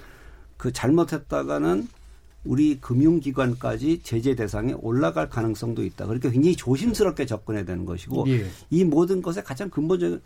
그 0.58 0.72
잘못했다가는 0.72 1.88
우리 2.46 2.80
금융기관까지 2.80 4.02
제재 4.04 4.36
대상에 4.36 4.74
올라갈 4.74 5.30
가능성도 5.30 5.84
있다. 5.84 6.06
그러니까 6.06 6.30
굉장히 6.30 6.56
조심스럽게 6.56 7.26
접근해야 7.26 7.64
되는 7.64 7.86
것이고 7.86 8.26
예. 8.28 8.46
이 8.70 8.84
모든 8.84 9.22
것의 9.22 9.44
가장 9.44 9.70
근본적인 9.70 10.22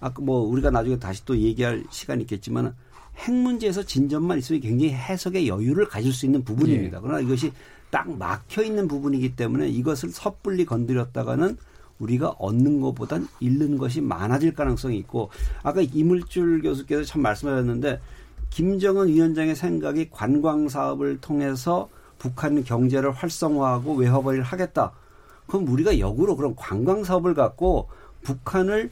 아까 0.00 0.20
뭐 0.20 0.40
우리가 0.40 0.70
나중에 0.70 0.98
다시 0.98 1.24
또 1.24 1.36
얘기할 1.36 1.84
시간이 1.90 2.22
있겠지만 2.22 2.74
핵 3.16 3.32
문제에서 3.32 3.84
진전만 3.84 4.38
있으면 4.38 4.60
굉장히 4.60 4.92
해석의 4.92 5.46
여유를 5.46 5.86
가질 5.86 6.12
수 6.12 6.26
있는 6.26 6.42
부분입니다. 6.42 7.00
그러나 7.00 7.20
이것이 7.20 7.52
딱 7.90 8.10
막혀 8.10 8.64
있는 8.64 8.88
부분이기 8.88 9.36
때문에 9.36 9.68
이것을 9.68 10.10
섣불리 10.10 10.64
건드렸다가는 10.64 11.56
우리가 11.98 12.30
얻는 12.38 12.80
것보단 12.80 13.28
잃는 13.40 13.78
것이 13.78 14.00
많아질 14.00 14.54
가능성이 14.54 14.98
있고 14.98 15.30
아까 15.62 15.80
이물줄 15.80 16.62
교수께서 16.62 17.04
참 17.04 17.22
말씀하셨는데 17.22 18.00
김정은 18.50 19.08
위원장의 19.08 19.56
생각이 19.56 20.10
관광 20.10 20.68
사업을 20.68 21.20
통해서 21.20 21.88
북한 22.18 22.62
경제를 22.62 23.10
활성화하고 23.10 23.94
외화벌이를 23.94 24.44
하겠다. 24.44 24.92
그럼 25.46 25.68
우리가 25.68 25.98
역으로 25.98 26.36
그런 26.36 26.54
관광 26.54 27.02
사업을 27.02 27.34
갖고 27.34 27.88
북한을 28.22 28.90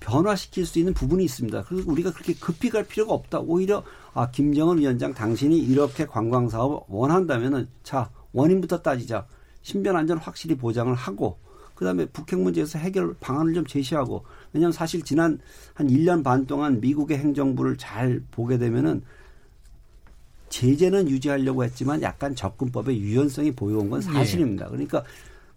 변화시킬 0.00 0.66
수 0.66 0.78
있는 0.78 0.92
부분이 0.94 1.24
있습니다. 1.24 1.64
그래서 1.64 1.90
우리가 1.90 2.12
그렇게 2.12 2.34
급히 2.34 2.70
갈 2.70 2.84
필요가 2.84 3.14
없다. 3.14 3.40
오히려 3.40 3.84
아 4.12 4.30
김정은 4.30 4.78
위원장 4.78 5.14
당신이 5.14 5.58
이렇게 5.58 6.06
관광 6.06 6.48
사업을 6.48 6.80
원한다면은 6.88 7.68
자 7.82 8.10
원인부터 8.32 8.82
따지자. 8.82 9.26
신변 9.62 9.96
안전 9.96 10.18
확실히 10.18 10.56
보장을 10.56 10.92
하고 10.94 11.38
그다음에 11.80 12.04
북핵 12.04 12.38
문제에서 12.38 12.78
해결 12.78 13.14
방안을 13.20 13.54
좀 13.54 13.66
제시하고 13.66 14.22
왜냐하면 14.52 14.72
사실 14.72 15.02
지난 15.02 15.38
한 15.72 15.88
1년 15.88 16.22
반 16.22 16.46
동안 16.46 16.78
미국의 16.78 17.16
행정부를 17.16 17.78
잘 17.78 18.22
보게 18.30 18.58
되면은 18.58 19.02
제재는 20.50 21.08
유지하려고 21.08 21.64
했지만 21.64 22.02
약간 22.02 22.34
접근법의 22.34 23.00
유연성이 23.00 23.52
보여온 23.52 23.88
건 23.88 24.02
사실입니다. 24.02 24.68
그러니까 24.68 25.04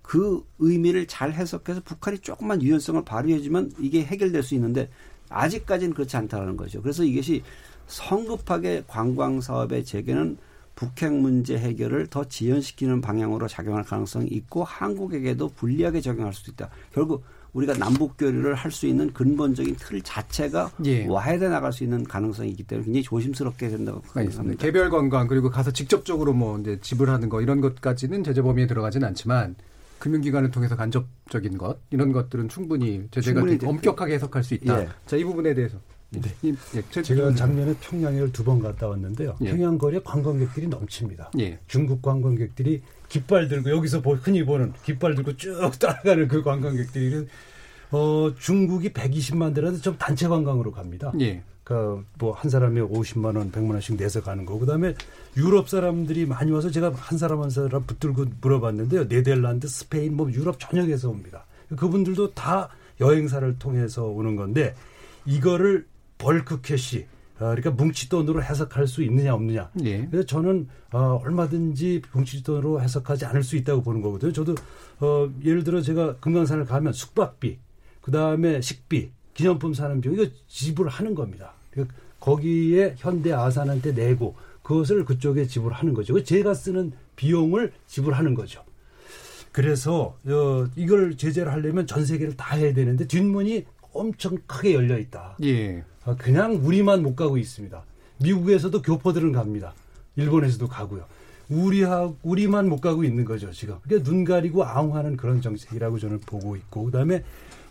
그 0.02 0.42
의미를 0.60 1.08
잘 1.08 1.34
해석해서 1.34 1.82
북한이 1.82 2.20
조금만 2.20 2.62
유연성을 2.62 3.04
발휘해주면 3.04 3.74
이게 3.80 4.06
해결될 4.06 4.44
수 4.44 4.56
있는데 4.56 4.90
아직까지는 5.28 5.94
그렇지 5.94 6.16
않다는 6.16 6.56
거죠. 6.56 6.82
그래서 6.82 7.04
이것이 7.04 7.44
성급하게 7.88 8.84
관광 8.88 9.42
사업의 9.42 9.84
재개는 9.84 10.38
북핵 10.76 11.14
문제 11.14 11.58
해결을 11.58 12.08
더 12.08 12.24
지연시키는 12.24 13.02
방향으로 13.02 13.48
작용할 13.48 13.84
가능성이 13.84 14.28
있고 14.28 14.64
한국에게도 14.64 15.50
불리하게 15.50 16.02
적용할 16.02 16.34
수도 16.34 16.52
있다. 16.52 16.70
결국 16.94 17.24
우리가 17.54 17.74
남북 17.76 18.18
교류를 18.18 18.56
할 18.56 18.72
수 18.72 18.88
있는 18.88 19.14
근본적인 19.14 19.76
틀 19.78 20.02
자체가 20.02 20.72
예. 20.86 21.06
와해돼 21.06 21.50
나갈 21.50 21.72
수 21.72 21.84
있는 21.84 22.04
가능성이 22.04 22.50
있기 22.50 22.64
때문에 22.64 22.86
굉장히 22.86 23.04
조심스럽게 23.04 23.70
된다고. 23.70 24.02
생각합니다. 24.12 24.60
개별 24.60 24.90
관광 24.90 25.28
그리고 25.28 25.52
가서 25.52 25.70
직접적으로 25.70 26.34
뭐 26.34 26.58
이제 26.58 26.80
지불하는 26.82 27.30
거 27.30 27.42
이런 27.42 27.62
것까지는 27.62 28.24
제재 28.24 28.42
범위에 28.42 28.66
들어가진 28.66 29.04
않지만 29.04 29.56
금융기관을 30.00 30.50
통해서 30.50 30.76
간접적인 30.76 31.60
것 31.60 31.78
이런 31.92 32.12
것들은 32.12 32.50
충분히 32.50 33.08
제재가 33.12 33.42
충분히 33.42 33.60
좀 33.60 33.70
엄격하게 33.70 34.16
해석할 34.16 34.44
수 34.44 34.56
있다. 34.56 34.82
예. 34.82 34.90
자, 35.06 35.16
이 35.16 35.24
부분에 35.24 35.54
대해서 35.54 35.78
네. 36.22 36.34
이- 36.44 36.56
예, 36.76 36.84
최- 36.92 37.02
제가 37.02 37.34
작년에 37.36 37.74
평양을 37.82 38.32
두 38.32 38.44
번 38.44 38.60
갔다 38.60 38.88
왔는데요. 38.88 39.36
예. 39.42 39.52
평양 39.52 39.78
거리에 39.78 40.00
관광객들이 40.04 40.68
넘칩니다. 40.68 41.32
예. 41.40 41.60
중국 41.68 42.02
관광객들이 42.02 42.82
깃발 43.10 43.48
들고 43.48 43.70
여기서 43.70 44.02
보- 44.02 44.16
흔히 44.16 44.44
보는 44.46 44.74
깃발 44.84 45.16
들고 45.16 45.36
쭉 45.38 45.72
따라가는 45.80 46.28
그 46.28 46.42
관광객들이 46.44 47.28
어 47.92 48.32
중국이 48.40 48.92
120만 48.92 49.54
대라도 49.54 49.80
좀 49.80 49.98
단체 49.98 50.28
관광으로 50.28 50.72
갑니다. 50.72 51.14
예. 51.20 51.44
그러니까 51.64 52.04
뭐 52.20 52.34
한 52.34 52.50
사람이 52.50 52.82
50만 52.82 53.38
원, 53.38 53.52
100만 53.52 53.72
원씩 53.72 53.96
내서 53.96 54.22
가는 54.22 54.46
거. 54.46 54.58
그다음에 54.60 54.96
유럽 55.38 55.70
사람들이 55.70 56.26
많이 56.26 56.52
와서 56.52 56.70
제가 56.70 56.92
한 56.94 57.18
사람 57.18 57.42
한 57.42 57.50
사람 57.50 57.84
붙들고 57.86 58.26
물어봤는데요. 58.42 59.08
네덜란드, 59.08 59.68
스페인, 59.68 60.16
뭐 60.18 60.30
유럽 60.32 60.60
전역에서 60.60 61.10
옵니다. 61.10 61.46
그분들도 61.78 62.34
다 62.34 62.70
여행사를 63.00 63.58
통해서 63.60 64.06
오는 64.06 64.36
건데 64.36 64.76
이거를 65.26 65.86
bulk 66.24 66.62
cash 66.62 67.06
아, 67.36 67.56
그러니까 67.56 67.72
뭉치 67.72 68.10
돈으로 68.10 68.42
해석할 68.42 68.88
수 68.88 69.04
있느냐 69.04 69.34
없느냐. 69.34 69.70
예. 69.84 70.06
그래서 70.06 70.26
저는 70.26 70.70
어, 70.92 71.20
얼마든지 71.24 72.04
뭉치 72.14 72.44
돈으로 72.44 72.80
해석하지 72.82 73.26
않을 73.26 73.44
수 73.44 73.58
있다고 73.58 73.82
보는 73.82 74.02
거거든요. 74.02 74.32
저도 74.32 74.56
어, 75.00 75.30
예를 75.44 75.64
들어 75.64 75.82
제가 75.82 76.18
금강산을 76.18 76.66
가면 76.66 76.94
숙박비, 76.94 77.58
그 78.02 78.12
다음에 78.12 78.62
식비, 78.62 79.10
기념품 79.34 79.74
사는 79.74 80.00
비용 80.00 80.16
이거 80.16 80.28
지불하는 80.48 81.16
겁니다. 81.16 81.54
그러니까 81.72 81.96
거기에 82.20 82.96
현대 82.98 83.34
아산한테 83.34 83.92
내고 83.92 84.36
그것을 84.62 85.04
그쪽에 85.04 85.46
지불하는 85.46 85.94
거죠. 85.94 86.14
그 86.14 86.24
제가 86.24 86.54
쓰는 86.54 86.94
비용을 87.18 87.74
지불하는 87.88 88.36
거죠. 88.36 88.64
그래서 89.52 90.18
어, 90.26 90.68
이걸 90.76 91.18
제재를 91.18 91.52
하려면 91.52 91.88
전 91.88 92.06
세계를 92.06 92.38
다 92.38 92.56
해야 92.56 92.74
되는데 92.74 93.06
뒷문이 93.08 93.66
엄청 93.92 94.38
크게 94.48 94.74
열려 94.74 94.98
있다. 94.98 95.38
예. 95.44 95.84
아, 96.06 96.16
그냥 96.16 96.60
우리만 96.64 97.02
못 97.02 97.16
가고 97.16 97.38
있습니다. 97.38 97.82
미국에서도 98.22 98.82
교포들은 98.82 99.32
갑니다. 99.32 99.74
일본에서도 100.16 100.68
가고요. 100.68 101.06
우리하 101.50 102.12
우리만 102.24 102.70
못 102.70 102.82
가고 102.82 103.04
있는 103.04 103.26
거죠 103.26 103.52
지금. 103.52 103.76
그러니까 103.84 104.10
눈 104.10 104.24
가리고 104.24 104.64
아웅하는 104.64 105.18
그런 105.18 105.42
정책이라고 105.42 106.00
저는 106.00 106.20
보고 106.22 106.56
있고 106.56 106.86
그다음에 106.86 107.24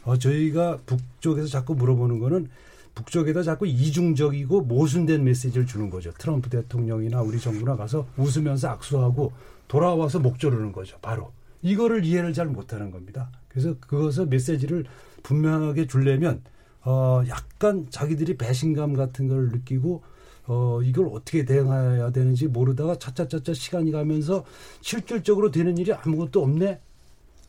어, 0.05 0.18
저희가 0.18 0.78
북쪽에서 0.85 1.49
자꾸 1.49 1.74
물어보는 1.74 2.18
거는 2.18 2.49
북쪽에다 2.95 3.43
자꾸 3.43 3.66
이중적이고 3.66 4.62
모순된 4.62 5.24
메시지를 5.24 5.66
주는 5.66 5.89
거죠. 5.89 6.12
트럼프 6.18 6.51
대통령이나 6.51 7.22
우리 7.22 7.41
정부나 7.41 7.76
가서 7.76 8.07
웃으면서 8.16 8.68
악수하고 8.68 9.33
돌아와서 9.68 10.18
목 10.18 10.39
조르는 10.39 10.72
거죠. 10.72 10.99
바로 11.01 11.33
이거를 11.62 12.05
이해를 12.05 12.35
잘 12.35 12.47
못하는 12.47 12.91
겁니다. 12.91 13.30
그래서 13.49 13.74
그것을 13.80 14.26
메시지를 14.26 14.85
분명하게 15.22 15.87
주려면 15.87 16.43
어, 16.85 17.22
약간 17.28 17.87
자기들이 17.91 18.37
배신감 18.37 18.95
같은 18.95 19.28
걸 19.28 19.49
느끼고 19.49 20.03
어, 20.47 20.80
이걸 20.83 21.09
어떻게 21.12 21.45
대응해야 21.45 22.11
되는지 22.11 22.49
모르다가 22.49 22.97
차차차차 22.97 23.55
시간이 23.55 23.93
가면서 23.93 24.45
실질적으로 24.80 25.51
되는 25.51 25.78
일이 25.78 25.93
아무것도 25.93 26.43
없네. 26.43 26.80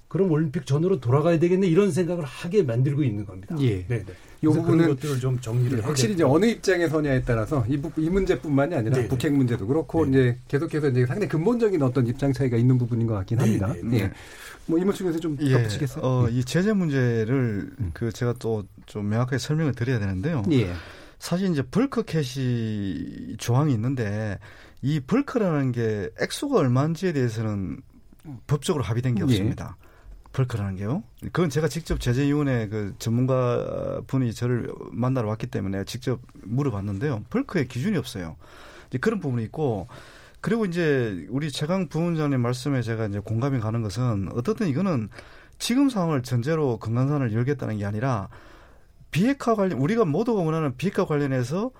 그럼 0.08 0.32
올림픽 0.32 0.68
전으로 0.68 1.00
돌아가야 1.00 1.40
되겠네 1.40 1.66
이런 1.66 1.90
생각을 1.92 2.24
하게 2.24 2.62
만들고 2.62 3.04
있는 3.04 3.26
겁니다. 3.26 3.56
예. 3.60 3.84
네, 3.88 4.04
네. 4.06 4.14
이 4.44 4.54
부분은 4.54 4.98
좀 5.20 5.39
정리를 5.39 5.80
해야 5.80 5.88
확실히 5.88 6.14
이제 6.14 6.24
될 6.24 6.32
어느 6.32 6.46
입장에 6.46 6.88
서냐에 6.88 7.22
따라서 7.24 7.66
이, 7.68 7.78
부, 7.78 7.89
이 7.98 8.10
문제뿐만이 8.10 8.76
아니라 8.76 8.98
네, 8.98 9.08
북핵 9.08 9.34
문제도 9.34 9.66
그렇고 9.66 10.06
이제 10.06 10.38
계속해서 10.48 10.89
이제 10.89 11.06
상당히 11.06 11.30
근본적인 11.30 11.82
어떤 11.82 12.06
입장 12.08 12.34
차이가 12.34 12.58
있는 12.58 12.78
부분인 12.78 13.08
것 13.08 13.14
같긴 13.16 13.39
합니다. 13.39 13.74
네, 13.74 13.82
네. 13.84 14.00
예. 14.02 14.12
뭐 14.66 14.80
이모측에서 14.80 15.20
좀 15.20 15.38
예, 15.41 15.52
덧붙이겠어요? 15.52 16.06
어, 16.06 16.28
예. 16.30 16.34
이 16.34 16.44
제재 16.44 16.72
문제를 16.74 17.72
그 17.94 18.12
제가 18.12 18.34
또 18.39 18.64
좀 18.86 19.10
명확하게 19.10 19.38
설명을 19.38 19.74
드려야 19.74 20.00
되는데요. 20.00 20.44
예. 20.52 20.72
사실 21.20 21.50
이제 21.52 21.62
bulk 21.62 22.04
cash 22.04 23.36
조항이 23.39 23.74
있는데 23.74 24.39
이 24.82 25.00
bulk라는 25.00 25.72
게 25.72 26.10
액수가 26.20 26.58
얼마인지에 26.58 27.14
대해서는 27.14 27.82
법적으로 28.48 28.84
합의된 28.84 29.16
게 29.16 29.22
예. 29.22 29.24
없습니다. 29.24 29.78
bulk라는 30.34 30.76
게요. 30.76 31.04
그건 31.32 31.50
제가 31.50 31.68
직접 31.68 32.00
제재위원회 32.00 32.68
그 32.68 32.96
전문가 33.00 34.02
분이 34.08 34.34
저를 34.34 34.74
만나러 34.92 35.30
왔기 35.30 35.48
때문에 35.48 35.86
직접 35.86 36.20
물어봤는데요. 36.44 37.24
bulk의 37.30 37.68
기준이 37.68 37.98
없어요. 37.98 38.36
이제 38.90 38.98
그런 38.98 39.20
부분이 39.20 39.44
있고 39.46 39.88
그리고 40.42 40.66
이제 40.66 41.26
우리 41.30 41.52
최강 41.52 41.88
부원장님 41.88 42.42
말씀에 42.42 42.82
제가 42.82 43.06
이제 43.06 43.20
공감이 43.20 43.60
가는 43.60 43.82
것은 43.82 44.30
어떻든 44.34 44.68
이거는 44.68 45.10
지금 45.60 45.90
상황을 45.90 46.24
전제로 46.24 46.78
금강산을 46.80 47.32
열겠다는 47.32 47.78
게 47.78 47.86
아니라 47.86 48.28
비핵화 49.12 49.56
관련 49.56 49.80
우리가 49.80 50.04
모두가 50.04 50.42
원하는 50.42 50.76
비핵화 50.76 51.06
관련해서 51.06 51.72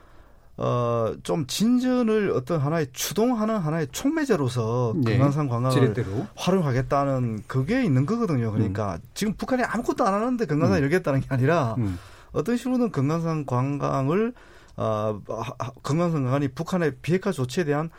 어 0.58 1.16
좀 1.24 1.48
진전을 1.48 2.32
어떤 2.32 2.60
하나의 2.60 2.88
추동하는 2.94 3.58
하나의 3.58 3.88
촉매제로서 3.92 4.94
네. 4.98 5.14
금강산 5.14 5.48
관광을 5.50 5.72
지렛대로. 5.76 6.28
활용하겠다는 6.36 7.44
그게 7.48 7.84
있는 7.84 8.06
거거든요. 8.06 8.52
그러니까 8.52 9.00
지금 9.14 9.34
북한이 9.34 9.64
아무것도 9.64 10.06
안 10.06 10.14
하는데 10.14 10.46
금강산 10.46 10.78
음. 10.80 10.84
열겠다는 10.84 11.22
게 11.22 11.28
아니라 11.30 11.76
음. 11.78 11.98
어떤 12.34 12.58
식으로든 12.58 12.92
금강산 12.92 13.46
관광을 13.46 14.34
어, 14.76 15.22
하- 15.28 15.72
금강산 15.84 16.24
관광이 16.24 16.50
북한의 16.50 16.94
비핵화 17.02 17.32
조치에 17.32 17.64
대한 17.64 17.90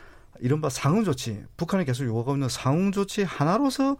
이른바 0.41 0.69
상응 0.69 1.03
조치, 1.05 1.41
북한이 1.57 1.85
계속 1.85 2.05
요구하고 2.05 2.33
있는 2.33 2.49
상응 2.49 2.91
조치 2.91 3.23
하나로서 3.23 3.97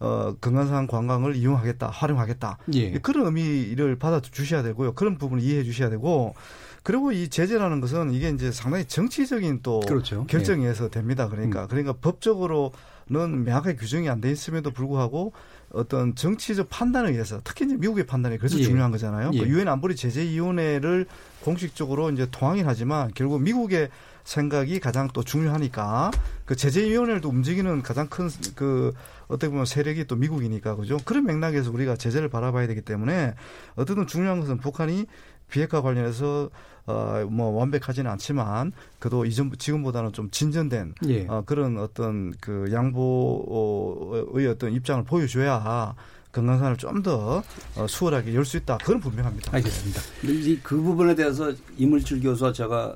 어, 0.00 0.34
금강산 0.40 0.86
관광을 0.86 1.36
이용하겠다, 1.36 1.88
활용하겠다. 1.88 2.58
예. 2.74 2.92
그런 2.98 3.26
의미를 3.26 3.98
받아 3.98 4.20
주셔야 4.20 4.62
되고요. 4.62 4.92
그런 4.92 5.16
부분을 5.16 5.42
이해해 5.42 5.64
주셔야 5.64 5.88
되고, 5.88 6.34
그리고 6.86 7.10
이 7.10 7.26
제재라는 7.28 7.80
것은 7.80 8.12
이게 8.12 8.28
이제 8.28 8.52
상당히 8.52 8.84
정치적인 8.84 9.58
또 9.64 9.80
그렇죠. 9.80 10.24
결정에 10.28 10.62
의해서 10.62 10.88
됩니다. 10.88 11.28
그러니까 11.28 11.62
음. 11.62 11.66
그러니까 11.68 11.94
법적으로는 11.94 13.42
명확하게 13.44 13.74
규정이 13.74 14.08
안 14.08 14.20
돼 14.20 14.30
있음에도 14.30 14.70
불구하고 14.70 15.32
어떤 15.72 16.14
정치적 16.14 16.68
판단에 16.70 17.10
의해서 17.10 17.40
특히 17.42 17.64
이제 17.64 17.74
미국의 17.76 18.06
판단이 18.06 18.38
그래서 18.38 18.56
예. 18.60 18.62
중요한 18.62 18.92
거잖아요. 18.92 19.32
예. 19.34 19.38
그 19.40 19.48
유엔 19.48 19.66
안보리 19.66 19.96
제재위원회를 19.96 21.06
공식적으로 21.42 22.08
이제 22.12 22.28
통하긴 22.30 22.68
하지만 22.68 23.10
결국 23.16 23.42
미국의 23.42 23.88
생각이 24.22 24.78
가장 24.78 25.08
또 25.12 25.24
중요하니까 25.24 26.12
그 26.44 26.54
제재위원회를 26.54 27.20
또 27.20 27.30
움직이는 27.30 27.82
가장 27.82 28.06
큰 28.06 28.30
그 28.54 28.92
어떻게 29.26 29.50
보면 29.50 29.66
세력이 29.66 30.04
또 30.04 30.14
미국이니까 30.14 30.76
그죠. 30.76 30.98
그런 31.04 31.24
맥락에서 31.24 31.72
우리가 31.72 31.96
제재를 31.96 32.28
바라봐야 32.28 32.68
되기 32.68 32.80
때문에 32.80 33.34
어쨌든 33.74 34.06
중요한 34.06 34.38
것은 34.38 34.58
북한이 34.58 35.06
비핵화 35.48 35.82
관련해서 35.82 36.50
어 36.86 37.24
뭐 37.28 37.50
완벽하지는 37.50 38.10
않지만 38.12 38.72
그래도 38.98 39.24
이전 39.24 39.50
지금보다는 39.58 40.12
좀 40.12 40.30
진전된 40.30 40.94
예. 41.08 41.26
어, 41.28 41.42
그런 41.44 41.78
어떤 41.78 42.32
그 42.40 42.70
양보의 42.72 44.46
어떤 44.48 44.72
입장을 44.72 45.02
보여줘야 45.04 45.94
금강산을 46.30 46.76
좀더 46.76 47.42
어, 47.76 47.86
수월하게 47.88 48.34
열 48.34 48.44
수 48.44 48.56
있다. 48.58 48.78
그건 48.78 49.00
분명합니다. 49.00 49.54
알겠습니다. 49.56 50.00
그 50.62 50.80
부분에 50.80 51.14
대해서 51.14 51.52
이물질 51.78 52.20
교수와 52.20 52.52
제가 52.52 52.94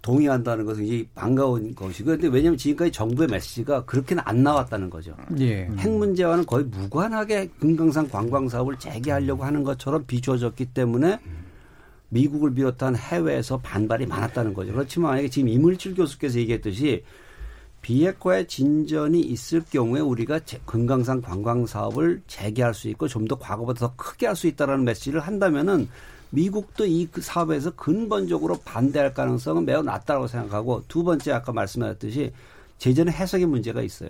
동의한다는 0.00 0.64
것은 0.64 0.84
이제 0.84 1.06
반가운 1.14 1.74
것이고 1.74 2.06
그런데 2.06 2.28
왜냐하면 2.28 2.56
지금까지 2.56 2.92
정부의 2.92 3.28
메시지가 3.28 3.84
그렇게는 3.84 4.22
안 4.24 4.42
나왔다는 4.44 4.88
거죠. 4.88 5.14
예. 5.40 5.68
핵 5.76 5.90
문제와는 5.90 6.46
거의 6.46 6.64
무관하게 6.66 7.48
금강산 7.60 8.08
관광 8.08 8.48
사업을 8.48 8.78
재개하려고 8.78 9.44
하는 9.44 9.64
것처럼 9.64 10.04
비춰졌기 10.06 10.66
때문에 10.66 11.18
미국을 12.10 12.54
비롯한 12.54 12.96
해외에서 12.96 13.58
반발이 13.58 14.06
많았다는 14.06 14.54
거죠. 14.54 14.72
그렇지만 14.72 15.10
만약에 15.12 15.28
지금 15.28 15.48
이물질 15.48 15.94
교수께서 15.94 16.38
얘기했듯이 16.38 17.04
비핵화의 17.82 18.48
진전이 18.48 19.20
있을 19.20 19.62
경우에 19.70 20.00
우리가 20.00 20.40
제- 20.40 20.60
금강산 20.66 21.22
관광 21.22 21.66
사업을 21.66 22.22
재개할 22.26 22.74
수 22.74 22.88
있고 22.88 23.06
좀 23.08 23.26
더 23.28 23.36
과거보다 23.38 23.78
더 23.88 23.92
크게 23.96 24.26
할 24.26 24.34
수 24.36 24.46
있다라는 24.48 24.84
메시지를 24.84 25.20
한다면은 25.20 25.88
미국도 26.30 26.86
이그 26.86 27.20
사업에서 27.22 27.70
근본적으로 27.72 28.58
반대할 28.64 29.14
가능성은 29.14 29.64
매우 29.64 29.82
낮다고 29.82 30.26
생각하고 30.26 30.82
두 30.88 31.04
번째 31.04 31.32
아까 31.32 31.52
말씀하셨듯이 31.52 32.32
제재는 32.78 33.12
해석의 33.12 33.46
문제가 33.46 33.80
있어요. 33.82 34.08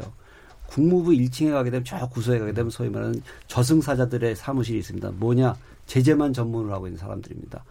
국무부 0.67 1.11
1층에 1.13 1.53
가게 1.53 1.71
되면 1.71 1.85
저 1.85 2.09
구소에 2.09 2.39
가게 2.39 2.53
되면 2.53 2.71
소위 2.71 2.89
말하는 2.91 3.23
저승사자들의 3.47 4.35
사무실이 4.37 4.79
있습니다. 4.79 5.13
뭐냐? 5.13 5.57
제재만 5.87 6.33
전문으로 6.33 6.75
하고 6.75 6.87
있는 6.87 6.99
사람들입니다. 6.99 7.65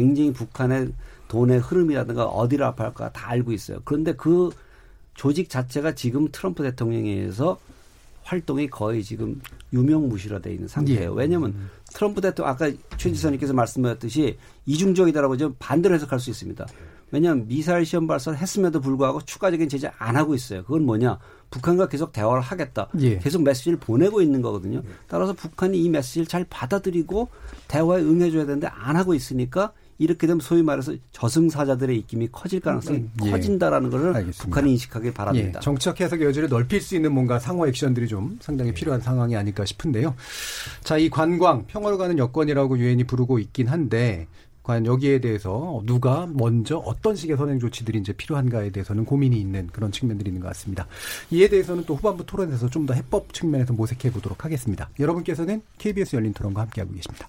굉장히 0.00 0.32
북한의 0.32 0.92
돈의 1.28 1.60
흐름이라든가 1.60 2.24
어디를 2.24 2.64
아파할까 2.64 3.12
다 3.12 3.28
알고 3.30 3.52
있어요. 3.52 3.80
그런데 3.84 4.14
그 4.14 4.50
조직 5.14 5.50
자체가 5.50 5.94
지금 5.94 6.28
트럼프 6.32 6.62
대통령에 6.62 7.10
의해서 7.10 7.58
활동이 8.22 8.68
거의 8.68 9.02
지금 9.04 9.40
유명무실화되어 9.72 10.52
있는 10.52 10.68
상태예요. 10.68 11.12
왜냐하면 11.12 11.68
트럼프 11.92 12.20
대통령 12.20 12.52
아까 12.52 12.70
최 12.96 13.12
지사님께서 13.12 13.52
말씀하셨듯이 13.52 14.38
이중적이다라고 14.66 15.36
좀 15.36 15.54
반대로 15.58 15.94
해석할 15.94 16.18
수 16.18 16.30
있습니다. 16.30 16.66
왜냐하면 17.12 17.46
미사일 17.48 17.84
시험 17.84 18.06
발사를 18.06 18.38
했음에도 18.38 18.80
불구하고 18.80 19.20
추가적인 19.22 19.68
제재 19.68 19.90
안 19.98 20.16
하고 20.16 20.34
있어요. 20.34 20.62
그건 20.62 20.86
뭐냐? 20.86 21.18
북한과 21.50 21.88
계속 21.88 22.12
대화를 22.12 22.40
하겠다. 22.40 22.88
예. 23.00 23.18
계속 23.18 23.42
메시지를 23.42 23.78
보내고 23.78 24.22
있는 24.22 24.42
거거든요. 24.42 24.82
따라서 25.08 25.32
북한이 25.32 25.82
이 25.82 25.88
메시지를 25.88 26.26
잘 26.26 26.46
받아들이고 26.48 27.28
대화에 27.66 28.02
응해줘야 28.02 28.46
되는데 28.46 28.68
안 28.68 28.96
하고 28.96 29.14
있으니까 29.14 29.72
이렇게 30.00 30.26
되면 30.26 30.40
소위 30.40 30.62
말해서 30.62 30.94
저승사자들의 31.12 31.94
입김이 31.98 32.28
커질 32.32 32.60
가능성이 32.60 33.04
예. 33.26 33.30
커진다라는 33.30 33.90
것을 33.90 34.08
알겠습니다. 34.16 34.44
북한이 34.44 34.72
인식하길 34.72 35.12
바랍니다. 35.12 35.58
예, 35.58 35.60
정치적 35.60 36.00
해석 36.00 36.22
여지를 36.22 36.48
넓힐 36.48 36.80
수 36.80 36.96
있는 36.96 37.12
뭔가 37.12 37.38
상호 37.38 37.68
액션들이 37.68 38.08
좀 38.08 38.38
상당히 38.40 38.72
필요한 38.72 39.02
상황이 39.02 39.36
아닐까 39.36 39.66
싶은데요. 39.66 40.14
자, 40.82 40.96
이 40.96 41.10
관광 41.10 41.66
평화로 41.66 41.98
가는 41.98 42.16
여건이라고 42.16 42.78
유엔이 42.78 43.04
부르고 43.04 43.38
있긴 43.40 43.68
한데 43.68 44.26
과연 44.62 44.86
여기에 44.86 45.20
대해서 45.20 45.82
누가 45.84 46.26
먼저 46.32 46.78
어떤 46.78 47.14
식의 47.14 47.36
선행 47.36 47.58
조치들이 47.58 47.98
이제 47.98 48.12
필요한가에 48.14 48.70
대해서는 48.70 49.04
고민이 49.04 49.38
있는 49.38 49.66
그런 49.72 49.92
측면들이 49.92 50.28
있는 50.30 50.40
것 50.40 50.48
같습니다. 50.48 50.86
이에 51.30 51.48
대해서는 51.48 51.84
또 51.84 51.94
후반부 51.96 52.24
토론에서 52.24 52.68
좀 52.70 52.86
더 52.86 52.94
해법 52.94 53.34
측면에서 53.34 53.74
모색해 53.74 54.10
보도록 54.10 54.46
하겠습니다. 54.46 54.88
여러분께서는 54.98 55.60
KBS 55.76 56.16
열린 56.16 56.32
토론과 56.32 56.62
함께하고 56.62 56.94
계십니다. 56.94 57.28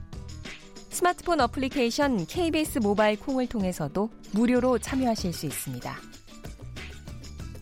스마트폰 0.91 1.39
어플리케이션 1.39 2.27
KBS 2.27 2.79
모바일 2.79 3.17
콩을 3.17 3.47
통해서도 3.47 4.09
무료로 4.33 4.77
참여하실 4.77 5.33
수 5.33 5.45
있습니다. 5.45 5.95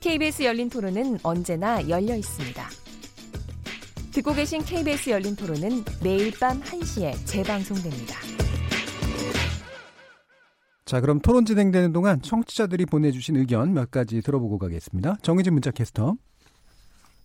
KBS 0.02 0.44
열린 0.44 0.70
토론은 0.70 1.20
언제나 1.24 1.88
열려 1.88 2.16
있습니다. 2.16 2.70
듣고 4.12 4.34
계신 4.34 4.62
KBS 4.64 5.12
열린 5.12 5.36
토론은 5.36 5.84
매일 6.04 6.32
밤 6.40 6.60
1시에 6.62 7.14
재방송됩니다. 7.26 8.16
자, 10.86 11.00
그럼 11.00 11.20
토론 11.20 11.46
진행되는 11.46 11.94
동안 11.94 12.20
청취자들이 12.22 12.88
보내주신 12.88 13.36
의견 13.36 13.74
몇 13.74 13.92
가지 13.92 14.22
들어보고 14.22 14.58
가겠습니다. 14.58 15.18
정의진 15.22 15.54
문자 15.54 15.70
캐스터. 15.70 16.16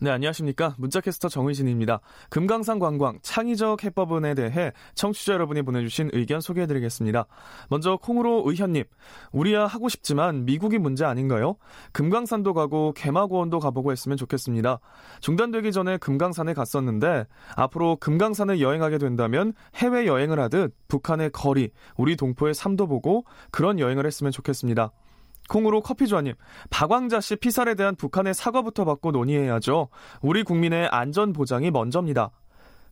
네, 0.01 0.11
안녕하십니까. 0.11 0.75
문자캐스터 0.79 1.29
정의진입니다. 1.29 2.01
금강산 2.29 2.81
관광 2.81 3.21
창의적 3.23 3.85
해법은에 3.85 4.35
대해 4.35 4.73
청취자 4.95 5.35
여러분이 5.35 5.63
보내주신 5.63 6.11
의견 6.13 6.41
소개해드리겠습니다. 6.41 7.27
먼저 7.71 7.97
콩으로 7.97 8.43
의현님, 8.45 8.85
우리야 9.31 9.67
하고 9.67 9.89
싶지만 9.89 10.45
미국이 10.47 10.79
문제 10.79 11.05
아닌가요? 11.05 11.57
금강산도 11.93 12.55
가고 12.55 12.93
개마고원도 12.93 13.61
가보고 13.61 13.93
했으면 13.93 14.17
좋겠습니다. 14.17 14.81
중단되기 15.21 15.71
전에 15.71 15.97
금강산에 15.99 16.55
갔었는데 16.55 17.27
앞으로 17.55 17.97
금강산을 17.97 18.61
여행하게 18.61 18.99
된다면 18.99 19.55
해외 19.77 20.07
여행을 20.07 20.41
하듯 20.41 20.75
북한의 20.89 21.31
거리, 21.31 21.71
우리 21.97 22.17
동포의 22.17 22.55
삶도 22.55 22.89
보고 22.89 23.25
그런 23.53 23.79
여행을 23.79 24.07
했으면 24.07 24.33
좋겠습니다. 24.33 24.91
콩으로 25.49 25.81
커피조아님, 25.83 26.35
박왕자 26.71 27.21
씨 27.21 27.37
피살에 27.37 27.75
대한 27.75 27.95
북한의 27.97 28.35
사과부터 28.35 28.85
받고 28.85 29.13
논의해야죠. 29.13 29.89
우리 30.23 30.43
국민의 30.43 30.89
안전 30.89 31.33
보장이 31.33 31.71
먼저입니다. 31.71 32.31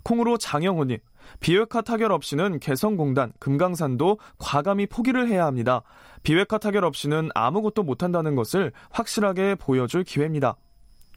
콩으로 0.02 0.36
장영호님, 0.36 0.98
비핵화 1.40 1.80
타결 1.80 2.12
없이는 2.12 2.58
개성공단, 2.58 3.32
금강산도 3.38 4.18
과감히 4.38 4.86
포기를 4.86 5.28
해야 5.28 5.46
합니다. 5.46 5.82
비핵화 6.22 6.58
타결 6.58 6.84
없이는 6.84 7.30
아무것도 7.34 7.82
못한다는 7.82 8.34
것을 8.34 8.72
확실하게 8.90 9.54
보여줄 9.54 10.04
기회입니다. 10.04 10.56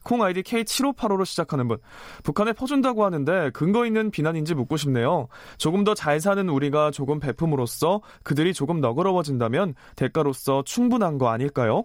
콩 0.05 0.23
아이디 0.23 0.43
K7585로 0.43 1.25
시작하는 1.25 1.67
분. 1.67 1.79
북한에 2.23 2.53
퍼준다고 2.53 3.03
하는데 3.03 3.49
근거 3.49 3.85
있는 3.85 4.11
비난인지 4.11 4.53
묻고 4.53 4.77
싶네요. 4.77 5.27
조금 5.57 5.83
더 5.83 5.95
잘 5.95 6.19
사는 6.21 6.47
우리가 6.47 6.91
조금 6.91 7.19
베품으로써 7.19 8.01
그들이 8.23 8.53
조금 8.53 8.79
너그러워진다면 8.81 9.73
대가로서 9.95 10.61
충분한 10.63 11.17
거 11.17 11.29
아닐까요? 11.29 11.83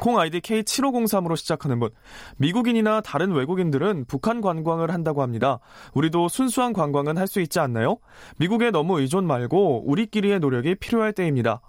콩 0.00 0.18
아이디 0.18 0.40
K7503으로 0.40 1.36
시작하는 1.36 1.78
분. 1.78 1.90
미국인이나 2.36 3.00
다른 3.00 3.30
외국인들은 3.32 4.04
북한 4.08 4.40
관광을 4.40 4.90
한다고 4.92 5.22
합니다. 5.22 5.60
우리도 5.94 6.28
순수한 6.28 6.72
관광은 6.72 7.16
할 7.16 7.28
수 7.28 7.40
있지 7.40 7.58
않나요? 7.60 7.98
미국에 8.38 8.70
너무 8.70 9.00
의존 9.00 9.26
말고 9.26 9.84
우리끼리의 9.88 10.40
노력이 10.40 10.74
필요할 10.74 11.12
때입니다. 11.12 11.60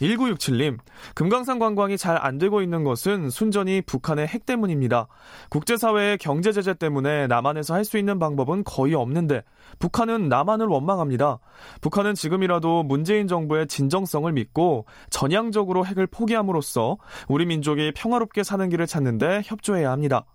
1967님, 0.00 0.78
금강산 1.14 1.58
관광이 1.58 1.96
잘 1.96 2.18
안 2.18 2.38
되고 2.38 2.62
있는 2.62 2.84
것은 2.84 3.30
순전히 3.30 3.80
북한의 3.82 4.26
핵 4.26 4.44
때문입니다. 4.46 5.08
국제사회의 5.50 6.18
경제 6.18 6.52
제재 6.52 6.74
때문에 6.74 7.26
남한에서 7.26 7.74
할 7.74 7.84
수 7.84 7.96
있는 7.96 8.18
방법은 8.18 8.64
거의 8.64 8.94
없는데, 8.94 9.42
북한은 9.78 10.28
남한을 10.28 10.66
원망합니다. 10.66 11.38
북한은 11.80 12.14
지금이라도 12.14 12.82
문재인 12.82 13.26
정부의 13.28 13.66
진정성을 13.66 14.30
믿고 14.32 14.84
전향적으로 15.10 15.86
핵을 15.86 16.06
포기함으로써 16.06 16.98
우리 17.28 17.46
민족이 17.46 17.92
평화롭게 17.94 18.42
사는 18.42 18.68
길을 18.68 18.86
찾는데 18.86 19.42
협조해야 19.44 19.90
합니다. 19.90 20.26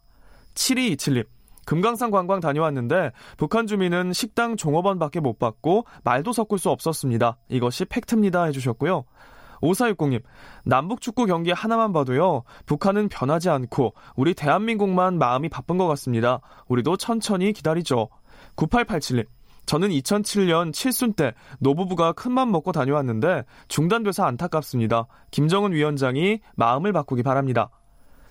7227님, 0.55 1.25
금강산 1.65 2.11
관광 2.11 2.39
다녀왔는데 2.39 3.11
북한 3.37 3.67
주민은 3.67 4.13
식당 4.13 4.57
종업원밖에 4.57 5.19
못 5.19 5.37
받고 5.39 5.85
말도 6.03 6.33
섞을 6.33 6.57
수 6.57 6.69
없었습니다. 6.69 7.37
이것이 7.49 7.85
팩트입니다 7.85 8.43
해주셨고요. 8.45 9.05
5460님, 9.63 10.21
남북 10.65 11.01
축구 11.01 11.25
경기 11.25 11.51
하나만 11.51 11.93
봐도요, 11.93 12.43
북한은 12.65 13.09
변하지 13.09 13.49
않고, 13.49 13.93
우리 14.15 14.33
대한민국만 14.33 15.17
마음이 15.17 15.49
바쁜 15.49 15.77
것 15.77 15.87
같습니다. 15.87 16.41
우리도 16.67 16.97
천천히 16.97 17.53
기다리죠. 17.53 18.09
9887님, 18.55 19.25
저는 19.65 19.89
2007년 19.89 20.73
칠순 20.73 21.13
때 21.13 21.33
노부부가 21.59 22.11
큰맘 22.11 22.51
먹고 22.51 22.71
다녀왔는데 22.73 23.43
중단돼서 23.69 24.25
안타깝습니다. 24.25 25.07
김정은 25.31 25.71
위원장이 25.71 26.39
마음을 26.55 26.91
바꾸기 26.91 27.23
바랍니다. 27.23 27.69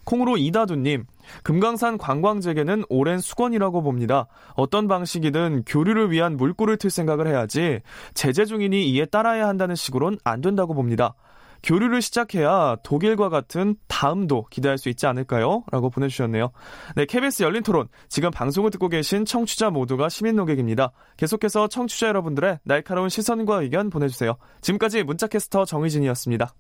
콩으로 0.05 0.37
이다두님, 0.37 1.05
금강산 1.43 1.99
관광재개는 1.99 2.85
오랜 2.89 3.19
수건이라고 3.19 3.83
봅니다. 3.83 4.27
어떤 4.55 4.89
방식이든 4.89 5.65
교류를 5.67 6.11
위한 6.11 6.37
물꼬를 6.37 6.77
틀 6.77 6.91
생각을 6.91 7.27
해야지 7.27 7.81
제재 8.15 8.45
중이니 8.45 8.91
이에 8.91 9.07
따라야 9.07 9.49
한다는 9.49 9.75
식으론 9.75 10.19
안 10.25 10.41
된다고 10.41 10.75
봅니다. 10.75 11.15
교류를 11.63 12.03
시작해야 12.03 12.77
독일과 12.83 13.29
같은 13.29 13.77
다음도 13.87 14.47
기대할 14.51 14.79
수 14.79 14.89
있지 14.89 15.07
않을까요? 15.07 15.63
라고 15.71 15.91
보내주셨네요. 15.91 16.51
네, 16.97 17.07
KBS 17.07 17.45
열린 17.45 17.63
토론. 17.63 17.87
지금 18.09 18.31
방송을 18.31 18.71
듣고 18.71 18.89
계신 18.89 19.25
청취자 19.25 19.71
모두가 19.71 20.09
시민 20.09 20.37
노객입니다. 20.37 20.93
계속해서 21.17 21.69
청취자 21.69 22.09
여러분들의 22.09 22.59
날카로운 22.65 23.09
시선과 23.09 23.63
의견 23.63 23.91
보내주세요. 23.91 24.37
지금까지 24.61 25.05
문자캐스터 25.05 25.65
정의진이었습니다. 25.65 26.53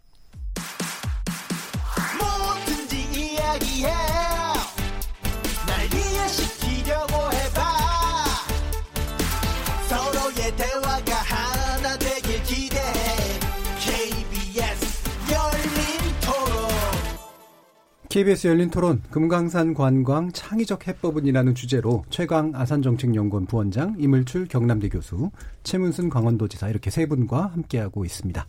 KBS 18.12 18.46
열린 18.46 18.68
토론 18.68 19.00
금강산 19.10 19.72
관광 19.72 20.30
창의적 20.32 20.86
해법은이라는 20.86 21.54
주제로 21.54 22.04
최강 22.10 22.52
아산정책연구원 22.54 23.46
부원장 23.46 23.96
이물출 23.98 24.48
경남대 24.48 24.90
교수 24.90 25.30
최문순 25.62 26.10
강원도지사 26.10 26.68
이렇게 26.68 26.90
세 26.90 27.06
분과 27.06 27.46
함께하고 27.46 28.04
있습니다. 28.04 28.46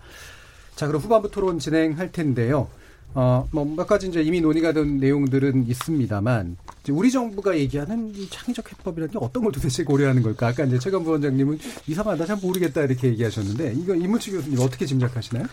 자 0.75 0.87
그럼 0.87 1.01
후반부 1.01 1.31
토론 1.31 1.59
진행할 1.59 2.11
텐데요. 2.11 2.67
어, 3.13 3.47
뭐, 3.51 3.63
몇 3.63 3.87
가지 3.87 4.07
이제 4.07 4.21
이미 4.21 4.41
논의가 4.41 4.73
된 4.73 4.97
내용들은 4.97 5.67
있습니다만, 5.67 6.57
우리 6.89 7.11
정부가 7.11 7.55
얘기하는 7.55 8.11
이 8.15 8.27
창의적 8.27 8.71
해법이라는 8.71 9.11
게 9.11 9.19
어떤 9.21 9.43
걸 9.43 9.51
도대체 9.51 9.83
고려하는 9.83 10.23
걸까? 10.23 10.47
아까 10.47 10.63
이제 10.63 10.79
최강 10.79 11.03
부원장님은 11.03 11.59
이상하다, 11.85 12.25
잘 12.25 12.37
모르겠다, 12.37 12.81
이렇게 12.81 13.09
얘기하셨는데, 13.09 13.73
이거 13.73 13.93
이문치 13.93 14.31
교수님 14.31 14.59
어떻게 14.61 14.87
짐작하시나요? 14.87 15.45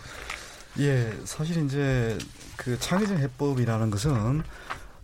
예, 0.79 1.13
사실 1.25 1.65
이제 1.65 2.17
그 2.57 2.79
창의적 2.79 3.17
해법이라는 3.17 3.91
것은 3.91 4.43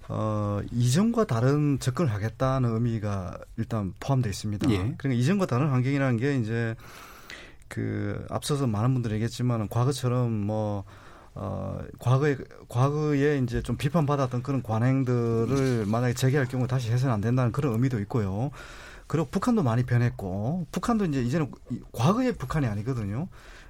어, 0.09 0.61
이전과 0.71 1.25
다른 1.25 1.79
접근을 1.79 2.13
하겠다는 2.13 2.73
의미가 2.73 3.37
일단 3.57 3.93
포함되어 3.99 4.29
있습니다. 4.29 4.69
예. 4.69 4.77
그러니까 4.77 5.13
이전과 5.13 5.45
다른 5.47 5.69
환경이라는 5.69 6.17
게 6.17 6.37
이제 6.37 6.75
그 7.67 8.25
앞서서 8.29 8.67
많은 8.67 8.93
분들이 8.93 9.15
얘기했지만 9.15 9.67
과거처럼 9.67 10.31
뭐 10.31 10.85
어, 11.39 11.79
과거에, 11.99 12.35
과거에 12.67 13.37
이제 13.39 13.61
좀 13.61 13.77
비판받았던 13.77 14.41
그런 14.41 14.63
관행들을 14.63 15.85
만약에 15.85 16.13
재개할 16.15 16.47
경우 16.47 16.65
다시 16.65 16.91
해서는 16.91 17.13
안 17.13 17.21
된다는 17.21 17.51
그런 17.51 17.73
의미도 17.73 17.99
있고요. 18.01 18.49
그리고 19.05 19.27
북한도 19.29 19.61
많이 19.61 19.83
변했고, 19.83 20.65
북한도 20.71 21.05
이제 21.05 21.21
이제는 21.21 21.51
과거의 21.91 22.33
북한이 22.33 22.65
아니거든요. 22.65 23.27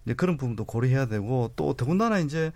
이제 0.07 0.13
그런 0.13 0.37
부분도 0.37 0.63
고려해야 0.63 1.07
되고, 1.07 1.51
또 1.57 1.73
더군다나 1.73 2.19
이제, 2.19 2.53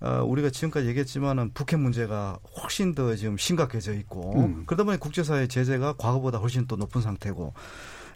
어, 0.00 0.24
우리가 0.24 0.48
지금까지 0.48 0.86
얘기했지만은 0.88 1.52
북핵 1.52 1.78
문제가 1.78 2.38
훨씬 2.62 2.94
더 2.94 3.14
지금 3.14 3.36
심각해져 3.36 3.92
있고, 3.92 4.40
음. 4.40 4.64
그러다 4.64 4.84
보니 4.84 4.98
국제사회 4.98 5.46
제재가 5.46 5.96
과거보다 5.98 6.38
훨씬 6.38 6.66
더 6.66 6.76
높은 6.76 7.02
상태고, 7.02 7.52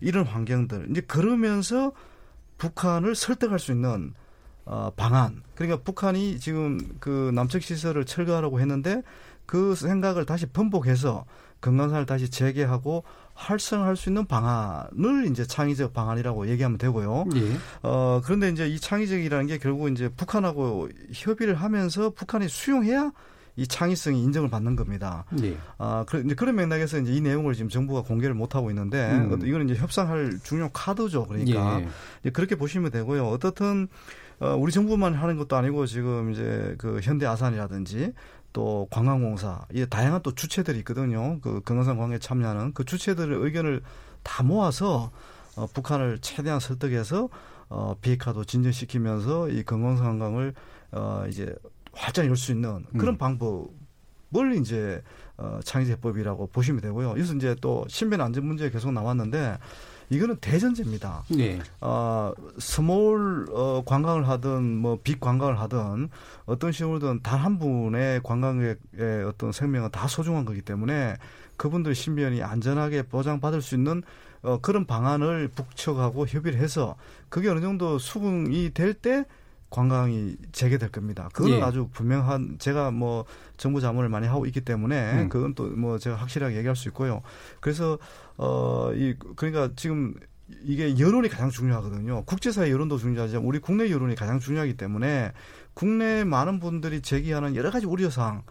이런 0.01 0.25
환경들. 0.25 0.89
이제 0.91 1.03
그러면서 1.03 1.93
북한을 2.57 3.15
설득할 3.15 3.59
수 3.59 3.73
있는 3.73 4.15
어, 4.65 4.91
방안. 4.97 5.43
그러니까 5.55 5.83
북한이 5.83 6.39
지금 6.41 6.79
그 6.99 7.31
남측 7.35 7.63
시설을 7.63 8.05
철거하라고 8.07 8.61
했는데 8.61 9.03
그 9.47 9.75
생각을 9.75 10.27
다시 10.27 10.47
번복해서 10.47 11.25
금강산을 11.61 12.05
다시 12.05 12.29
재개하고 12.29 13.05
활성화할 13.39 13.97
수 13.97 14.11
있는 14.11 14.27
방안을 14.27 15.27
이제 15.31 15.47
창의적 15.47 15.93
방안이라고 15.95 16.49
얘기하면 16.49 16.77
되고요. 16.77 17.25
예. 17.37 17.57
어, 17.83 18.21
그런데 18.25 18.51
이제 18.51 18.69
이 18.69 18.79
창의적이라는 18.79 19.47
게 19.47 19.59
결국 19.59 19.91
이제 19.91 20.09
북한하고 20.09 20.89
협의를 21.13 21.55
하면서 21.55 22.11
북한이 22.11 22.49
수용해야 22.49 23.13
이 23.57 23.67
창의성이 23.67 24.23
인정을 24.23 24.51
받는 24.51 24.77
겁니다. 24.77 25.25
예. 25.43 25.57
아, 25.79 26.05
그, 26.09 26.23
이제 26.25 26.35
그런 26.35 26.57
맥락에서 26.57 26.99
이제 26.99 27.13
이 27.13 27.21
내용을 27.21 27.55
지금 27.55 27.69
정부가 27.69 28.03
공개를 28.03 28.35
못 28.35 28.55
하고 28.55 28.71
있는데 28.71 29.11
음. 29.11 29.45
이거는 29.45 29.69
이제 29.69 29.81
협상할 29.81 30.39
중요한 30.43 30.71
카드죠. 30.73 31.27
그러니까 31.27 31.83
예. 32.25 32.31
그렇게 32.31 32.57
보시면 32.57 32.91
되고요. 32.91 33.27
어떻든 33.27 33.89
어, 34.41 34.57
우리 34.57 34.71
정부만 34.71 35.15
하는 35.15 35.37
것도 35.37 35.57
아니고 35.57 35.87
지금 35.87 36.31
이제 36.31 36.75
그 36.79 37.01
현대 37.03 37.27
아산이라든지 37.27 38.13
또 38.53 38.89
관광공사 38.91 39.67
이 39.73 39.87
다양한 39.89 40.23
또 40.23 40.35
주체들이 40.35 40.79
있거든요. 40.81 41.39
그 41.41 41.61
금강산 41.61 41.99
관계에 41.99 42.19
참여하는 42.19 42.73
그 42.75 42.85
주체들의 42.85 43.39
의견을 43.39 43.83
다 44.23 44.43
모아서 44.43 45.11
어, 45.57 45.67
북한을 45.67 46.19
최대한 46.21 46.61
설득해서 46.61 47.29
어, 47.69 47.95
비핵화도 48.01 48.45
진전시키면서 48.45 49.49
이 49.51 49.63
금강산 49.63 50.07
관광을 50.19 50.55
어, 50.93 51.25
이제 51.29 51.55
활짝 51.93 52.27
열 52.27 52.37
수 52.37 52.53
있는 52.53 52.85
그런 52.97 53.15
음. 53.15 53.19
방법을 53.19 54.57
이제 54.61 55.03
어, 55.37 55.61
창의적 55.65 56.03
해법이라고 56.03 56.49
보시면 56.49 56.81
되고요. 56.81 57.11
여기서 57.11 57.35
이제 57.35 57.55
또 57.61 57.85
신변 57.89 58.21
안전 58.21 58.47
문제 58.47 58.71
계속 58.71 58.93
나왔는데 58.93 59.59
이거는 60.11 60.37
대전제입니다. 60.41 61.25
네. 61.29 61.59
어, 61.81 62.33
small 62.59 63.47
어, 63.53 63.83
관광을 63.85 64.29
하든 64.29 64.77
뭐 64.77 64.99
big 65.03 65.21
관광을 65.21 65.61
하든 65.61 66.09
어떤 66.47 66.73
식으로든 66.73 67.21
단 67.23 67.39
한 67.39 67.59
분의 67.59 68.21
관광객의 68.25 69.25
어떤 69.27 69.53
생명은 69.53 69.91
다 69.91 70.09
소중한 70.09 70.45
거기 70.45 70.61
때문에 70.63 71.17
그분들 71.57 71.95
신변이 71.95 72.43
안전하게 72.43 73.03
보장받을 73.03 73.63
수 73.63 73.75
있는 73.75 74.03
어, 74.43 74.59
그런 74.61 74.87
방안을 74.87 75.49
북측하고 75.49 76.27
협의를 76.27 76.59
해서 76.61 76.97
그게 77.29 77.49
어느 77.49 77.61
정도 77.61 77.99
수긍이 77.99 78.73
될때 78.75 79.25
관광이 79.71 80.37
재개될 80.53 80.91
겁니다. 80.91 81.29
그건 81.33 81.53
예. 81.53 81.63
아주 81.63 81.89
분명한 81.93 82.57
제가 82.59 82.91
뭐 82.91 83.25
정부 83.57 83.81
자문을 83.81 84.09
많이 84.09 84.27
하고 84.27 84.47
있기 84.47 84.63
때문에 84.63 85.23
음. 85.23 85.29
그건 85.29 85.55
또 85.55 85.69
뭐 85.69 85.99
제가 85.99 86.17
확실하게 86.17 86.57
얘기할 86.57 86.75
수 86.75 86.89
있고요. 86.89 87.23
그래서 87.61 87.99
어이 88.37 89.15
그러니까 89.37 89.71
지금 89.77 90.15
이게 90.65 90.99
여론이 90.99 91.29
가장 91.29 91.51
중요하거든요. 91.51 92.25
국제사회 92.25 92.71
여론도 92.71 92.97
중요하지만 92.97 93.45
우리 93.45 93.59
국내 93.59 93.91
여론이 93.91 94.15
가장 94.15 94.41
중요하기 94.41 94.77
때문에 94.79 95.33
국내 95.75 96.25
많은 96.25 96.59
분들이 96.59 97.03
제기하는 97.03 97.55
여러 97.55 97.71
가지 97.71 97.87
우려사항, 97.87 98.43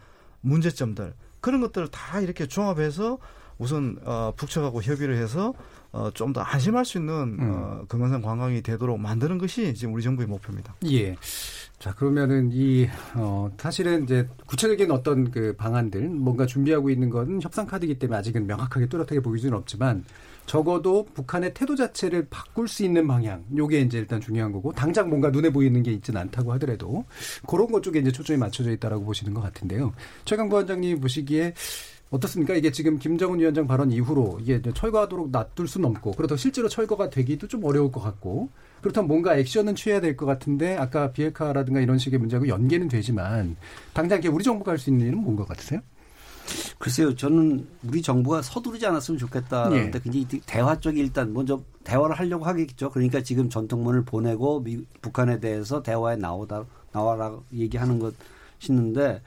문제점들 0.42 1.14
그런 1.42 1.62
것들을 1.62 1.88
다 1.90 2.22
이렇게 2.22 2.46
종합해서 2.48 3.18
우선 3.58 3.98
어, 4.04 4.34
북측하고 4.38 4.84
협의를 4.84 5.18
해서 5.18 5.54
어, 5.98 6.12
좀 6.12 6.32
더 6.32 6.42
안심할 6.42 6.86
수 6.86 6.98
있는 7.00 7.14
음. 7.14 7.38
어, 7.42 7.86
금강산 7.88 8.22
관광이 8.22 8.62
되도록 8.62 9.00
만드는 9.00 9.38
것이 9.40 9.74
지금 9.74 9.94
우리 9.94 10.04
정부의 10.04 10.28
목표입니다. 10.28 10.76
예. 10.92 11.16
자 11.80 11.94
그러면은 11.96 12.50
이 12.52 12.88
어, 13.16 13.50
사실은 13.58 14.04
이제 14.04 14.28
구체적인 14.46 14.92
어떤 14.92 15.32
그 15.32 15.56
방안들 15.58 16.10
뭔가 16.10 16.46
준비하고 16.46 16.90
있는 16.90 17.10
건 17.10 17.40
협상 17.42 17.66
카드이기 17.66 17.98
때문에 17.98 18.20
아직은 18.20 18.46
명확하게 18.46 18.88
뚜렷하게 18.88 19.22
보이지는 19.22 19.58
없지만 19.58 20.04
적어도 20.46 21.06
북한의 21.14 21.54
태도 21.54 21.76
자체를 21.76 22.28
바꿀 22.30 22.68
수 22.68 22.84
있는 22.84 23.08
방향 23.08 23.44
요게 23.56 23.82
이제 23.82 23.98
일단 24.00 24.22
중요한 24.22 24.52
거고 24.52 24.72
당장 24.74 25.10
뭔가 25.10 25.30
눈에 25.30 25.50
보이는 25.50 25.82
게 25.84 25.92
있지는 25.92 26.22
않다고 26.22 26.54
하더라도 26.54 27.06
그런 27.48 27.72
것 27.72 27.84
쪽에 27.84 28.00
이제 28.00 28.12
초점이 28.12 28.38
맞춰져 28.38 28.72
있다라고 28.72 29.04
보시는 29.06 29.34
것 29.34 29.42
같은데요. 29.42 29.94
최강 30.26 30.50
부원장님 30.50 31.00
보시기에 31.02 31.54
어떻습니까? 32.10 32.56
이게 32.56 32.72
지금 32.72 32.98
김정은 33.00 33.40
위원장 33.40 33.68
발언 33.68 33.92
이후로 33.92 34.40
이게 34.42 34.62
철거하도록 34.74 35.30
놔둘 35.32 35.68
수는 35.68 35.90
없고 35.90 36.12
그렇다고 36.14 36.38
실제로 36.38 36.70
철거가 36.70 37.10
되기도 37.10 37.48
좀 37.48 37.64
어려울 37.66 37.92
것 37.92 38.00
같고 38.02 38.50
그렇다면 38.82 39.08
뭔가 39.08 39.36
액션은 39.36 39.76
취해야 39.76 40.00
될 40.00 40.16
것 40.16 40.26
같은데 40.26 40.78
아까 40.78 41.12
비핵화라든가 41.12 41.82
이런 41.82 41.98
식의 41.98 42.20
문제하고 42.20 42.48
연계는 42.48 42.88
되지만 42.88 43.58
당장 43.94 44.22
우리 44.32 44.44
정부가 44.44 44.72
할 44.72 44.78
수 44.80 44.90
있는 44.90 45.08
일은 45.08 45.20
뭔 45.22 45.36
것 45.36 45.48
같으세요? 45.48 45.82
글쎄요, 46.80 47.14
저는 47.14 47.68
우리 47.84 48.02
정부가 48.02 48.42
서두르지 48.42 48.86
않았으면 48.88 49.18
좋겠다는데 49.18 49.92
예. 49.98 50.02
굉장히 50.02 50.26
대화 50.46 50.80
쪽이 50.80 50.98
일단 51.00 51.34
먼저 51.34 51.62
대화를 51.84 52.18
하려고 52.18 52.46
하겠죠. 52.46 52.90
그러니까 52.90 53.22
지금 53.22 53.50
전통문을 53.50 54.06
보내고 54.06 54.62
미, 54.64 54.78
북한에 55.02 55.42
대해서 55.42 55.84
대화에 55.84 56.16
나오다 56.16 56.66
나와라 56.94 57.38
얘기하는 57.54 58.00
것이있는데 58.00 59.22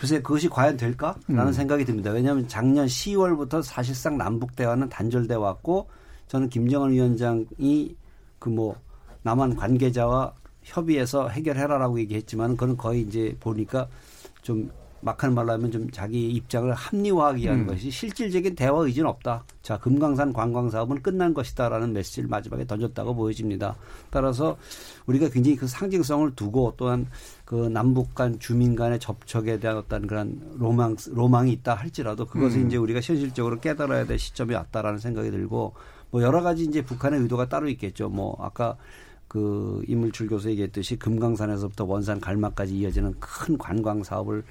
글쎄 0.00 0.22
그것이 0.22 0.48
과연 0.48 0.78
될까라는 0.78 1.48
음. 1.48 1.52
생각이 1.52 1.84
듭니다. 1.84 2.10
왜냐하면 2.10 2.48
작년 2.48 2.86
10월부터 2.86 3.62
사실상 3.62 4.16
남북 4.16 4.56
대화는 4.56 4.88
단절돼 4.88 5.34
왔고 5.34 5.88
저는 6.26 6.48
김정은 6.48 6.90
위원장이 6.92 7.94
그 8.38 8.48
뭐 8.48 8.76
남한 9.22 9.56
관계자와 9.56 10.32
협의해서 10.62 11.28
해결해라라고 11.28 12.00
얘기했지만 12.00 12.56
그건 12.56 12.76
거의 12.76 13.02
이제 13.02 13.36
보니까 13.40 13.86
좀 14.42 14.70
막하는 15.02 15.34
말로 15.34 15.52
하면 15.52 15.70
좀 15.70 15.90
자기 15.90 16.30
입장을 16.30 16.72
합리화하기 16.72 17.42
위한 17.42 17.60
음. 17.60 17.66
것이 17.66 17.90
실질적인 17.90 18.54
대화 18.54 18.78
의지는 18.78 19.08
없다. 19.08 19.44
자, 19.62 19.78
금강산 19.78 20.32
관광 20.32 20.70
사업은 20.70 21.02
끝난 21.02 21.32
것이다라는 21.32 21.92
메시지를 21.92 22.28
마지막에 22.28 22.66
던졌다고 22.66 23.14
보여집니다. 23.14 23.76
따라서 24.10 24.56
우리가 25.06 25.28
굉장히 25.30 25.56
그 25.56 25.66
상징성을 25.66 26.34
두고 26.34 26.74
또한 26.76 27.06
그 27.44 27.68
남북 27.68 28.14
간 28.14 28.38
주민 28.38 28.76
간의 28.76 29.00
접촉에 29.00 29.58
대한 29.58 29.78
어떤 29.78 30.06
그런 30.06 30.40
로망 30.56 30.96
로망이 31.10 31.52
있다 31.52 31.74
할지라도 31.74 32.26
그것을 32.26 32.60
음. 32.60 32.66
이제 32.66 32.76
우리가 32.76 33.00
현실적으로 33.00 33.58
깨달아야 33.60 34.06
될 34.06 34.18
시점이 34.18 34.54
왔다라는 34.54 34.98
생각이 34.98 35.30
들고 35.30 35.74
뭐 36.10 36.22
여러 36.22 36.42
가지 36.42 36.64
이제 36.64 36.82
북한의 36.82 37.20
의도가 37.20 37.48
따로 37.48 37.68
있겠죠. 37.68 38.08
뭐 38.08 38.36
아까 38.40 38.76
그 39.28 39.82
이물출 39.86 40.26
교수 40.26 40.50
얘기했듯이 40.50 40.96
금강산에서부터 40.96 41.84
원산 41.84 42.20
갈마까지 42.20 42.76
이어지는 42.76 43.14
큰 43.20 43.56
관광 43.56 44.02
사업을 44.02 44.42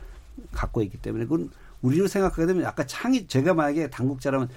갖고 0.52 0.82
있기 0.82 0.98
때문에 0.98 1.26
그건 1.26 1.50
우리로 1.82 2.08
생각하게 2.08 2.48
되면 2.48 2.66
아까 2.66 2.86
창의 2.86 3.28
제가 3.28 3.54
만약에 3.54 3.90
당국자라면 3.90 4.50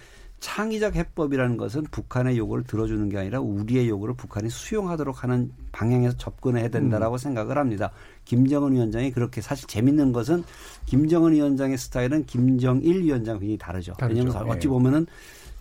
창의적 0.42 0.96
해법이라는 0.96 1.56
것은 1.56 1.84
북한의 1.84 2.36
요구를 2.36 2.64
들어주는 2.64 3.08
게 3.08 3.16
아니라 3.16 3.40
우리의 3.40 3.88
요구를 3.88 4.14
북한이 4.16 4.50
수용하도록 4.50 5.22
하는 5.22 5.52
방향에서 5.70 6.16
접근해야 6.16 6.68
된다라고 6.68 7.14
음. 7.14 7.18
생각을 7.18 7.56
합니다. 7.56 7.92
김정은 8.24 8.72
위원장이 8.72 9.12
그렇게 9.12 9.40
사실 9.40 9.68
재밌는 9.68 10.12
것은 10.12 10.42
김정은 10.86 11.32
위원장의 11.32 11.78
스타일은 11.78 12.26
김정일 12.26 13.04
위원장 13.04 13.38
굉장히 13.38 13.56
다르죠. 13.56 13.92
다르죠. 13.94 14.18
왜냐하면 14.18 14.50
어찌 14.50 14.66
예. 14.66 14.68
보면은 14.68 15.06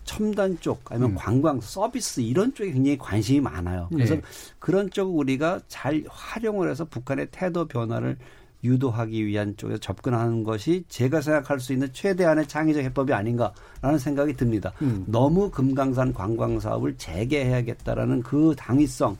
첨단 0.04 0.58
쪽 0.58 0.82
아니면 0.90 1.10
음. 1.10 1.14
관광 1.14 1.60
서비스 1.60 2.20
이런 2.20 2.52
쪽에 2.52 2.72
굉장히 2.72 2.98
관심이 2.98 3.40
많아요. 3.40 3.88
그래서 3.92 4.16
네. 4.16 4.22
그런 4.58 4.90
쪽 4.90 5.16
우리가 5.16 5.60
잘 5.68 6.02
활용을 6.08 6.68
해서 6.68 6.84
북한의 6.84 7.28
태도 7.30 7.66
변화를 7.68 8.18
유도하기 8.64 9.26
위한 9.26 9.56
쪽에서 9.56 9.78
접근하는 9.78 10.44
것이 10.44 10.84
제가 10.88 11.20
생각할 11.20 11.60
수 11.60 11.72
있는 11.72 11.92
최대한의 11.92 12.46
창의적 12.46 12.82
해법이 12.84 13.12
아닌가라는 13.12 13.98
생각이 13.98 14.34
듭니다. 14.34 14.72
음. 14.82 15.04
너무 15.06 15.50
금강산 15.50 16.12
관광 16.12 16.60
사업을 16.60 16.96
재개해야겠다라는 16.96 18.22
그 18.22 18.54
당위성을 18.56 19.16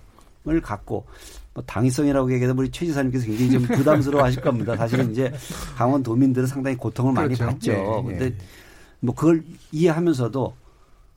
갖고 0.62 1.04
뭐 1.54 1.62
당위성이라고 1.64 2.32
얘기해서 2.32 2.54
우리 2.56 2.70
최 2.70 2.86
지사님께서 2.86 3.26
굉장히 3.26 3.50
좀 3.50 3.62
부담스러워 3.76 4.24
하실 4.24 4.40
겁니다. 4.40 4.76
사실은 4.76 5.10
이제 5.10 5.32
강원 5.76 6.02
도민들은 6.02 6.46
상당히 6.46 6.76
고통을 6.76 7.14
그렇죠. 7.14 7.44
많이 7.44 7.52
받죠. 7.54 7.72
네, 7.72 8.02
근데 8.06 8.30
네. 8.30 8.36
뭐 9.00 9.14
그걸 9.14 9.42
이해하면서도 9.72 10.54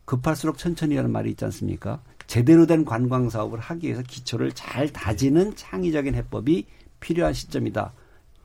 급할수록 0.06 0.58
천천히라는 0.58 1.12
말이 1.12 1.32
있지 1.32 1.46
않습니까? 1.46 2.02
제대로 2.28 2.66
된 2.66 2.86
관광 2.86 3.30
사업을 3.30 3.60
하기 3.60 3.88
위해서 3.88 4.02
기초를 4.02 4.52
잘 4.54 4.90
다지는 4.92 5.56
창의적인 5.56 6.16
해법이 6.16 6.66
필요한 7.00 7.34
시점이다. 7.34 7.94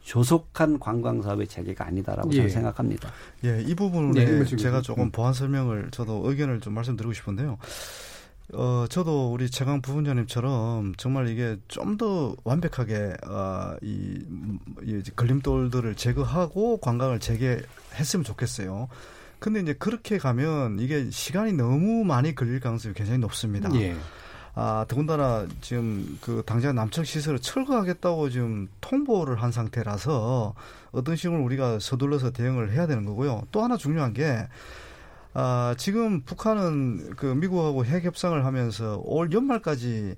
조속한 0.03 0.79
관광 0.79 1.23
사업의 1.23 1.47
재개가 1.47 1.87
아니다라고 1.87 2.31
예. 2.33 2.37
저는 2.37 2.49
생각합니다. 2.51 3.11
예, 3.45 3.63
이 3.63 3.75
부분에 3.75 4.25
네, 4.25 4.45
제가 4.57 4.81
조금 4.83 5.11
보완 5.11 5.33
설명을 5.33 5.91
저도 5.91 6.23
의견을 6.25 6.61
좀 6.61 6.75
말씀드리고 6.75 7.13
싶은데요. 7.13 7.59
어, 8.53 8.87
저도 8.89 9.33
우리 9.33 9.49
최강 9.49 9.81
부원장님처럼 9.81 10.95
정말 10.97 11.29
이게 11.29 11.57
좀 11.69 11.97
더 11.97 12.35
완벽하게, 12.45 13.15
어, 13.29 13.77
이, 13.83 14.25
이 14.83 15.03
걸림돌들을 15.15 15.95
제거하고 15.95 16.79
관광을 16.79 17.21
재개했으면 17.21 18.25
좋겠어요. 18.25 18.89
근데 19.39 19.61
이제 19.61 19.73
그렇게 19.75 20.19
가면 20.19 20.79
이게 20.81 21.11
시간이 21.11 21.53
너무 21.53 22.05
많이 22.05 22.35
걸릴 22.35 22.59
가능성이 22.61 22.95
굉장히 22.95 23.19
높습니다. 23.19 23.71
예. 23.75 23.95
아, 24.55 24.85
더군다나 24.89 25.47
지금 25.61 26.19
그 26.21 26.43
당장 26.45 26.75
남청 26.75 27.05
시설을 27.05 27.39
철거하겠다고 27.39 28.31
지금 28.31 28.69
통보를 28.81 29.43
한 29.43 29.53
상태라서 29.53 30.55
어떤 30.93 31.17
식으로 31.17 31.43
우리가 31.45 31.79
서둘러서 31.79 32.31
대응을 32.33 32.73
해야 32.73 32.87
되는 32.87 33.05
거고요. 33.05 33.43
또 33.53 33.63
하나 33.63 33.77
중요한 33.77 34.13
게 34.13 34.49
아, 35.33 35.75
지금 35.79 36.23
북한은 36.23 37.15
그 37.17 37.27
미국하고 37.27 37.85
핵 37.85 38.05
협상을 38.05 38.45
하면서 38.45 39.01
올 39.05 39.33
연말까지 39.33 40.17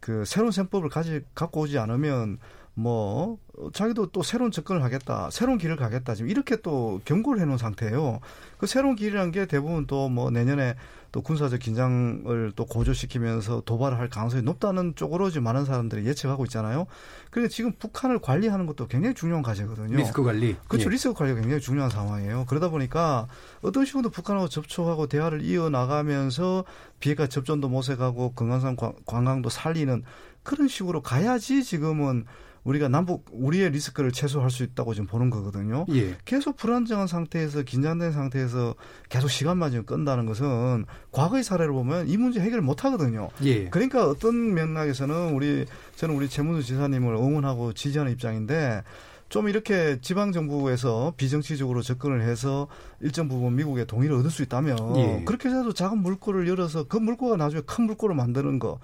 그 0.00 0.24
새로운 0.24 0.50
셈법을 0.52 0.88
가지 0.88 1.20
갖고 1.34 1.60
오지 1.62 1.78
않으면 1.78 2.38
뭐 2.74 3.38
자기도 3.72 4.06
또 4.06 4.22
새로운 4.22 4.52
접근을 4.52 4.84
하겠다, 4.84 5.30
새로운 5.30 5.58
길을 5.58 5.76
가겠다 5.76 6.14
지금 6.14 6.30
이렇게 6.30 6.56
또 6.56 7.00
경고를 7.04 7.40
해놓은 7.42 7.58
상태예요. 7.58 8.20
그 8.58 8.66
새로운 8.66 8.94
길이라는 8.96 9.32
게 9.32 9.46
대부분 9.46 9.86
또 9.86 10.08
뭐 10.08 10.30
내년에 10.30 10.74
또 11.10 11.22
군사적 11.22 11.60
긴장을 11.60 12.52
또 12.54 12.66
고조시키면서 12.66 13.62
도발을 13.64 13.98
할 13.98 14.08
가능성이 14.10 14.42
높다는 14.42 14.94
쪽으로 14.94 15.30
지금 15.30 15.44
많은 15.44 15.64
사람들이 15.64 16.06
예측하고 16.06 16.44
있잖아요. 16.44 16.86
그런데 17.30 17.48
지금 17.52 17.72
북한을 17.72 18.18
관리하는 18.20 18.66
것도 18.66 18.88
굉장히 18.88 19.14
중요한 19.14 19.42
과제거든요. 19.42 19.96
리스크 19.96 20.22
관리. 20.22 20.56
그렇죠. 20.68 20.86
예. 20.88 20.90
리스크 20.92 21.14
관리가 21.14 21.40
굉장히 21.40 21.62
중요한 21.62 21.88
상황이에요. 21.90 22.44
그러다 22.46 22.68
보니까 22.68 23.26
어떤 23.62 23.86
식으로 23.86 24.10
북한하고 24.10 24.48
접촉하고 24.48 25.06
대화를 25.06 25.42
이어나가면서 25.42 26.64
비핵화 27.00 27.26
접전도 27.26 27.68
모색하고 27.70 28.34
금강산 28.34 28.76
관- 28.76 28.92
관광도 29.06 29.48
살리는 29.48 30.02
그런 30.42 30.68
식으로 30.68 31.00
가야지 31.02 31.64
지금은 31.64 32.24
우리가 32.64 32.88
남북 32.88 33.26
우리의 33.30 33.70
리스크를 33.70 34.12
최소화할 34.12 34.50
수 34.50 34.62
있다고 34.62 34.94
지금 34.94 35.06
보는 35.06 35.30
거거든요. 35.30 35.86
예. 35.90 36.16
계속 36.24 36.56
불안정한 36.56 37.06
상태에서 37.06 37.62
긴장된 37.62 38.12
상태에서 38.12 38.74
계속 39.08 39.28
시간만 39.28 39.70
지금 39.70 39.86
끈다는 39.86 40.26
것은 40.26 40.84
과거의 41.12 41.42
사례를 41.42 41.72
보면 41.72 42.08
이 42.08 42.16
문제 42.16 42.40
해결을 42.40 42.62
못 42.62 42.84
하거든요. 42.84 43.28
예. 43.42 43.68
그러니까 43.68 44.06
어떤 44.08 44.54
맥락에서는 44.54 45.34
우리 45.34 45.66
저는 45.96 46.14
우리 46.14 46.28
최문수 46.28 46.66
지사님을 46.66 47.14
응원하고 47.14 47.72
지지하는 47.72 48.12
입장인데 48.12 48.82
좀 49.28 49.48
이렇게 49.48 49.98
지방 50.00 50.32
정부에서 50.32 51.12
비정치적으로 51.16 51.82
접근을 51.82 52.22
해서 52.22 52.66
일정 53.00 53.28
부분 53.28 53.56
미국의 53.56 53.86
동의를 53.86 54.16
얻을 54.16 54.30
수 54.30 54.42
있다면 54.42 54.96
예. 54.96 55.22
그렇게 55.24 55.48
해서 55.48 55.72
작은 55.72 55.98
물꼬를 55.98 56.48
열어서 56.48 56.84
그 56.84 56.96
물꼬가 56.96 57.36
나중에 57.36 57.62
큰 57.66 57.84
물꼬를 57.84 58.16
만드는 58.16 58.58
거 58.58 58.78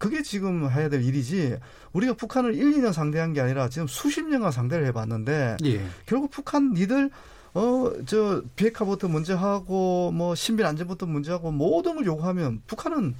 그게 0.00 0.22
지금 0.22 0.68
해야 0.70 0.88
될 0.88 1.04
일이지 1.04 1.58
우리가 1.92 2.14
북한을 2.14 2.54
1, 2.54 2.72
2년 2.72 2.94
상대한 2.94 3.34
게 3.34 3.42
아니라 3.42 3.68
지금 3.68 3.86
수십 3.86 4.22
년간 4.26 4.50
상대를 4.50 4.86
해봤는데 4.86 5.58
예. 5.66 5.80
결국 6.06 6.30
북한 6.30 6.72
니들 6.72 7.10
어 7.52 7.92
저 8.06 8.42
비핵화부터 8.56 9.08
문제 9.08 9.34
하고 9.34 10.10
뭐 10.12 10.34
신변 10.34 10.66
안전부터 10.68 11.04
문제 11.04 11.30
하고 11.30 11.52
모든 11.52 11.96
걸 11.96 12.06
요구하면 12.06 12.62
북한은 12.66 13.14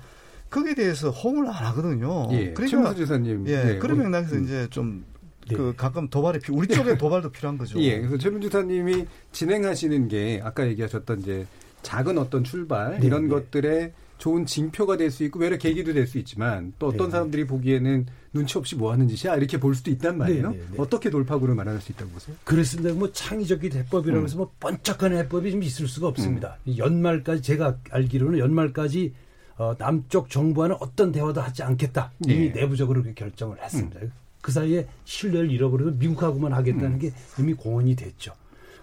거기에 0.48 0.74
대해서 0.74 1.10
호응을 1.10 1.46
안 1.48 1.52
하거든요. 1.66 2.28
예. 2.32 2.52
그러니까 2.54 2.66
최문수 2.66 2.96
지사님. 2.96 3.46
예, 3.46 3.64
네. 3.64 3.78
그런 3.78 3.98
맥락에서 3.98 4.36
음. 4.36 4.44
이제 4.44 4.66
좀 4.70 5.04
네. 5.48 5.56
그 5.56 5.74
가끔 5.76 6.08
도발이 6.08 6.38
필 6.40 6.54
우리 6.54 6.66
쪽에 6.66 6.96
도발도 6.96 7.30
필요한 7.30 7.58
거죠. 7.58 7.78
예, 7.80 7.98
그래서 7.98 8.16
최민주 8.16 8.48
사님이 8.48 9.06
진행하시는 9.32 10.08
게 10.08 10.40
아까 10.42 10.66
얘기하셨던 10.66 11.20
이제 11.20 11.46
작은 11.82 12.16
어떤 12.16 12.42
출발 12.42 12.98
네, 12.98 13.06
이런 13.06 13.24
네. 13.24 13.28
것들의 13.28 13.92
좋은 14.20 14.44
징표가 14.46 14.96
될 14.96 15.10
수 15.10 15.24
있고 15.24 15.40
외래 15.40 15.56
계기도 15.58 15.92
될 15.92 16.06
수 16.06 16.18
있지만 16.18 16.72
또 16.78 16.88
어떤 16.88 17.06
네, 17.08 17.12
사람들이 17.12 17.46
보기에는 17.46 18.06
눈치 18.32 18.58
없이 18.58 18.76
뭐 18.76 18.92
하는 18.92 19.08
짓이야 19.08 19.34
이렇게 19.36 19.58
볼 19.58 19.74
수도 19.74 19.90
있단 19.90 20.18
말이에요. 20.18 20.50
네, 20.50 20.56
네, 20.58 20.64
네. 20.72 20.76
어떻게 20.78 21.10
돌파구를 21.10 21.54
마련할 21.54 21.80
수 21.80 21.90
있다고 21.92 22.10
보세요? 22.12 22.36
그렇습니다. 22.44 22.94
뭐 22.94 23.10
창의적인 23.10 23.72
해법이라고 23.72 24.26
음. 24.26 24.36
뭐 24.36 24.52
번쩍하는 24.60 25.16
해법이 25.18 25.50
좀 25.50 25.62
있을 25.62 25.88
수가 25.88 26.06
없습니다. 26.08 26.58
이 26.66 26.78
연말까지 26.78 27.42
제가 27.42 27.78
알기로는 27.90 28.38
연말까지 28.38 29.14
어, 29.56 29.74
남쪽 29.78 30.30
정부와는 30.30 30.76
어떤 30.80 31.12
대화도 31.12 31.40
하지 31.40 31.62
않겠다. 31.62 32.12
이미 32.26 32.46
예. 32.46 32.48
내부적으로 32.50 33.02
그렇게 33.02 33.14
결정을 33.24 33.60
했습니다. 33.62 34.00
그 34.40 34.52
사이에 34.52 34.86
신뢰를 35.04 35.50
잃어버려서 35.50 35.90
미국하고만 35.98 36.52
하겠다는 36.52 36.98
게 36.98 37.12
이미 37.38 37.52
공언이 37.54 37.96
됐죠. 37.96 38.32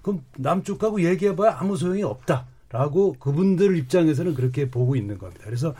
그럼 0.01 0.21
남쪽하고 0.38 1.01
얘기해봐야 1.03 1.57
아무 1.59 1.77
소용이 1.77 2.03
없다 2.03 2.45
라고 2.70 3.13
그분들 3.13 3.78
입장에서는 3.78 4.34
그렇게 4.34 4.70
보고 4.70 4.95
있는 4.95 5.18
겁니다. 5.18 5.43
그래서 5.45 5.74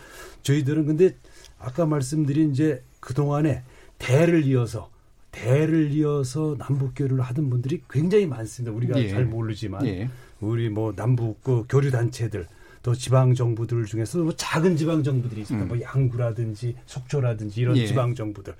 저희들은 0.44 0.86
근데 0.86 1.16
아까 1.60 1.86
말씀드린 1.86 2.52
이제 2.52 2.84
그동안에 3.00 3.64
대를 3.98 4.46
이어서 4.46 4.90
대를 5.32 5.92
이어서 5.92 6.56
남북 6.58 6.94
교류를 6.96 7.24
하던 7.24 7.50
분들이 7.50 7.82
굉장히 7.90 8.26
많습니다. 8.26 8.76
우리가 8.76 9.00
예. 9.02 9.10
잘 9.10 9.26
모르지만 9.26 9.86
예. 9.86 10.10
우리 10.40 10.70
뭐 10.70 10.94
남북 10.96 11.44
그 11.44 11.66
교류 11.68 11.92
단체들 11.92 12.48
또 12.84 12.96
지방 12.96 13.34
정부들 13.34 13.86
중에서 13.86 14.20
뭐 14.20 14.34
작은 14.34 14.78
지방 14.78 15.04
정부들이 15.04 15.42
있습니다. 15.42 15.66
음. 15.66 15.68
뭐 15.68 15.82
양구라든지 15.82 16.76
속초라든지 16.86 17.60
이런 17.60 17.76
예. 17.76 17.86
지방 17.86 18.16
정부들. 18.16 18.56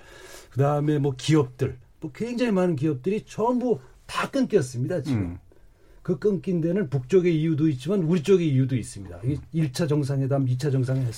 그다음에 0.50 0.98
뭐 0.98 1.14
기업들. 1.16 1.78
뭐 2.00 2.12
굉장히 2.12 2.52
많은 2.52 2.76
기업들이 2.76 3.24
전부 3.26 3.80
다 4.06 4.30
끊겼습니다, 4.30 5.02
지금. 5.02 5.18
음. 5.18 5.38
그 6.08 6.18
끊긴 6.18 6.62
데는 6.62 6.88
북쪽의 6.88 7.38
이유도 7.38 7.68
있지만 7.68 8.02
우리 8.04 8.22
쪽의 8.22 8.48
이유도 8.48 8.74
있습니다. 8.74 9.20
이 9.24 9.38
1차 9.54 9.86
정상회담, 9.86 10.46
2차 10.46 10.72
정상회담 10.72 11.12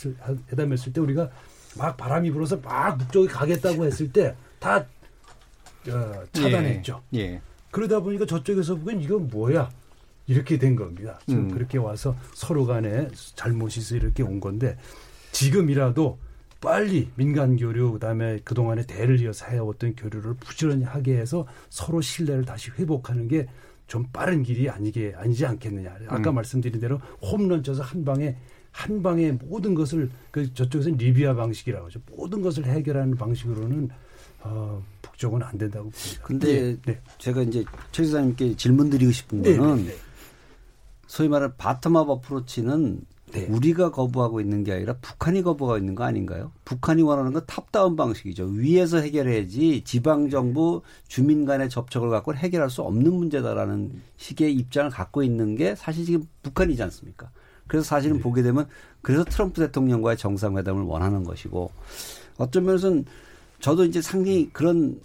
회담 0.51 0.73
했을 0.73 0.93
때 0.93 1.01
우리가 1.01 1.31
막 1.79 1.97
바람이 1.97 2.33
불어서 2.33 2.57
막 2.57 2.99
북쪽에 2.99 3.29
가겠다고 3.29 3.85
했을 3.85 4.11
때다 4.11 4.79
어, 4.79 6.25
차단했죠. 6.33 7.03
예. 7.15 7.19
예. 7.21 7.41
그러다 7.71 8.01
보니까 8.01 8.27
저쪽에서 8.27 8.75
보기엔 8.75 9.01
이건 9.01 9.29
뭐야? 9.29 9.71
이렇게 10.27 10.59
된 10.59 10.75
겁니다. 10.75 11.21
지금 11.25 11.45
음. 11.45 11.51
그렇게 11.53 11.79
와서 11.79 12.17
서로 12.35 12.67
간에 12.67 13.07
잘못이 13.37 13.79
있어 13.79 13.95
이렇게 13.95 14.25
온 14.25 14.41
건데 14.41 14.77
지금이라도 15.31 16.19
빨리 16.61 17.11
민간 17.17 17.57
교류 17.57 17.93
그다음에 17.93 18.39
그동안에 18.45 18.85
대를 18.87 19.21
이어서 19.21 19.47
해왔던 19.47 19.97
교류를 19.97 20.35
부지런히 20.35 20.85
하게 20.85 21.17
해서 21.17 21.47
서로 21.71 22.01
신뢰를 22.01 22.45
다시 22.45 22.71
회복하는 22.73 23.29
게 23.29 23.47
좀 23.91 24.07
빠른 24.13 24.45
길이 24.45 24.71
아니게 24.71 25.13
아니지 25.17 25.45
않겠느냐. 25.45 25.97
아까 26.07 26.31
음. 26.31 26.37
말씀드린 26.37 26.81
대로 26.81 27.01
홈런 27.21 27.65
쳐서 27.65 27.83
한 27.83 28.05
방에 28.05 28.37
한 28.71 29.03
방에 29.03 29.33
모든 29.33 29.75
것을 29.75 30.09
그 30.31 30.55
저쪽에서는 30.55 30.97
리비아 30.97 31.35
방식이라고 31.35 31.87
하죠. 31.87 32.01
모든 32.13 32.41
것을 32.41 32.67
해결하는 32.67 33.17
방식으로는 33.17 33.89
어, 34.43 34.81
북쪽은 35.03 35.43
안 35.43 35.59
된다고 35.59 35.91
봅니다. 35.91 36.23
근데 36.23 36.77
네. 36.87 37.01
제가 37.19 37.43
이제 37.43 37.65
최 37.91 38.05
지사님께 38.05 38.55
질문 38.55 38.91
드리고 38.91 39.11
싶은 39.11 39.43
네, 39.43 39.57
거는 39.57 39.79
네, 39.79 39.91
네. 39.91 39.97
소위 41.09 41.29
말하는 41.29 41.57
bottom-up 41.57 42.09
approach는 42.09 43.01
네. 43.33 43.47
우리가 43.47 43.91
거부하고 43.91 44.41
있는 44.41 44.65
게 44.65 44.73
아니라 44.73 44.95
북한이 45.01 45.43
거부하고 45.43 45.79
있는 45.79 45.95
거 45.95 46.05
아닌가요? 46.05 46.53
북한이 46.65 47.03
원하는 47.03 47.33
건 47.33 47.43
top-down 47.47 47.97
방식이죠. 47.97 48.47
위에서 48.47 48.99
해결해야지 48.99 49.83
지방 49.85 50.31
정부 50.31 50.83
주민 51.09 51.45
간의 51.45 51.69
접촉을 51.69 52.11
갖고 52.11 52.35
해결할 52.35 52.71
수 52.71 52.83
없는 52.83 53.13
문제다라는 53.13 54.01
식의 54.17 54.55
입장을 54.55 54.91
갖고 54.91 55.23
있는 55.23 55.55
게 55.55 55.75
사실 55.75 56.05
지금 56.05 56.27
북한이지 56.43 56.83
않습니까? 56.83 57.31
그래서 57.67 57.85
사실은 57.85 58.17
네. 58.17 58.23
보게 58.23 58.43
되면 58.43 58.67
그래서 59.01 59.25
트럼프 59.25 59.61
대통령과의 59.61 60.17
정상회담을 60.17 60.83
원하는 60.83 61.23
것이고 61.23 61.71
면에서는 62.39 63.05
저도 63.61 63.85
이제 63.85 64.03
상당히 64.03 64.51
그런 64.53 65.01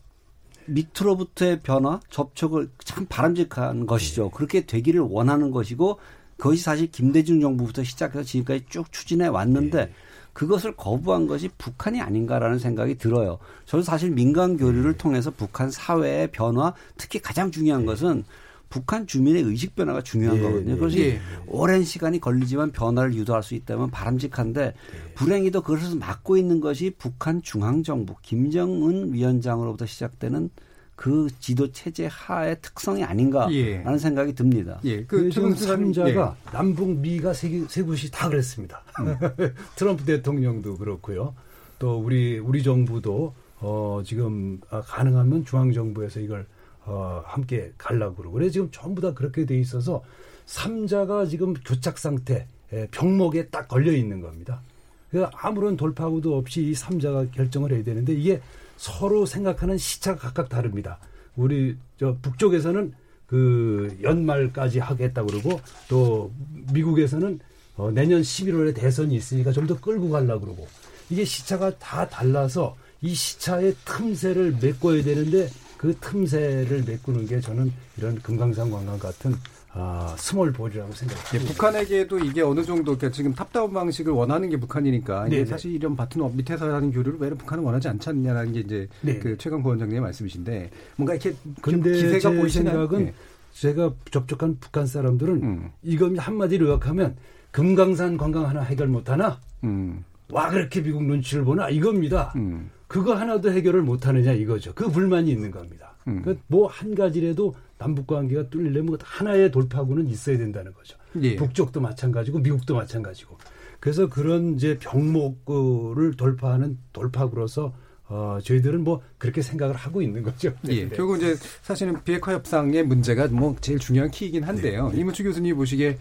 밑으로부터의 0.67 1.59
변화, 1.59 1.99
접촉을 2.09 2.69
참 2.83 3.05
바람직한 3.07 3.85
것이죠. 3.85 4.31
그렇게 4.31 4.65
되기를 4.65 5.01
원하는 5.01 5.51
것이고 5.51 5.99
그것이 6.37 6.63
사실 6.63 6.91
김대중 6.91 7.39
정부부터 7.39 7.83
시작해서 7.83 8.23
지금까지 8.23 8.65
쭉 8.69 8.91
추진해 8.91 9.27
왔는데 9.27 9.91
그것을 10.33 10.75
거부한 10.75 11.27
것이 11.27 11.49
북한이 11.57 12.01
아닌가라는 12.01 12.59
생각이 12.59 12.95
들어요. 12.95 13.39
저는 13.65 13.83
사실 13.83 14.11
민간 14.11 14.57
교류를 14.57 14.97
통해서 14.97 15.31
북한 15.31 15.71
사회의 15.71 16.29
변화, 16.31 16.73
특히 16.97 17.19
가장 17.19 17.51
중요한 17.51 17.85
것은 17.85 18.25
북한 18.69 19.07
주민의 19.07 19.43
의식 19.43 19.75
변화가 19.75 20.01
중요한 20.01 20.37
예, 20.37 20.41
거거든요. 20.41 20.71
예, 20.71 20.75
그것이 20.75 20.99
예. 20.99 21.21
오랜 21.47 21.85
시간이 21.85 22.19
걸리지만 22.19 22.73
변화를 22.73 23.13
유도할 23.13 23.41
수 23.41 23.55
있다면 23.55 23.91
바람직한데 23.91 24.73
불행히도 25.15 25.61
그것을 25.61 25.97
막고 25.97 26.35
있는 26.35 26.59
것이 26.59 26.91
북한 26.97 27.41
중앙정부 27.41 28.15
김정은 28.21 29.13
위원장으로부터 29.13 29.85
시작되는 29.85 30.49
그 30.95 31.27
지도 31.39 31.71
체제 31.71 32.07
하의 32.09 32.57
특성이 32.61 33.03
아닌가라는 33.03 33.53
예. 33.53 33.97
생각이 33.97 34.33
듭니다. 34.33 34.79
예. 34.85 35.03
그그 35.03 35.29
지금 35.29 35.49
최문수 35.49 35.67
사님, 35.67 35.93
삼자가 35.93 36.35
남북 36.53 36.89
미가 36.99 37.33
세, 37.33 37.49
개- 37.49 37.65
세 37.67 37.81
곳이 37.81 38.09
다 38.11 38.29
그랬습니다. 38.29 38.81
음. 39.01 39.15
트럼프 39.75 40.05
대통령도 40.05 40.77
그렇고요. 40.77 41.35
또 41.79 41.99
우리 41.99 42.39
우리 42.39 42.63
정부도 42.63 43.33
어 43.59 44.01
지금 44.05 44.59
아, 44.69 44.81
가능하면 44.81 45.43
중앙 45.45 45.73
정부에서 45.73 46.21
이걸 46.21 46.45
어 46.85 47.21
함께 47.25 47.73
가려고 47.77 48.15
그러고 48.15 48.35
그래 48.35 48.49
지금 48.49 48.69
전부 48.71 49.01
다 49.01 49.13
그렇게 49.13 49.45
돼 49.45 49.59
있어서 49.59 50.01
삼자가 50.45 51.25
지금 51.25 51.53
교착 51.53 51.97
상태 51.97 52.47
에, 52.71 52.87
병목에 52.91 53.47
딱 53.47 53.67
걸려 53.67 53.91
있는 53.91 54.21
겁니다. 54.21 54.61
그래서 55.09 55.29
아무런 55.33 55.75
돌파구도 55.75 56.37
없이 56.37 56.63
이 56.63 56.71
3자가 56.73 57.31
결정을 57.31 57.73
해야 57.73 57.83
되는데 57.83 58.13
이게 58.13 58.41
서로 58.77 59.25
생각하는 59.25 59.77
시차가 59.77 60.19
각각 60.19 60.49
다릅니다. 60.49 60.99
우리 61.35 61.77
저 61.99 62.17
북쪽에서는 62.21 62.93
그 63.27 63.97
연말까지 64.01 64.79
하겠다 64.79 65.23
그러고 65.23 65.59
또 65.89 66.31
미국에서는 66.71 67.39
어 67.77 67.91
내년 67.91 68.21
11월에 68.21 68.73
대선이 68.75 69.15
있으니까 69.15 69.51
좀 69.51 69.67
더 69.67 69.79
끌고 69.79 70.09
가려고 70.09 70.45
그러고 70.45 70.67
이게 71.09 71.25
시차가 71.25 71.77
다 71.77 72.07
달라서 72.07 72.75
이 73.01 73.13
시차의 73.13 73.75
틈새를 73.85 74.57
메꿔야 74.61 75.03
되는데 75.03 75.49
그 75.77 75.95
틈새를 75.99 76.83
메꾸는 76.85 77.27
게 77.27 77.39
저는 77.41 77.71
이런 77.97 78.15
금강산 78.21 78.71
관광 78.71 78.97
같은 78.97 79.35
아, 79.77 80.15
small 80.17 80.53
ball이라고 80.53 80.91
생각합니다. 80.93 81.35
예, 81.35 81.53
북한에게도 81.53 82.19
이게 82.19 82.41
어느 82.41 82.63
정도 82.63 82.95
그러니까 82.95 83.11
지금 83.11 83.33
top-down 83.33 83.73
방식을 83.73 84.13
원하는 84.13 84.49
게 84.49 84.57
북한이니까 84.57 85.27
이게 85.27 85.37
네네. 85.37 85.49
사실 85.49 85.73
이런 85.73 85.97
bottom 85.97 86.33
밑에서 86.33 86.73
하는 86.73 86.91
교류를 86.91 87.19
왜 87.19 87.29
북한은 87.31 87.61
원하지 87.61 87.89
않지 87.89 88.09
않냐라는 88.09 88.53
게 88.53 88.61
이제 88.61 88.87
네. 89.01 89.19
그 89.19 89.37
최강 89.37 89.61
부원장님의 89.61 89.99
말씀이신데 90.01 90.71
뭔가 90.95 91.13
이렇게 91.13 91.35
근데 91.61 91.91
기세가 91.91 92.19
제 92.19 92.35
보이시나요? 92.37 92.87
생각은 92.87 93.07
예. 93.07 93.13
제가 93.51 93.93
접촉한 94.11 94.57
북한 94.61 94.87
사람들은 94.87 95.43
음. 95.43 95.71
이건 95.83 96.17
한마디로 96.17 96.67
요약하면 96.67 97.17
금강산 97.51 98.15
관광 98.15 98.47
하나 98.47 98.61
해결 98.61 98.87
못하나 98.87 99.41
음. 99.65 100.05
와 100.31 100.49
그렇게 100.49 100.81
미국 100.81 101.03
눈치를 101.03 101.43
보나 101.43 101.69
이겁니다. 101.69 102.31
음. 102.37 102.69
그거 102.87 103.13
하나도 103.15 103.51
해결을 103.51 103.81
못하느냐 103.81 104.31
이거죠. 104.31 104.71
그 104.73 104.89
불만이 104.89 105.29
있는 105.29 105.51
겁니다. 105.51 105.95
음. 106.07 106.23
뭐한 106.47 106.95
가지라도 106.95 107.55
남북 107.77 108.07
관계가 108.07 108.49
뚫리려면 108.49 108.97
하나의 109.01 109.51
돌파구는 109.51 110.07
있어야 110.07 110.37
된다는 110.37 110.73
거죠. 110.73 110.97
예. 111.21 111.35
북쪽도 111.35 111.81
마찬가지고 111.81 112.39
미국도 112.39 112.75
마찬가지고. 112.75 113.37
그래서 113.79 114.09
그런 114.09 114.55
이제 114.55 114.77
병목을 114.79 116.15
돌파하는 116.15 116.77
돌파구로서 116.93 117.73
어, 118.07 118.37
저희들은 118.43 118.83
뭐 118.83 119.01
그렇게 119.17 119.41
생각을 119.41 119.75
하고 119.75 120.01
있는 120.01 120.23
거죠. 120.23 120.53
예, 120.69 120.87
네. 120.87 120.95
결국 120.95 121.17
이제 121.17 121.35
사실은 121.61 122.03
비핵화 122.03 122.33
협상의 122.33 122.83
문제가 122.83 123.27
뭐 123.27 123.55
제일 123.61 123.79
중요한 123.79 124.11
키이긴 124.11 124.43
한데요. 124.43 124.89
네. 124.89 124.99
이문추 124.99 125.23
교수님이 125.23 125.55
보시기에 125.55 125.97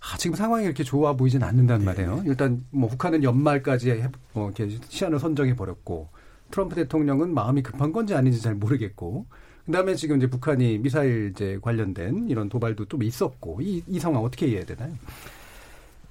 아, 0.00 0.18
지금 0.18 0.36
상황이 0.36 0.64
이렇게 0.64 0.84
좋아 0.84 1.14
보이진 1.14 1.42
않는단 1.42 1.78
네. 1.78 1.84
말이에요. 1.84 2.22
일단 2.26 2.64
뭐 2.70 2.88
북한은 2.88 3.22
연말까지 3.22 3.90
해, 3.90 4.08
뭐 4.32 4.50
이렇게 4.50 4.78
시한을 4.88 5.18
선정해 5.18 5.54
버렸고 5.54 6.08
트럼프 6.50 6.74
대통령은 6.74 7.32
마음이 7.32 7.62
급한 7.62 7.92
건지 7.92 8.14
아닌지 8.14 8.40
잘 8.40 8.54
모르겠고 8.54 9.26
그다음에 9.66 9.94
지금 9.94 10.18
이제 10.18 10.26
북한이 10.28 10.78
미사일 10.78 11.30
이제 11.34 11.58
관련된 11.62 12.28
이런 12.28 12.48
도발도 12.48 12.86
좀 12.86 13.02
있었고 13.02 13.60
이, 13.62 13.82
이 13.86 13.98
상황 13.98 14.22
어떻게 14.22 14.46
이해해야 14.46 14.66
되나요? 14.66 14.92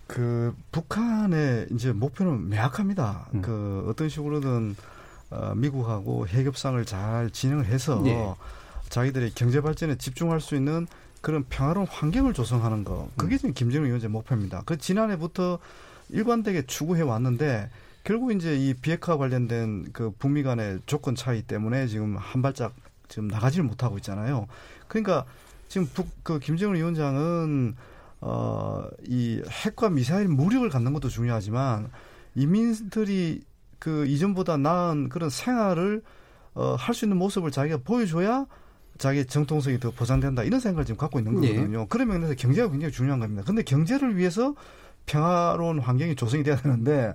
그 0.07 0.53
북한의 0.71 1.67
이제 1.71 1.91
목표는 1.91 2.49
명확합니다. 2.49 3.29
음. 3.35 3.41
그 3.41 3.85
어떤 3.87 4.09
식으로든 4.09 4.75
어, 5.29 5.53
미국하고 5.55 6.27
핵협상을 6.27 6.83
잘 6.85 7.29
진행을 7.31 7.65
해서 7.65 8.03
예. 8.05 8.33
자기들의 8.89 9.31
경제 9.33 9.61
발전에 9.61 9.97
집중할 9.97 10.39
수 10.41 10.55
있는 10.55 10.85
그런 11.21 11.45
평화로운 11.49 11.87
환경을 11.87 12.33
조성하는 12.33 12.83
거. 12.83 13.09
그게 13.17 13.37
지금 13.37 13.53
김정은 13.53 13.87
위원장의 13.87 14.11
목표입니다. 14.11 14.63
그 14.65 14.77
지난해부터 14.77 15.57
일관되게 16.09 16.65
추구해 16.67 17.01
왔는데 17.01 17.69
결국 18.03 18.33
이제 18.33 18.55
이 18.55 18.73
비핵화 18.73 19.17
관련된 19.17 19.93
그 19.93 20.11
북미 20.19 20.43
간의 20.43 20.79
조건 20.85 21.15
차이 21.15 21.41
때문에 21.41 21.87
지금 21.87 22.17
한 22.17 22.41
발짝 22.41 22.73
지금 23.13 23.27
나가지를 23.27 23.63
못하고 23.63 23.97
있잖아요. 23.97 24.47
그러니까 24.87 25.25
지금 25.67 25.87
북 25.93 26.07
그 26.23 26.39
김정은 26.39 26.75
위원장은 26.77 27.75
어, 28.21 28.87
이 29.07 29.39
핵과 29.47 29.89
미사일 29.89 30.27
무력을 30.29 30.67
갖는 30.67 30.93
것도 30.93 31.09
중요하지만 31.09 31.91
이민들이 32.33 33.43
그 33.77 34.07
이전보다 34.07 34.57
나은 34.57 35.09
그런 35.09 35.29
생활을 35.29 36.01
어, 36.55 36.75
할 36.79 36.95
수 36.95 37.05
있는 37.05 37.17
모습을 37.17 37.51
자기가 37.51 37.77
보여줘야 37.83 38.47
자기의 38.97 39.27
정통성이 39.27 39.79
더 39.79 39.91
보장된다 39.91 40.43
이런 40.43 40.59
생각을 40.59 40.85
지금 40.85 40.97
갖고 40.97 41.19
있는 41.19 41.43
예. 41.43 41.49
거거든요. 41.53 41.87
그런 41.87 42.07
면에서 42.07 42.33
경제가 42.33 42.69
굉장히 42.71 42.91
중요한 42.91 43.19
겁니다. 43.19 43.43
근데 43.45 43.61
경제를 43.61 44.17
위해서 44.17 44.55
평화로운 45.05 45.79
환경이 45.79 46.15
조성이 46.15 46.41
돼야 46.43 46.55
되는데 46.55 47.13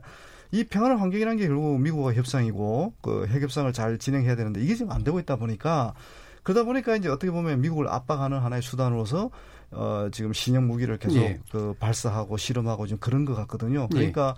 이 0.50 0.64
평화로운 0.64 1.00
환경이라는 1.00 1.36
게 1.38 1.46
결국 1.46 1.80
미국과 1.80 2.14
협상이고 2.14 2.94
그 3.02 3.26
핵협상을 3.26 3.72
잘 3.72 3.98
진행해야 3.98 4.36
되는데 4.36 4.62
이게 4.62 4.74
지금 4.74 4.92
안 4.92 5.04
되고 5.04 5.18
있다 5.18 5.36
보니까 5.36 5.94
그러다 6.42 6.64
보니까 6.64 6.96
이제 6.96 7.08
어떻게 7.08 7.30
보면 7.30 7.60
미국을 7.60 7.88
압박하는 7.88 8.38
하나의 8.38 8.62
수단으로서 8.62 9.30
어 9.70 10.08
지금 10.10 10.32
신형 10.32 10.66
무기를 10.66 10.96
계속 10.96 11.18
예. 11.18 11.38
그 11.50 11.74
발사하고 11.78 12.38
실험하고 12.38 12.86
지금 12.86 12.98
그런 13.00 13.26
것 13.26 13.34
같거든요. 13.34 13.86
그러니까 13.88 14.34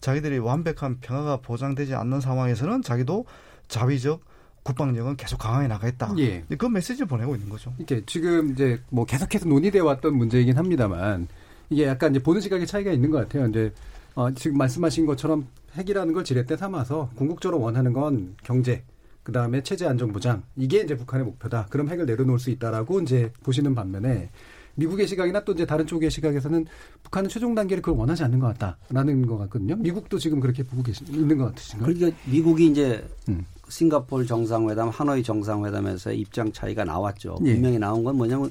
자기들이 0.00 0.38
완벽한 0.38 0.98
평화가 1.00 1.36
보장되지 1.36 1.94
않는 1.94 2.20
상황에서는 2.20 2.82
자기도 2.82 3.24
자위적 3.68 4.24
국방력은 4.64 5.16
계속 5.16 5.38
강화해 5.38 5.68
나가겠다. 5.68 6.12
예. 6.18 6.44
그 6.58 6.66
메시지를 6.66 7.06
보내고 7.06 7.34
있는 7.34 7.48
거죠. 7.48 7.72
이게 7.78 8.02
지금 8.06 8.50
이제 8.50 8.80
뭐 8.90 9.04
계속해서 9.04 9.48
논의돼 9.48 9.78
왔던 9.78 10.16
문제이긴 10.16 10.56
합니다만 10.56 11.28
이게 11.70 11.86
약간 11.86 12.10
이제 12.10 12.22
보는 12.22 12.40
시각의 12.40 12.66
차이가 12.66 12.90
있는 12.90 13.10
것 13.10 13.18
같아요. 13.18 13.46
이제 13.46 13.72
어, 14.14 14.30
지금 14.32 14.58
말씀하신 14.58 15.06
것처럼 15.06 15.46
핵이라는 15.74 16.12
걸 16.12 16.24
지렛대 16.24 16.56
삼아서 16.56 17.10
궁극적으로 17.16 17.60
원하는 17.60 17.92
건 17.92 18.36
경제, 18.42 18.84
그 19.22 19.32
다음에 19.32 19.62
체제 19.62 19.86
안정 19.86 20.12
보장 20.12 20.42
이게 20.56 20.80
이제 20.80 20.96
북한의 20.96 21.24
목표다. 21.26 21.66
그럼 21.70 21.88
핵을 21.88 22.06
내려놓을 22.06 22.38
수 22.38 22.50
있다라고 22.50 23.00
이제 23.00 23.32
보시는 23.42 23.74
반면에 23.74 24.30
미국의 24.74 25.06
시각이나 25.06 25.44
또 25.44 25.52
이제 25.52 25.66
다른 25.66 25.86
쪽의 25.86 26.10
시각에서는 26.10 26.66
북한은 27.02 27.28
최종 27.28 27.54
단계를 27.54 27.82
그걸 27.82 27.98
원하지 27.98 28.24
않는 28.24 28.38
것 28.38 28.58
같다라는 28.58 29.26
것 29.26 29.36
같거든요. 29.38 29.76
미국도 29.76 30.18
지금 30.18 30.40
그렇게 30.40 30.62
보고 30.62 30.82
계시 30.82 31.04
있는 31.08 31.36
것 31.36 31.46
같으신가요? 31.46 31.92
그러니까 31.92 32.18
미국이 32.24 32.66
이제 32.66 33.06
음. 33.28 33.44
싱가포르 33.68 34.26
정상회담, 34.26 34.88
하노이 34.88 35.22
정상회담에서 35.22 36.12
입장 36.12 36.52
차이가 36.52 36.84
나왔죠. 36.84 37.38
예. 37.44 37.54
분명히 37.54 37.78
나온 37.78 38.04
건 38.04 38.16
뭐냐면 38.16 38.50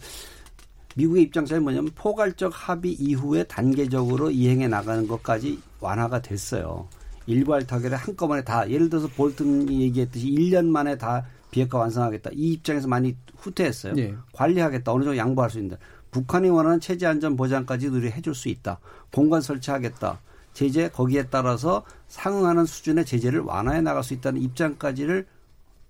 미국의 0.95 1.23
입장 1.23 1.45
차이 1.45 1.59
뭐냐면 1.59 1.91
포괄적 1.95 2.51
합의 2.53 2.93
이후에 2.93 3.43
단계적으로 3.43 4.31
이행해 4.31 4.67
나가는 4.67 5.07
것까지 5.07 5.59
완화가 5.79 6.21
됐어요. 6.21 6.87
일괄 7.27 7.65
타결에 7.65 7.95
한꺼번에 7.95 8.43
다 8.43 8.69
예를 8.69 8.89
들어서 8.89 9.07
볼튼이 9.07 9.81
얘기했듯이 9.81 10.27
1년 10.27 10.65
만에 10.65 10.97
다 10.97 11.25
비핵화 11.51 11.77
완성하겠다. 11.77 12.31
이 12.33 12.53
입장에서 12.53 12.87
많이 12.87 13.15
후퇴했어요. 13.37 13.93
예. 13.97 14.15
관리하겠다. 14.33 14.91
어느 14.91 15.03
정도 15.03 15.17
양보할 15.17 15.49
수 15.49 15.57
있는데 15.59 15.77
북한이 16.11 16.49
원하는 16.49 16.79
체제 16.79 17.05
안전 17.05 17.35
보장까지 17.37 17.87
우리 17.87 18.09
해줄 18.09 18.35
수 18.35 18.49
있다. 18.49 18.79
공간 19.11 19.41
설치하겠다. 19.41 20.19
제재 20.53 20.89
거기에 20.89 21.27
따라서 21.29 21.83
상응하는 22.09 22.65
수준의 22.65 23.05
제재를 23.05 23.41
완화해 23.41 23.81
나갈 23.81 24.03
수 24.03 24.13
있다는 24.13 24.41
입장까지를 24.41 25.25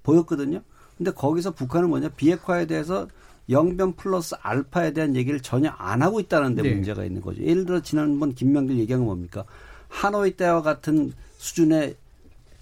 보였거든요. 0.04 0.62
근데 0.97 1.12
거기서 1.12 1.52
북한은 1.52 1.89
뭐냐 1.89 2.10
비핵화에 2.10 2.68
대해서 2.68 3.08
영변 3.50 3.94
플러스 3.94 4.36
알파에 4.42 4.94
대한 4.94 5.16
얘기를 5.16 5.39
전혀 5.39 5.70
안 5.72 6.02
하고 6.02 6.20
있다는 6.20 6.56
데 6.56 6.62
네. 6.62 6.74
문제가 6.74 7.04
있는 7.04 7.22
거죠. 7.22 7.42
예를 7.42 7.66
들어 7.66 7.82
지난번 7.82 8.34
김명길 8.34 8.78
얘기한 8.80 9.02
건 9.02 9.08
뭡니까? 9.08 9.46
하노이 9.89 10.38
때와 10.38 10.62
같은 10.62 11.12
수준의 11.38 11.96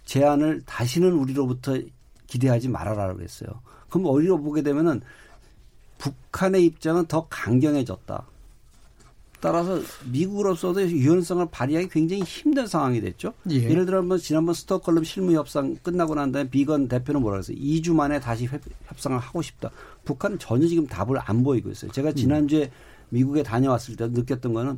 제안을 0.05 0.63
다시는 0.65 1.13
우리로부터 1.13 1.77
기대하지 2.27 2.69
말아라 2.69 3.13
그랬어요. 3.13 3.49
그럼 3.89 4.07
어디로 4.07 4.41
보게 4.41 4.61
되면은 4.61 5.01
북한의 5.99 6.65
입장은 6.65 7.05
더 7.07 7.27
강경해졌다. 7.29 8.25
따라서 9.41 9.79
미국으로서도 10.11 10.89
유연성을 10.89 11.47
발휘하기 11.49 11.89
굉장히 11.89 12.23
힘든 12.23 12.67
상황이 12.67 12.99
됐죠. 12.99 13.33
예. 13.49 13.73
를 13.73 13.85
들어 13.85 14.01
뭐 14.01 14.17
지난번 14.17 14.53
스톡홀름 14.53 15.03
실무 15.03 15.33
협상 15.33 15.75
끝나고 15.77 16.15
난 16.15 16.31
다음에 16.31 16.49
비건 16.49 16.87
대표는 16.87 17.21
뭐라 17.21 17.37
그랬어요? 17.37 17.57
2주 17.57 17.93
만에 17.93 18.19
다시 18.19 18.45
협, 18.45 18.61
협상을 18.87 19.17
하고 19.17 19.41
싶다. 19.41 19.71
북한은 20.03 20.39
전혀 20.39 20.67
지금 20.67 20.85
답을 20.87 21.19
안 21.23 21.43
보이고 21.43 21.69
있어요. 21.69 21.91
제가 21.91 22.11
지난주에 22.11 22.71
미국에 23.09 23.43
다녀왔을 23.43 23.95
때 23.95 24.07
느꼈던 24.07 24.53
거는 24.53 24.77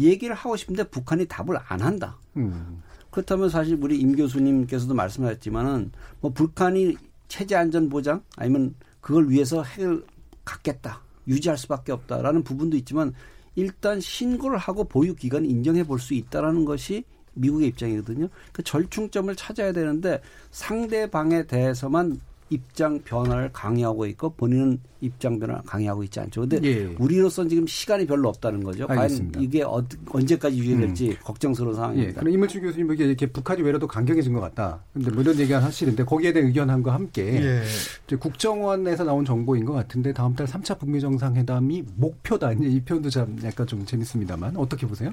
얘기를 0.00 0.34
하고 0.34 0.56
싶은데 0.56 0.84
북한이 0.84 1.26
답을 1.26 1.58
안 1.68 1.80
한다. 1.80 2.18
음. 2.36 2.82
그렇다면 3.10 3.50
사실 3.50 3.78
우리 3.80 3.98
임 3.98 4.16
교수님께서도 4.16 4.94
말씀하셨지만은 4.94 5.92
뭐 6.20 6.32
북한이 6.32 6.96
체제 7.28 7.54
안전 7.54 7.88
보장 7.88 8.22
아니면 8.36 8.74
그걸 9.00 9.28
위해서 9.28 9.62
핵을 9.62 10.04
갖겠다 10.44 11.02
유지할 11.28 11.56
수밖에 11.58 11.92
없다라는 11.92 12.42
부분도 12.42 12.76
있지만 12.78 13.14
일단 13.54 14.00
신고를 14.00 14.58
하고 14.58 14.84
보유 14.84 15.14
기간 15.14 15.44
인정해 15.44 15.84
볼 15.84 15.98
수 15.98 16.14
있다라는 16.14 16.64
것이 16.64 17.04
미국의 17.34 17.68
입장이거든요. 17.68 18.28
그 18.52 18.62
절충점을 18.62 19.34
찾아야 19.36 19.72
되는데 19.72 20.20
상대방에 20.50 21.46
대해서만 21.46 22.20
입장 22.52 23.00
변화를 23.00 23.50
강요하고 23.52 24.04
있고 24.06 24.34
본인은 24.34 24.78
입장 25.00 25.38
변화를 25.38 25.62
강요하고 25.64 26.04
있지 26.04 26.20
않죠. 26.20 26.42
근데 26.42 26.60
예. 26.62 26.94
우리로서는 26.98 27.48
지금 27.48 27.66
시간이 27.66 28.06
별로 28.06 28.28
없다는 28.28 28.62
거죠. 28.62 28.86
알겠습니다. 28.88 29.38
과연 29.38 29.44
이게 29.44 29.62
어, 29.62 29.82
언제까지 30.10 30.58
유지될지 30.58 31.18
걱정스러운 31.24 31.72
예, 31.72 31.76
상황입니다. 31.76 32.20
그럼 32.20 32.34
이물주 32.34 32.60
교수님 32.60 32.92
이렇게 32.92 33.26
북한이 33.26 33.62
외로도 33.62 33.86
강경해진 33.88 34.32
것 34.34 34.40
같다. 34.40 34.84
근데 34.92 35.10
뭐 35.10 35.22
이런 35.22 35.38
얘기가 35.38 35.60
사실인데 35.60 36.04
거기에 36.04 36.32
대한 36.32 36.48
의견함과 36.48 36.92
함께 36.92 37.42
예. 37.42 37.62
이제 38.06 38.16
국정원에서 38.16 39.04
나온 39.04 39.24
정보인 39.24 39.64
것 39.64 39.72
같은데 39.72 40.12
다음 40.12 40.34
달 40.34 40.46
3차 40.46 40.78
북미 40.78 41.00
정상회담이 41.00 41.84
목표다. 41.96 42.52
이제 42.52 42.66
이 42.66 42.80
표현도 42.80 43.10
참 43.10 43.36
약간 43.42 43.66
좀 43.66 43.84
재밌습니다만 43.84 44.56
어떻게 44.56 44.86
보세요? 44.86 45.10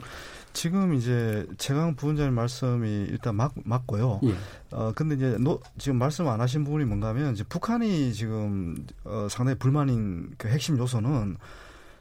지금 0.54 0.94
이제 0.94 1.46
최강 1.58 1.96
부원장님 1.96 2.34
말씀이 2.34 3.08
일단 3.10 3.36
맞, 3.36 3.52
맞고요. 3.64 4.20
예. 4.24 4.34
어 4.72 4.92
근데 4.96 5.16
이제 5.16 5.38
노, 5.40 5.60
지금 5.78 5.98
말씀 5.98 6.28
안 6.28 6.42
하신 6.42 6.64
부분이 6.64 6.86
뭔가면 6.86 7.29
이제 7.34 7.44
북한이 7.44 8.14
지금 8.14 8.86
어 9.04 9.28
상당히 9.30 9.58
불만인 9.58 10.34
그 10.38 10.48
핵심 10.48 10.78
요소는 10.78 11.38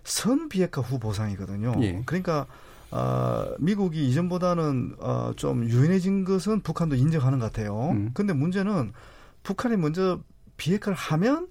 선 0.05 0.49
비핵화 0.49 0.81
후 0.81 0.99
보상이거든요. 0.99 1.75
예. 1.81 2.03
그러니까 2.07 2.47
어, 2.91 3.55
미국이 3.59 4.09
이전보다는 4.09 4.97
어, 4.99 5.33
좀 5.37 5.65
유연해진 5.69 6.25
것은 6.25 6.61
북한도 6.63 6.97
인정하는 6.97 7.39
것 7.39 7.53
같아요. 7.53 7.91
음. 7.91 8.11
근데 8.15 8.33
문제는 8.33 8.93
북한이 9.43 9.77
먼저 9.77 10.21
비핵화를 10.57 10.97
하면 10.97 11.49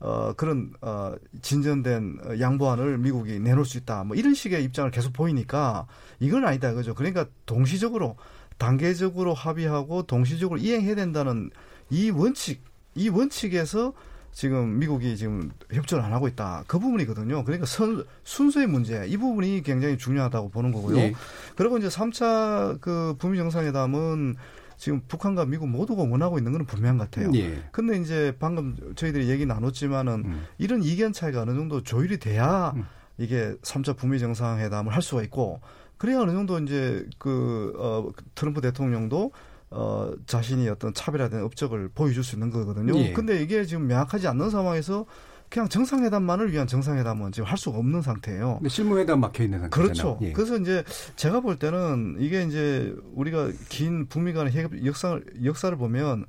어, 0.00 0.34
그런, 0.34 0.74
어, 0.82 1.14
진전된 1.40 2.18
어, 2.24 2.38
양보안을 2.38 2.98
미국이 2.98 3.40
내놓을 3.40 3.64
수 3.64 3.78
있다. 3.78 4.04
뭐 4.04 4.16
이런 4.16 4.34
식의 4.34 4.62
입장을 4.64 4.90
계속 4.90 5.14
보이니까 5.14 5.86
이건 6.20 6.44
아니다. 6.46 6.74
그죠. 6.74 6.94
그러니까 6.94 7.26
동시적으로 7.46 8.16
단계적으로 8.58 9.32
합의하고 9.32 10.02
동시적으로 10.02 10.58
이행해야 10.60 10.94
된다는 10.94 11.50
이 11.88 12.10
원칙, 12.10 12.62
이 12.94 13.08
원칙에서 13.08 13.92
지금 14.32 14.78
미국이 14.80 15.16
지금 15.16 15.52
협조를 15.72 16.04
안 16.04 16.12
하고 16.12 16.26
있다. 16.26 16.64
그 16.66 16.78
부분이거든요. 16.78 17.44
그러니까 17.44 17.66
선, 17.66 18.04
순서의 18.24 18.66
문제, 18.66 19.06
이 19.06 19.16
부분이 19.16 19.62
굉장히 19.62 19.96
중요하다고 19.96 20.50
보는 20.50 20.72
거고요. 20.72 20.98
예. 20.98 21.14
그리고 21.54 21.78
이제 21.78 21.86
3차 21.86 22.80
그 22.80 23.14
북미 23.18 23.38
정상회담은 23.38 24.34
지금 24.76 25.02
북한과 25.06 25.46
미국 25.46 25.68
모두가 25.68 26.02
원하고 26.02 26.38
있는 26.38 26.52
건 26.52 26.66
분명한 26.66 26.98
것 26.98 27.10
같아요. 27.10 27.30
예. 27.34 27.62
근데 27.70 27.96
이제 27.96 28.34
방금 28.40 28.76
저희들이 28.96 29.28
얘기 29.30 29.46
나눴지만은 29.46 30.12
음. 30.24 30.44
이런 30.58 30.82
이견 30.82 31.12
차이가 31.12 31.42
어느 31.42 31.54
정도 31.54 31.82
조율이 31.84 32.18
돼야 32.18 32.72
음. 32.74 32.84
이게 33.18 33.54
3차 33.62 33.96
북미 33.96 34.18
정상회담을 34.18 34.92
할 34.92 35.00
수가 35.00 35.22
있고 35.22 35.60
그래야 35.96 36.20
어느 36.20 36.32
정도 36.32 36.58
이제 36.58 37.06
그, 37.18 37.72
어, 37.78 38.10
트럼프 38.34 38.60
대통령도 38.60 39.30
어, 39.74 40.12
자신이 40.26 40.68
어떤 40.68 40.94
차별화된 40.94 41.42
업적을 41.42 41.88
보여줄 41.88 42.22
수 42.22 42.36
있는 42.36 42.50
거거든요. 42.50 42.96
예. 42.96 43.12
근데 43.12 43.42
이게 43.42 43.64
지금 43.64 43.88
명확하지 43.88 44.28
않는 44.28 44.50
상황에서 44.50 45.04
그냥 45.50 45.68
정상회담만을 45.68 46.52
위한 46.52 46.66
정상회담은 46.66 47.32
지금 47.32 47.48
할 47.48 47.58
수가 47.58 47.78
없는 47.78 48.00
상태예요. 48.00 48.60
실무회담 48.68 49.20
막혀 49.20 49.44
있는 49.44 49.60
상태잖아요. 49.60 49.70
그렇죠. 49.70 50.18
예. 50.22 50.32
그래서 50.32 50.56
이제 50.56 50.84
제가 51.16 51.40
볼 51.40 51.58
때는 51.58 52.16
이게 52.20 52.44
이제 52.44 52.94
우리가 53.14 53.50
긴 53.68 54.06
북미 54.06 54.32
간의 54.32 54.52
핵 54.52 54.86
역사를 54.86 55.24
역사를 55.44 55.76
보면 55.76 56.24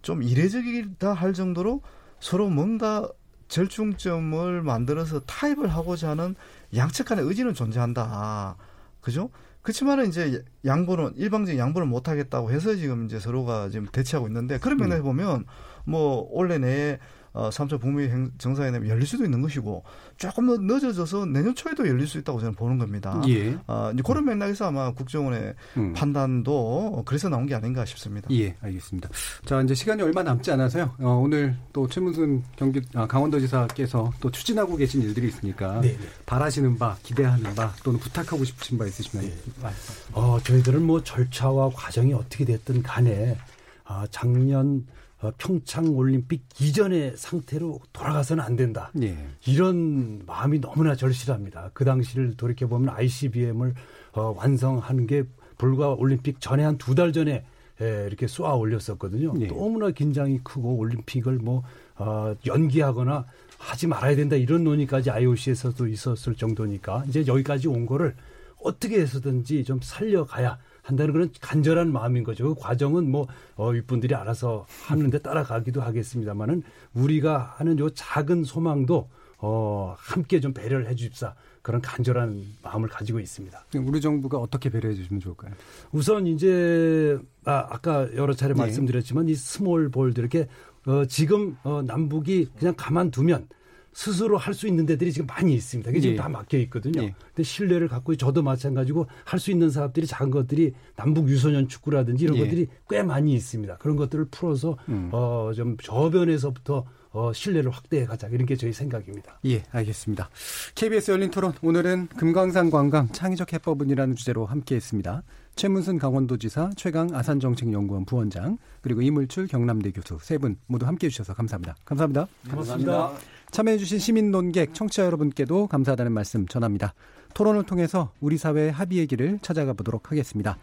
좀 0.00 0.22
이례적이다 0.22 1.12
할 1.12 1.34
정도로 1.34 1.82
서로 2.18 2.48
뭔가 2.48 3.08
절충점을 3.48 4.62
만들어서 4.62 5.20
타협을 5.20 5.68
하고자 5.68 6.10
하는 6.10 6.34
양측 6.74 7.06
간의 7.06 7.24
의지는 7.26 7.52
존재한다. 7.54 8.56
그죠? 9.00 9.30
그렇지만은 9.66 10.06
이제 10.06 10.44
양보는 10.64 11.16
일방적인 11.16 11.58
양보를 11.58 11.88
못 11.88 12.08
하겠다고 12.08 12.52
해서 12.52 12.76
지금 12.76 13.06
이제 13.06 13.18
서로가 13.18 13.68
지금 13.68 13.88
대치하고 13.90 14.28
있는데 14.28 14.58
그런 14.60 14.78
면에서 14.78 15.02
보면 15.02 15.44
뭐 15.84 16.24
올해 16.30 16.58
내에 16.58 17.00
어, 17.36 17.50
3차 17.50 17.78
북미 17.78 18.04
행- 18.08 18.30
정상회담이 18.38 18.88
열릴 18.88 19.06
수도 19.06 19.22
있는 19.24 19.42
것이고 19.42 19.84
조금 20.16 20.46
더 20.46 20.56
늦어져서 20.56 21.26
내년 21.26 21.54
초에도 21.54 21.86
열릴 21.86 22.06
수 22.06 22.16
있다고 22.16 22.40
저는 22.40 22.54
보는 22.54 22.78
겁니다. 22.78 23.20
예. 23.28 23.58
어, 23.66 23.90
이제 23.92 24.02
그런 24.04 24.24
맥락에서 24.24 24.68
아마 24.68 24.90
국정원의 24.94 25.54
음. 25.76 25.92
판단도 25.92 27.02
그래서 27.04 27.28
나온 27.28 27.44
게 27.46 27.54
아닌가 27.54 27.84
싶습니다. 27.84 28.26
예, 28.32 28.56
알겠습니다. 28.62 29.10
자, 29.44 29.60
이제 29.60 29.74
시간이 29.74 30.00
얼마 30.02 30.22
남지 30.22 30.50
않아서요. 30.52 30.94
어, 30.98 31.20
오늘 31.22 31.54
또 31.74 31.86
최문순 31.86 32.42
경기 32.56 32.80
아, 32.94 33.06
강원도지사께서 33.06 34.12
또 34.20 34.30
추진하고 34.30 34.76
계신 34.76 35.02
일들이 35.02 35.28
있으니까 35.28 35.80
네, 35.82 35.92
네. 35.92 35.98
바라시는 36.24 36.78
바, 36.78 36.96
기대하는 37.02 37.54
바 37.54 37.70
또는 37.84 38.00
부탁하고 38.00 38.44
싶으신 38.44 38.78
바 38.78 38.86
있으시면 38.86 39.26
네. 39.26 39.34
말씀. 39.62 39.94
어, 40.14 40.38
저희들은 40.42 40.82
뭐 40.82 41.02
절차와 41.02 41.70
과정이 41.74 42.14
어떻게 42.14 42.46
됐든 42.46 42.82
간에 42.82 43.36
아, 43.84 44.06
작년 44.10 44.86
어, 44.88 44.96
평창 45.38 45.88
올림픽 45.96 46.44
이전의 46.60 47.14
상태로 47.16 47.80
돌아가서는 47.92 48.44
안 48.44 48.54
된다. 48.56 48.90
예. 49.02 49.16
이런 49.46 50.22
마음이 50.26 50.60
너무나 50.60 50.94
절실합니다. 50.94 51.70
그 51.72 51.84
당시를 51.84 52.36
돌이켜 52.36 52.66
보면 52.66 52.94
ICBM을 52.94 53.74
어, 54.12 54.34
완성하는 54.36 55.06
게 55.06 55.24
불과 55.58 55.90
올림픽 55.90 56.40
전에 56.40 56.62
한 56.64 56.76
두 56.78 56.94
달 56.94 57.12
전에 57.12 57.44
에, 57.80 58.06
이렇게 58.06 58.26
쏘아 58.26 58.54
올렸었거든요. 58.54 59.34
예. 59.40 59.46
너무나 59.48 59.90
긴장이 59.90 60.40
크고 60.44 60.76
올림픽을 60.76 61.36
뭐 61.38 61.62
어, 61.96 62.34
연기하거나 62.46 63.26
하지 63.58 63.86
말아야 63.86 64.16
된다 64.16 64.36
이런 64.36 64.64
논의까지 64.64 65.10
IOC에서도 65.10 65.86
있었을 65.88 66.34
정도니까 66.34 67.04
이제 67.08 67.24
여기까지 67.26 67.68
온 67.68 67.86
거를 67.86 68.14
어떻게 68.62 69.00
해서든지 69.00 69.64
좀 69.64 69.80
살려가야 69.82 70.58
한다는 70.86 71.12
그런 71.12 71.30
간절한 71.40 71.92
마음인 71.92 72.22
거죠. 72.22 72.54
그 72.54 72.60
과정은 72.60 73.10
뭐 73.10 73.26
어, 73.56 73.70
윗분들이 73.70 74.14
알아서 74.14 74.66
하는데 74.84 75.18
따라가기도 75.18 75.82
하겠습니다만은 75.82 76.62
우리가 76.94 77.54
하는 77.56 77.76
요 77.80 77.90
작은 77.90 78.44
소망도 78.44 79.08
어, 79.38 79.96
함께 79.98 80.38
좀 80.38 80.54
배려를 80.54 80.88
해 80.88 80.94
주십사 80.94 81.34
그런 81.60 81.80
간절한 81.80 82.40
마음을 82.62 82.88
가지고 82.88 83.18
있습니다. 83.18 83.64
우리 83.84 84.00
정부가 84.00 84.38
어떻게 84.38 84.70
배려해 84.70 84.94
주시면 84.94 85.18
좋을까요? 85.20 85.52
우선 85.90 86.28
이제 86.28 87.18
아, 87.44 87.66
아까 87.68 88.08
여러 88.14 88.32
차례 88.32 88.54
네. 88.54 88.60
말씀드렸지만 88.60 89.28
이 89.28 89.34
small 89.34 89.90
bold 89.90 90.20
이렇게 90.20 90.46
어, 90.86 91.04
지금 91.06 91.56
어, 91.64 91.82
남북이 91.82 92.50
그냥 92.56 92.74
가만두면 92.76 93.48
스스로 93.96 94.36
할 94.36 94.52
수 94.52 94.68
있는 94.68 94.84
데들이 94.84 95.10
지금 95.10 95.26
많이 95.26 95.54
있습니다. 95.54 95.88
그게 95.90 96.00
지금 96.00 96.14
예. 96.14 96.18
다 96.18 96.28
막혀 96.28 96.58
있거든요. 96.58 97.02
예. 97.02 97.14
근데 97.34 97.42
신뢰를 97.42 97.88
갖고 97.88 98.14
저도 98.14 98.42
마찬가지고 98.42 99.06
할 99.24 99.40
수 99.40 99.50
있는 99.50 99.70
사업들이 99.70 100.06
작은 100.06 100.30
것들이 100.30 100.74
남북 100.96 101.30
유소년 101.30 101.66
축구라든지 101.66 102.24
이런 102.24 102.36
예. 102.36 102.44
것들이 102.44 102.66
꽤 102.90 103.02
많이 103.02 103.32
있습니다. 103.32 103.78
그런 103.78 103.96
것들을 103.96 104.26
풀어서 104.30 104.76
음. 104.90 105.08
어, 105.12 105.50
좀 105.56 105.78
저변에서부터 105.78 106.84
어, 107.12 107.32
신뢰를 107.32 107.70
확대해 107.70 108.04
가자 108.04 108.28
이런 108.28 108.44
게 108.44 108.54
저희 108.56 108.74
생각입니다. 108.74 109.40
예, 109.46 109.62
알겠습니다. 109.72 110.28
KBS 110.74 111.12
열린 111.12 111.30
토론 111.30 111.54
오늘은 111.62 112.08
금강산 112.18 112.68
관광 112.70 113.08
창의적 113.12 113.54
해법은이라는 113.54 114.14
주제로 114.14 114.44
함께했습니다. 114.44 115.22
최문순 115.56 115.98
강원도지사, 115.98 116.72
최강 116.76 117.08
아산정책연구원 117.14 118.04
부원장, 118.04 118.58
그리고 118.82 119.00
이물출 119.00 119.46
경남대 119.46 119.92
교수 119.92 120.18
세 120.20 120.36
분 120.36 120.56
모두 120.66 120.84
함께해 120.86 121.08
주셔서 121.08 121.32
감사합니다. 121.32 121.76
감사합니다. 121.86 122.26
고맙습니다. 122.50 123.35
참여해주신 123.50 123.98
시민 123.98 124.30
논객, 124.30 124.74
청취자 124.74 125.04
여러분께도 125.04 125.66
감사하다는 125.68 126.12
말씀 126.12 126.46
전합니다. 126.46 126.94
토론을 127.34 127.64
통해서 127.64 128.12
우리 128.20 128.38
사회의 128.38 128.72
합의의 128.72 129.06
길을 129.06 129.40
찾아가 129.42 129.72
보도록 129.72 130.10
하겠습니다. 130.10 130.58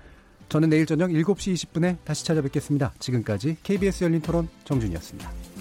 저는 0.49 0.69
내일 0.69 0.85
저녁 0.85 1.09
7시 1.11 1.53
20분에 1.53 1.97
다시 2.03 2.25
찾아뵙겠습니다. 2.25 2.93
지금까지 2.99 3.57
KBS 3.63 4.03
열린 4.03 4.21
토론 4.21 4.47
정준이었습니다. 4.65 5.52